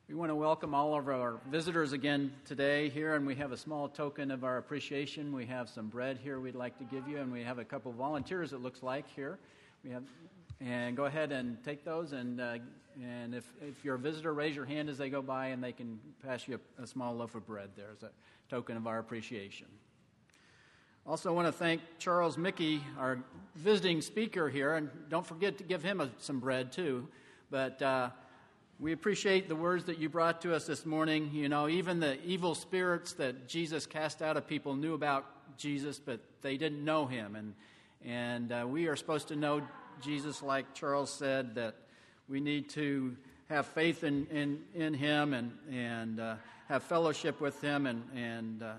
We 0.08 0.14
want 0.14 0.30
to 0.30 0.34
welcome 0.34 0.74
all 0.74 0.98
of 0.98 1.08
our 1.08 1.40
visitors 1.50 1.92
again 1.92 2.32
today 2.46 2.88
here, 2.88 3.16
and 3.16 3.26
we 3.26 3.34
have 3.34 3.52
a 3.52 3.56
small 3.58 3.86
token 3.86 4.30
of 4.30 4.44
our 4.44 4.56
appreciation. 4.56 5.34
We 5.34 5.44
have 5.44 5.68
some 5.68 5.88
bread 5.88 6.18
here 6.24 6.40
we'd 6.40 6.54
like 6.54 6.78
to 6.78 6.84
give 6.84 7.06
you, 7.06 7.18
and 7.18 7.30
we 7.30 7.42
have 7.42 7.58
a 7.58 7.66
couple 7.66 7.92
volunteers, 7.92 8.54
it 8.54 8.62
looks 8.62 8.82
like, 8.82 9.04
here. 9.14 9.38
We 9.84 9.90
have, 9.90 10.04
and 10.58 10.96
go 10.96 11.04
ahead 11.04 11.32
and 11.32 11.62
take 11.62 11.84
those, 11.84 12.12
and, 12.12 12.40
uh, 12.40 12.56
and 12.98 13.34
if, 13.34 13.44
if 13.60 13.84
you're 13.84 13.96
a 13.96 13.98
visitor, 13.98 14.32
raise 14.32 14.56
your 14.56 14.64
hand 14.64 14.88
as 14.88 14.96
they 14.96 15.10
go 15.10 15.20
by, 15.20 15.48
and 15.48 15.62
they 15.62 15.72
can 15.72 16.00
pass 16.26 16.48
you 16.48 16.58
a, 16.78 16.84
a 16.84 16.86
small 16.86 17.14
loaf 17.14 17.34
of 17.34 17.46
bread 17.46 17.68
there 17.76 17.90
as 17.94 18.02
a 18.04 18.10
token 18.48 18.78
of 18.78 18.86
our 18.86 19.00
appreciation. 19.00 19.66
Also, 21.08 21.32
want 21.32 21.48
to 21.48 21.52
thank 21.52 21.80
Charles 21.98 22.36
Mickey, 22.36 22.82
our 22.98 23.18
visiting 23.56 24.02
speaker 24.02 24.50
here, 24.50 24.74
and 24.74 24.90
don't 25.08 25.26
forget 25.26 25.56
to 25.56 25.64
give 25.64 25.82
him 25.82 26.02
a, 26.02 26.10
some 26.18 26.38
bread 26.38 26.70
too. 26.70 27.08
But 27.50 27.80
uh, 27.80 28.10
we 28.78 28.92
appreciate 28.92 29.48
the 29.48 29.56
words 29.56 29.84
that 29.84 29.96
you 29.96 30.10
brought 30.10 30.42
to 30.42 30.54
us 30.54 30.66
this 30.66 30.84
morning. 30.84 31.30
You 31.32 31.48
know, 31.48 31.66
even 31.66 31.98
the 31.98 32.22
evil 32.26 32.54
spirits 32.54 33.14
that 33.14 33.48
Jesus 33.48 33.86
cast 33.86 34.20
out 34.20 34.36
of 34.36 34.46
people 34.46 34.76
knew 34.76 34.92
about 34.92 35.24
Jesus, 35.56 35.98
but 35.98 36.20
they 36.42 36.58
didn't 36.58 36.84
know 36.84 37.06
him. 37.06 37.36
And, 37.36 37.54
and 38.04 38.52
uh, 38.52 38.66
we 38.68 38.86
are 38.86 38.94
supposed 38.94 39.28
to 39.28 39.36
know 39.36 39.62
Jesus, 40.02 40.42
like 40.42 40.74
Charles 40.74 41.08
said, 41.10 41.54
that 41.54 41.74
we 42.28 42.38
need 42.38 42.68
to 42.72 43.16
have 43.48 43.64
faith 43.64 44.04
in, 44.04 44.26
in, 44.26 44.60
in 44.74 44.92
him 44.92 45.32
and, 45.32 45.52
and 45.72 46.20
uh, 46.20 46.34
have 46.68 46.82
fellowship 46.82 47.40
with 47.40 47.58
him 47.62 47.86
and, 47.86 48.02
and 48.14 48.62
uh, 48.62 48.72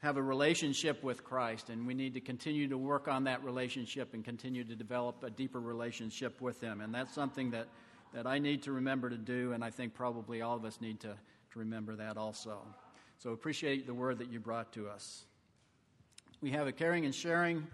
have 0.00 0.16
a 0.16 0.22
relationship 0.22 1.02
with 1.02 1.24
Christ. 1.24 1.70
And 1.70 1.86
we 1.86 1.94
need 1.94 2.14
to 2.14 2.20
continue 2.20 2.68
to 2.68 2.78
work 2.78 3.08
on 3.08 3.24
that 3.24 3.42
relationship 3.42 4.14
and 4.14 4.24
continue 4.24 4.64
to 4.64 4.76
develop 4.76 5.22
a 5.24 5.30
deeper 5.30 5.60
relationship 5.60 6.40
with 6.40 6.60
him. 6.60 6.80
And 6.80 6.94
that's 6.94 7.14
something 7.14 7.50
that 7.50 7.68
that 8.12 8.26
I 8.26 8.38
need 8.38 8.62
to 8.62 8.72
remember 8.72 9.10
to 9.10 9.16
do, 9.16 9.52
and 9.52 9.62
I 9.62 9.70
think 9.70 9.94
probably 9.94 10.42
all 10.42 10.56
of 10.56 10.64
us 10.64 10.80
need 10.80 11.00
to, 11.00 11.08
to 11.08 11.58
remember 11.58 11.96
that 11.96 12.16
also. 12.16 12.58
So 13.18 13.30
appreciate 13.30 13.86
the 13.86 13.94
word 13.94 14.18
that 14.18 14.30
you 14.30 14.40
brought 14.40 14.72
to 14.72 14.88
us. 14.88 15.24
We 16.40 16.50
have 16.52 16.66
a 16.66 16.72
caring 16.72 17.04
and 17.04 17.14
sharing 17.14 17.66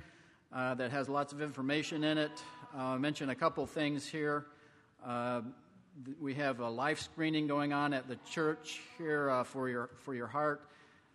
uh, 0.53 0.75
that 0.75 0.91
has 0.91 1.09
lots 1.09 1.33
of 1.33 1.43
information 1.43 2.05
in 2.05 2.19
it. 2.19 2.33
Uh, 2.75 2.79
I'll 2.79 2.99
mention 2.99 3.31
a 3.31 3.35
couple 3.35 3.67
things 3.67 4.07
here. 4.07 4.47
Uh, 5.05 5.43
we 6.21 6.35
have 6.35 6.61
a 6.61 6.69
life 6.69 6.99
screening 7.01 7.47
going 7.47 7.73
on 7.73 7.93
at 7.93 8.09
the 8.09 8.17
church 8.29 8.81
here 8.99 9.31
uh, 9.31 9.45
for 9.45 9.69
your 9.69 9.91
for 9.99 10.15
your 10.15 10.27
heart, 10.27 10.69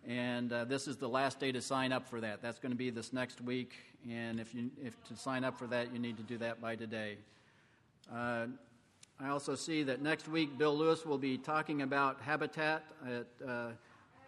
and 0.06 0.52
uh, 0.52 0.64
this 0.64 0.88
is 0.88 0.96
the 0.96 1.08
last 1.08 1.38
day 1.38 1.52
to 1.52 1.60
sign 1.60 1.92
up 1.92 2.08
for 2.08 2.20
that. 2.20 2.40
That's 2.42 2.58
going 2.58 2.72
to 2.72 2.78
be 2.78 2.90
this 2.90 3.12
next 3.12 3.40
week, 3.40 3.74
and 4.08 4.40
if 4.40 4.54
you 4.54 4.70
if 4.82 5.02
to 5.08 5.16
sign 5.16 5.44
up 5.44 5.58
for 5.58 5.66
that, 5.66 5.92
you 5.92 5.98
need 5.98 6.16
to 6.16 6.22
do 6.22 6.38
that 6.38 6.60
by 6.60 6.76
today. 6.76 7.18
Uh, 8.12 8.46
I 9.20 9.28
also 9.28 9.54
see 9.54 9.82
that 9.82 10.00
next 10.00 10.28
week 10.28 10.56
Bill 10.56 10.76
Lewis 10.76 11.04
will 11.04 11.18
be 11.18 11.36
talking 11.36 11.82
about 11.82 12.20
habitat 12.22 12.82
at 13.06 13.26
uh, 13.46 13.68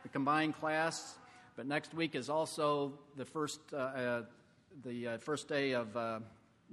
the 0.02 0.08
combined 0.12 0.54
class. 0.58 1.16
But 1.56 1.66
next 1.66 1.94
week 1.94 2.14
is 2.14 2.28
also 2.28 2.92
the 3.16 3.24
first 3.24 3.60
uh, 3.72 3.76
uh, 3.76 4.22
the 4.84 5.08
uh, 5.08 5.18
first 5.18 5.48
day 5.48 5.74
of 5.74 5.88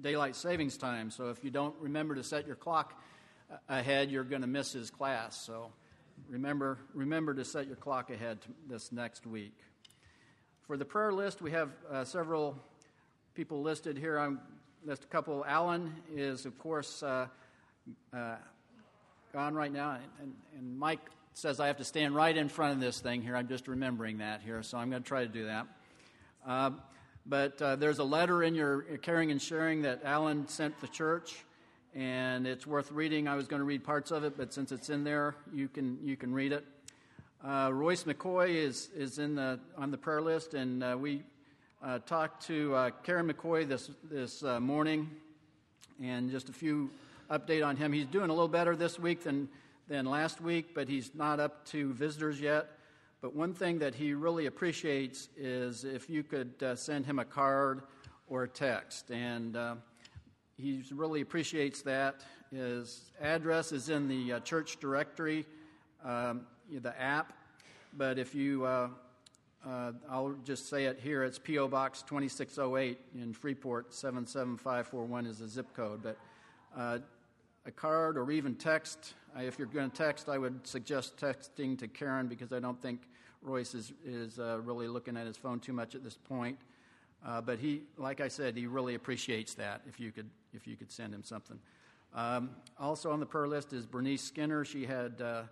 daylight 0.01 0.35
savings 0.35 0.77
time. 0.77 1.11
So 1.11 1.29
if 1.29 1.43
you 1.43 1.51
don't 1.51 1.75
remember 1.79 2.15
to 2.15 2.23
set 2.23 2.47
your 2.47 2.55
clock 2.55 3.01
ahead, 3.67 4.11
you're 4.11 4.23
going 4.23 4.41
to 4.41 4.47
miss 4.47 4.73
his 4.73 4.89
class. 4.89 5.35
So 5.35 5.71
remember 6.27 6.79
remember 6.93 7.33
to 7.33 7.45
set 7.45 7.67
your 7.67 7.75
clock 7.75 8.09
ahead 8.09 8.39
this 8.67 8.91
next 8.91 9.25
week. 9.25 9.55
For 10.67 10.77
the 10.77 10.85
prayer 10.85 11.11
list, 11.11 11.41
we 11.41 11.51
have 11.51 11.69
several 12.03 12.57
people 13.35 13.61
listed 13.61 13.97
here. 13.97 14.19
I'm 14.19 14.39
list 14.85 15.03
a 15.03 15.07
couple. 15.07 15.45
Alan 15.45 15.93
is, 16.13 16.45
of 16.45 16.57
course 16.59 17.03
uh, 17.03 17.27
gone 19.33 19.53
right 19.53 19.71
now, 19.71 19.97
and, 20.21 20.33
and 20.57 20.77
Mike 20.77 20.99
says 21.33 21.59
I 21.59 21.67
have 21.67 21.77
to 21.77 21.83
stand 21.83 22.15
right 22.15 22.35
in 22.35 22.49
front 22.49 22.73
of 22.73 22.79
this 22.79 22.99
thing 22.99 23.21
here. 23.21 23.35
I'm 23.35 23.47
just 23.47 23.67
remembering 23.67 24.17
that 24.17 24.41
here, 24.41 24.61
so 24.63 24.77
I'm 24.77 24.89
going 24.89 25.03
to 25.03 25.07
try 25.07 25.23
to 25.23 25.31
do 25.31 25.45
that. 25.45 25.67
Uh, 26.45 26.71
but 27.25 27.61
uh, 27.61 27.75
there's 27.75 27.99
a 27.99 28.03
letter 28.03 28.43
in 28.43 28.55
your 28.55 28.81
caring 29.01 29.31
and 29.31 29.41
sharing 29.41 29.83
that 29.83 30.03
Alan 30.03 30.47
sent 30.47 30.79
the 30.81 30.87
church, 30.87 31.45
and 31.95 32.45
it's 32.45 32.67
worth 32.67 32.91
reading. 32.91 33.27
I 33.27 33.35
was 33.35 33.47
going 33.47 33.59
to 33.59 33.65
read 33.65 33.83
parts 33.83 34.11
of 34.11 34.23
it, 34.23 34.37
but 34.37 34.53
since 34.53 34.71
it's 34.71 34.89
in 34.89 35.03
there, 35.03 35.35
you 35.53 35.67
can 35.67 35.99
you 36.03 36.15
can 36.15 36.33
read 36.33 36.51
it. 36.51 36.65
Uh, 37.43 37.71
Royce 37.73 38.03
McCoy 38.03 38.55
is 38.55 38.89
is 38.95 39.19
in 39.19 39.35
the 39.35 39.59
on 39.77 39.91
the 39.91 39.97
prayer 39.97 40.21
list, 40.21 40.53
and 40.53 40.83
uh, 40.83 40.97
we 40.99 41.23
uh, 41.81 41.99
talked 41.99 42.45
to 42.47 42.75
uh, 42.75 42.89
Karen 43.03 43.31
McCoy 43.31 43.67
this, 43.67 43.89
this 44.11 44.43
uh, 44.43 44.59
morning, 44.59 45.09
and 46.03 46.29
just 46.29 46.49
a 46.49 46.53
few 46.53 46.89
update 47.31 47.65
on 47.65 47.75
him. 47.77 47.93
He's 47.93 48.05
doing 48.05 48.29
a 48.29 48.33
little 48.33 48.49
better 48.49 48.75
this 48.75 48.99
week 48.99 49.23
than, 49.23 49.47
than 49.87 50.05
last 50.05 50.41
week, 50.41 50.75
but 50.75 50.89
he's 50.89 51.11
not 51.15 51.39
up 51.39 51.65
to 51.67 51.93
visitors 51.93 52.39
yet. 52.41 52.67
But 53.21 53.35
one 53.35 53.53
thing 53.53 53.79
that 53.79 53.95
he 53.95 54.13
really 54.13 54.45
appreciates 54.45 55.29
is 55.37 55.83
if 55.83 56.09
you 56.09 56.23
could 56.23 56.51
uh, 56.61 56.75
send 56.75 57.05
him 57.05 57.19
a 57.19 57.25
card 57.25 57.83
or 58.27 58.43
a 58.43 58.47
text. 58.47 59.09
And 59.11 59.57
he 60.61 60.83
really 60.91 61.21
appreciates 61.21 61.81
that. 61.83 62.23
His 62.51 63.11
address 63.21 63.71
is 63.71 63.89
in 63.89 64.07
the 64.07 64.33
uh, 64.33 64.39
church 64.41 64.77
directory, 64.79 65.45
um, 66.03 66.41
the 66.71 66.99
app. 66.99 67.33
But 67.97 68.19
if 68.19 68.35
you, 68.35 68.65
uh, 68.65 68.89
uh, 69.65 69.91
I'll 70.09 70.35
just 70.43 70.69
say 70.69 70.85
it 70.85 70.99
here, 71.01 71.23
it's 71.23 71.39
P.O. 71.39 71.67
Box 71.67 72.01
2608 72.03 72.97
in 73.15 73.33
Freeport, 73.33 73.93
77541 73.93 75.25
is 75.25 75.39
the 75.39 75.47
zip 75.47 75.73
code. 75.75 76.01
But 76.03 76.17
uh, 76.75 76.99
a 77.65 77.71
card 77.71 78.17
or 78.17 78.29
even 78.31 78.55
text. 78.55 79.13
if 79.37 79.57
you're 79.57 79.67
going 79.67 79.89
to 79.89 79.95
text, 79.95 80.27
I 80.27 80.37
would 80.37 80.65
suggest 80.67 81.17
texting 81.17 81.77
to 81.79 81.87
Karen 81.87 82.27
because 82.27 82.51
I 82.51 82.59
don't 82.59 82.81
think 82.81 83.01
Royce 83.41 83.73
is, 83.73 83.93
is 84.05 84.39
uh, 84.39 84.59
really 84.63 84.87
looking 84.87 85.15
at 85.15 85.25
his 85.25 85.37
phone 85.37 85.59
too 85.59 85.73
much 85.73 85.95
at 85.95 86.03
this 86.03 86.17
point. 86.17 86.57
Uh, 87.25 87.41
but 87.41 87.59
he, 87.59 87.81
like 87.97 88.21
I 88.21 88.29
said, 88.29 88.55
he 88.55 88.67
really 88.67 88.95
appreciates 88.95 89.55
that 89.55 89.81
if 89.87 89.99
you 89.99 90.11
could, 90.11 90.29
if 90.53 90.67
you 90.67 90.75
could 90.75 90.91
send 90.91 91.13
him 91.13 91.23
something. 91.23 91.59
Um, 92.13 92.51
also 92.79 93.11
on 93.11 93.19
the 93.19 93.25
prayer 93.25 93.47
list 93.47 93.73
is 93.73 93.85
Bernice 93.85 94.23
Skinner. 94.23 94.65
She 94.65 94.85
had 94.85 95.21
uh, 95.21 95.43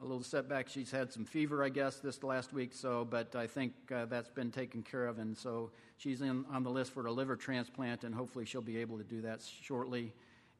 a 0.00 0.04
little 0.04 0.22
setback. 0.22 0.68
She's 0.68 0.90
had 0.90 1.12
some 1.12 1.24
fever, 1.24 1.64
I 1.64 1.70
guess, 1.70 1.96
this 1.96 2.22
last 2.22 2.52
week. 2.52 2.72
So, 2.72 3.06
but 3.08 3.34
I 3.34 3.46
think 3.46 3.72
uh, 3.94 4.04
that's 4.06 4.30
been 4.30 4.50
taken 4.50 4.82
care 4.82 5.06
of, 5.06 5.18
and 5.18 5.36
so 5.36 5.70
she's 5.96 6.20
in, 6.20 6.44
on 6.52 6.62
the 6.62 6.70
list 6.70 6.92
for 6.92 7.06
a 7.06 7.12
liver 7.12 7.36
transplant, 7.36 8.04
and 8.04 8.14
hopefully 8.14 8.44
she'll 8.44 8.60
be 8.60 8.78
able 8.78 8.98
to 8.98 9.04
do 9.04 9.22
that 9.22 9.40
shortly. 9.62 10.12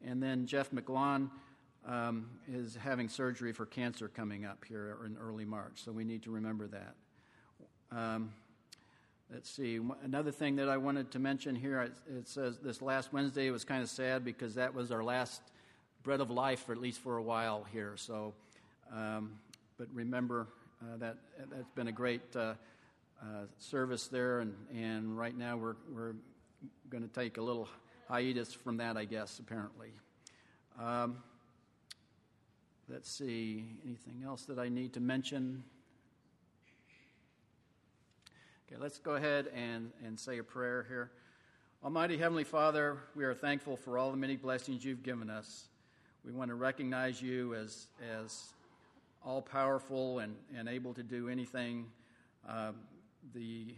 And 0.05 0.21
then 0.21 0.45
Jeff 0.45 0.71
McGlon 0.71 1.29
um, 1.85 2.29
is 2.51 2.75
having 2.75 3.07
surgery 3.07 3.53
for 3.53 3.65
cancer 3.65 4.07
coming 4.07 4.45
up 4.45 4.65
here 4.67 4.97
in 5.05 5.17
early 5.17 5.45
March, 5.45 5.73
so 5.75 5.91
we 5.91 6.03
need 6.03 6.23
to 6.23 6.31
remember 6.31 6.67
that. 6.67 6.95
Um, 7.91 8.31
let's 9.31 9.49
see, 9.49 9.79
another 10.03 10.31
thing 10.31 10.55
that 10.55 10.69
I 10.69 10.77
wanted 10.77 11.11
to 11.11 11.19
mention 11.19 11.55
here 11.55 11.81
it 11.81 12.27
says 12.27 12.57
this 12.57 12.81
last 12.81 13.13
Wednesday 13.13 13.49
was 13.51 13.63
kind 13.63 13.83
of 13.83 13.89
sad 13.89 14.25
because 14.25 14.55
that 14.55 14.73
was 14.73 14.91
our 14.91 15.03
last 15.03 15.41
bread 16.03 16.19
of 16.19 16.31
life, 16.31 16.61
for 16.65 16.71
at 16.71 16.79
least 16.79 16.99
for 17.01 17.17
a 17.17 17.23
while 17.23 17.65
here. 17.71 17.93
So, 17.95 18.33
um, 18.91 19.33
but 19.77 19.87
remember 19.93 20.47
uh, 20.81 20.97
that 20.97 21.17
that's 21.51 21.69
been 21.75 21.87
a 21.87 21.91
great 21.91 22.35
uh, 22.35 22.53
uh, 23.21 23.45
service 23.59 24.07
there, 24.07 24.39
and, 24.39 24.53
and 24.73 25.17
right 25.17 25.37
now 25.37 25.57
we're, 25.57 25.75
we're 25.93 26.15
going 26.89 27.03
to 27.03 27.13
take 27.13 27.37
a 27.37 27.41
little 27.41 27.67
hiatus 28.07 28.53
from 28.53 28.77
that, 28.77 28.97
I 28.97 29.05
guess, 29.05 29.39
apparently. 29.39 29.89
Um, 30.81 31.17
let's 32.87 33.11
see, 33.11 33.65
anything 33.85 34.23
else 34.25 34.45
that 34.45 34.57
I 34.57 34.69
need 34.69 34.93
to 34.93 34.99
mention? 34.99 35.63
Okay, 38.71 38.79
let's 38.79 38.99
go 38.99 39.15
ahead 39.15 39.47
and, 39.55 39.89
and 40.05 40.19
say 40.19 40.37
a 40.37 40.43
prayer 40.43 40.85
here. 40.87 41.09
Almighty 41.83 42.17
Heavenly 42.17 42.43
Father, 42.43 42.99
we 43.15 43.23
are 43.23 43.33
thankful 43.33 43.75
for 43.75 43.97
all 43.97 44.11
the 44.11 44.17
many 44.17 44.35
blessings 44.35 44.85
you've 44.85 45.01
given 45.01 45.27
us. 45.27 45.69
We 46.23 46.31
want 46.33 46.49
to 46.49 46.55
recognize 46.55 47.19
you 47.19 47.55
as, 47.55 47.87
as 48.15 48.49
all 49.25 49.41
powerful 49.41 50.19
and, 50.19 50.35
and 50.55 50.69
able 50.69 50.93
to 50.93 51.01
do 51.01 51.29
anything, 51.29 51.87
uh, 52.47 52.73
the 53.33 53.73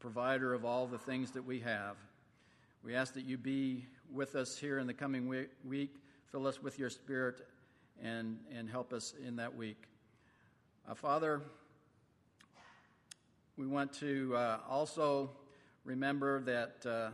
provider 0.00 0.52
of 0.52 0.64
all 0.64 0.88
the 0.88 0.98
things 0.98 1.30
that 1.30 1.44
we 1.44 1.60
have. 1.60 1.94
We 2.82 2.96
ask 2.96 3.14
that 3.14 3.26
you 3.26 3.38
be 3.38 3.86
with 4.12 4.34
us 4.34 4.58
here 4.58 4.80
in 4.80 4.88
the 4.88 4.94
coming 4.94 5.28
week. 5.64 5.94
Fill 6.32 6.48
us 6.48 6.60
with 6.60 6.76
your 6.76 6.90
spirit 6.90 7.46
and, 8.02 8.40
and 8.52 8.68
help 8.68 8.92
us 8.92 9.14
in 9.24 9.36
that 9.36 9.54
week. 9.54 9.84
Uh, 10.90 10.94
Father, 10.94 11.40
we 13.56 13.66
want 13.66 13.92
to 13.92 14.34
uh, 14.34 14.58
also 14.68 15.30
remember 15.84 16.40
that 16.40 16.86
uh, 16.86 17.10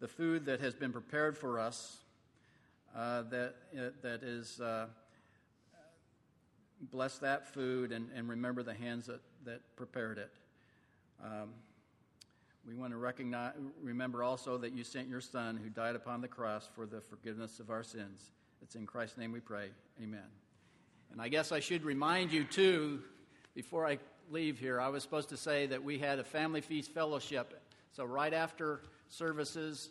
the 0.00 0.06
food 0.06 0.46
that 0.46 0.60
has 0.60 0.74
been 0.74 0.92
prepared 0.92 1.36
for 1.36 1.58
us, 1.58 1.98
uh, 2.94 3.22
that, 3.22 3.54
uh, 3.76 3.90
that 4.02 4.22
is, 4.22 4.60
uh, 4.60 4.86
bless 6.92 7.18
that 7.18 7.52
food 7.52 7.90
and, 7.90 8.08
and 8.14 8.28
remember 8.28 8.62
the 8.62 8.74
hands 8.74 9.06
that, 9.06 9.20
that 9.44 9.62
prepared 9.74 10.18
it. 10.18 10.30
Um, 11.24 11.50
we 12.66 12.74
want 12.74 12.92
to 12.92 12.96
recognize, 12.96 13.54
remember 13.82 14.22
also 14.22 14.56
that 14.58 14.72
you 14.72 14.84
sent 14.84 15.08
your 15.08 15.20
Son 15.20 15.56
who 15.56 15.68
died 15.68 15.96
upon 15.96 16.20
the 16.20 16.28
cross 16.28 16.68
for 16.72 16.86
the 16.86 17.00
forgiveness 17.00 17.58
of 17.58 17.70
our 17.70 17.82
sins. 17.82 18.30
It's 18.62 18.76
in 18.76 18.86
Christ's 18.86 19.18
name 19.18 19.32
we 19.32 19.40
pray. 19.40 19.70
Amen. 20.02 20.20
And 21.12 21.20
I 21.20 21.28
guess 21.28 21.52
I 21.52 21.60
should 21.60 21.84
remind 21.84 22.32
you, 22.32 22.44
too, 22.44 23.00
before 23.54 23.86
I 23.86 23.98
leave 24.30 24.58
here, 24.58 24.80
I 24.80 24.88
was 24.88 25.02
supposed 25.02 25.28
to 25.30 25.36
say 25.36 25.66
that 25.66 25.82
we 25.82 25.98
had 25.98 26.18
a 26.18 26.24
family 26.24 26.60
feast 26.60 26.92
fellowship. 26.92 27.60
So, 27.92 28.04
right 28.04 28.34
after 28.34 28.80
services 29.08 29.90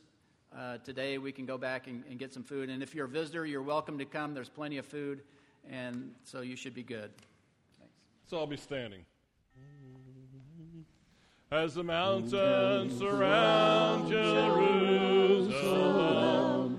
uh, 0.56 0.78
today, 0.80 1.18
we 1.18 1.32
can 1.32 1.46
go 1.46 1.58
back 1.58 1.88
and, 1.88 2.04
and 2.10 2.20
get 2.20 2.34
some 2.34 2.44
food. 2.44 2.70
And 2.70 2.84
if 2.84 2.94
you're 2.94 3.06
a 3.06 3.10
visitor, 3.10 3.46
you're 3.46 3.62
welcome 3.62 3.98
to 3.98 4.06
come. 4.06 4.34
There's 4.34 4.50
plenty 4.50 4.78
of 4.78 4.86
food, 4.86 5.22
and 5.70 6.12
so 6.24 6.42
you 6.42 6.56
should 6.56 6.74
be 6.74 6.84
good. 6.84 7.12
Thanks. 7.80 7.94
So, 8.28 8.38
I'll 8.38 8.48
be 8.48 8.58
standing. 8.58 9.06
As 11.52 11.76
the 11.76 11.84
mountains 11.84 12.32
surround 12.98 14.10
Jerusalem, 14.10 15.54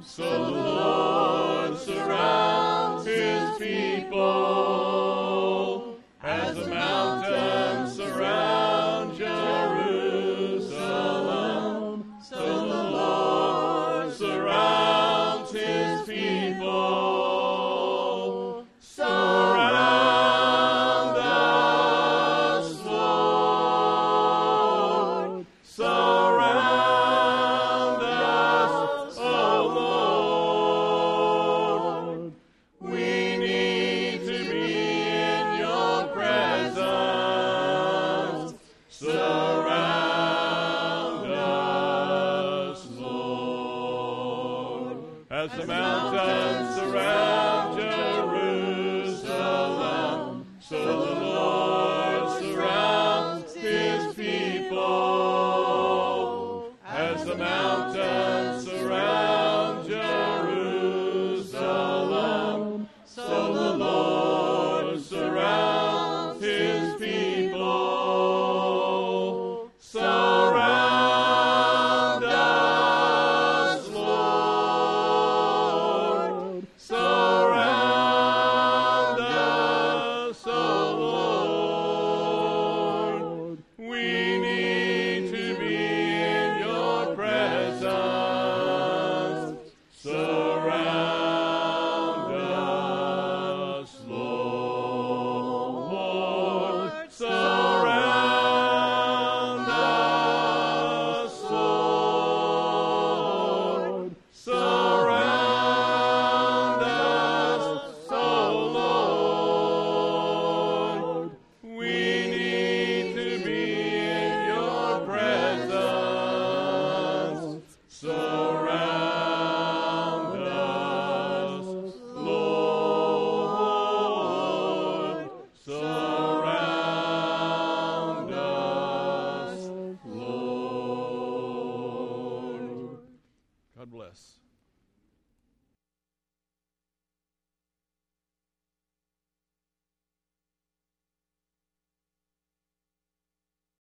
so 0.04 0.44
the 0.44 0.50
Lord 0.50 1.78
surrounds 1.78 3.06
his 3.06 3.56
people. 3.56 5.23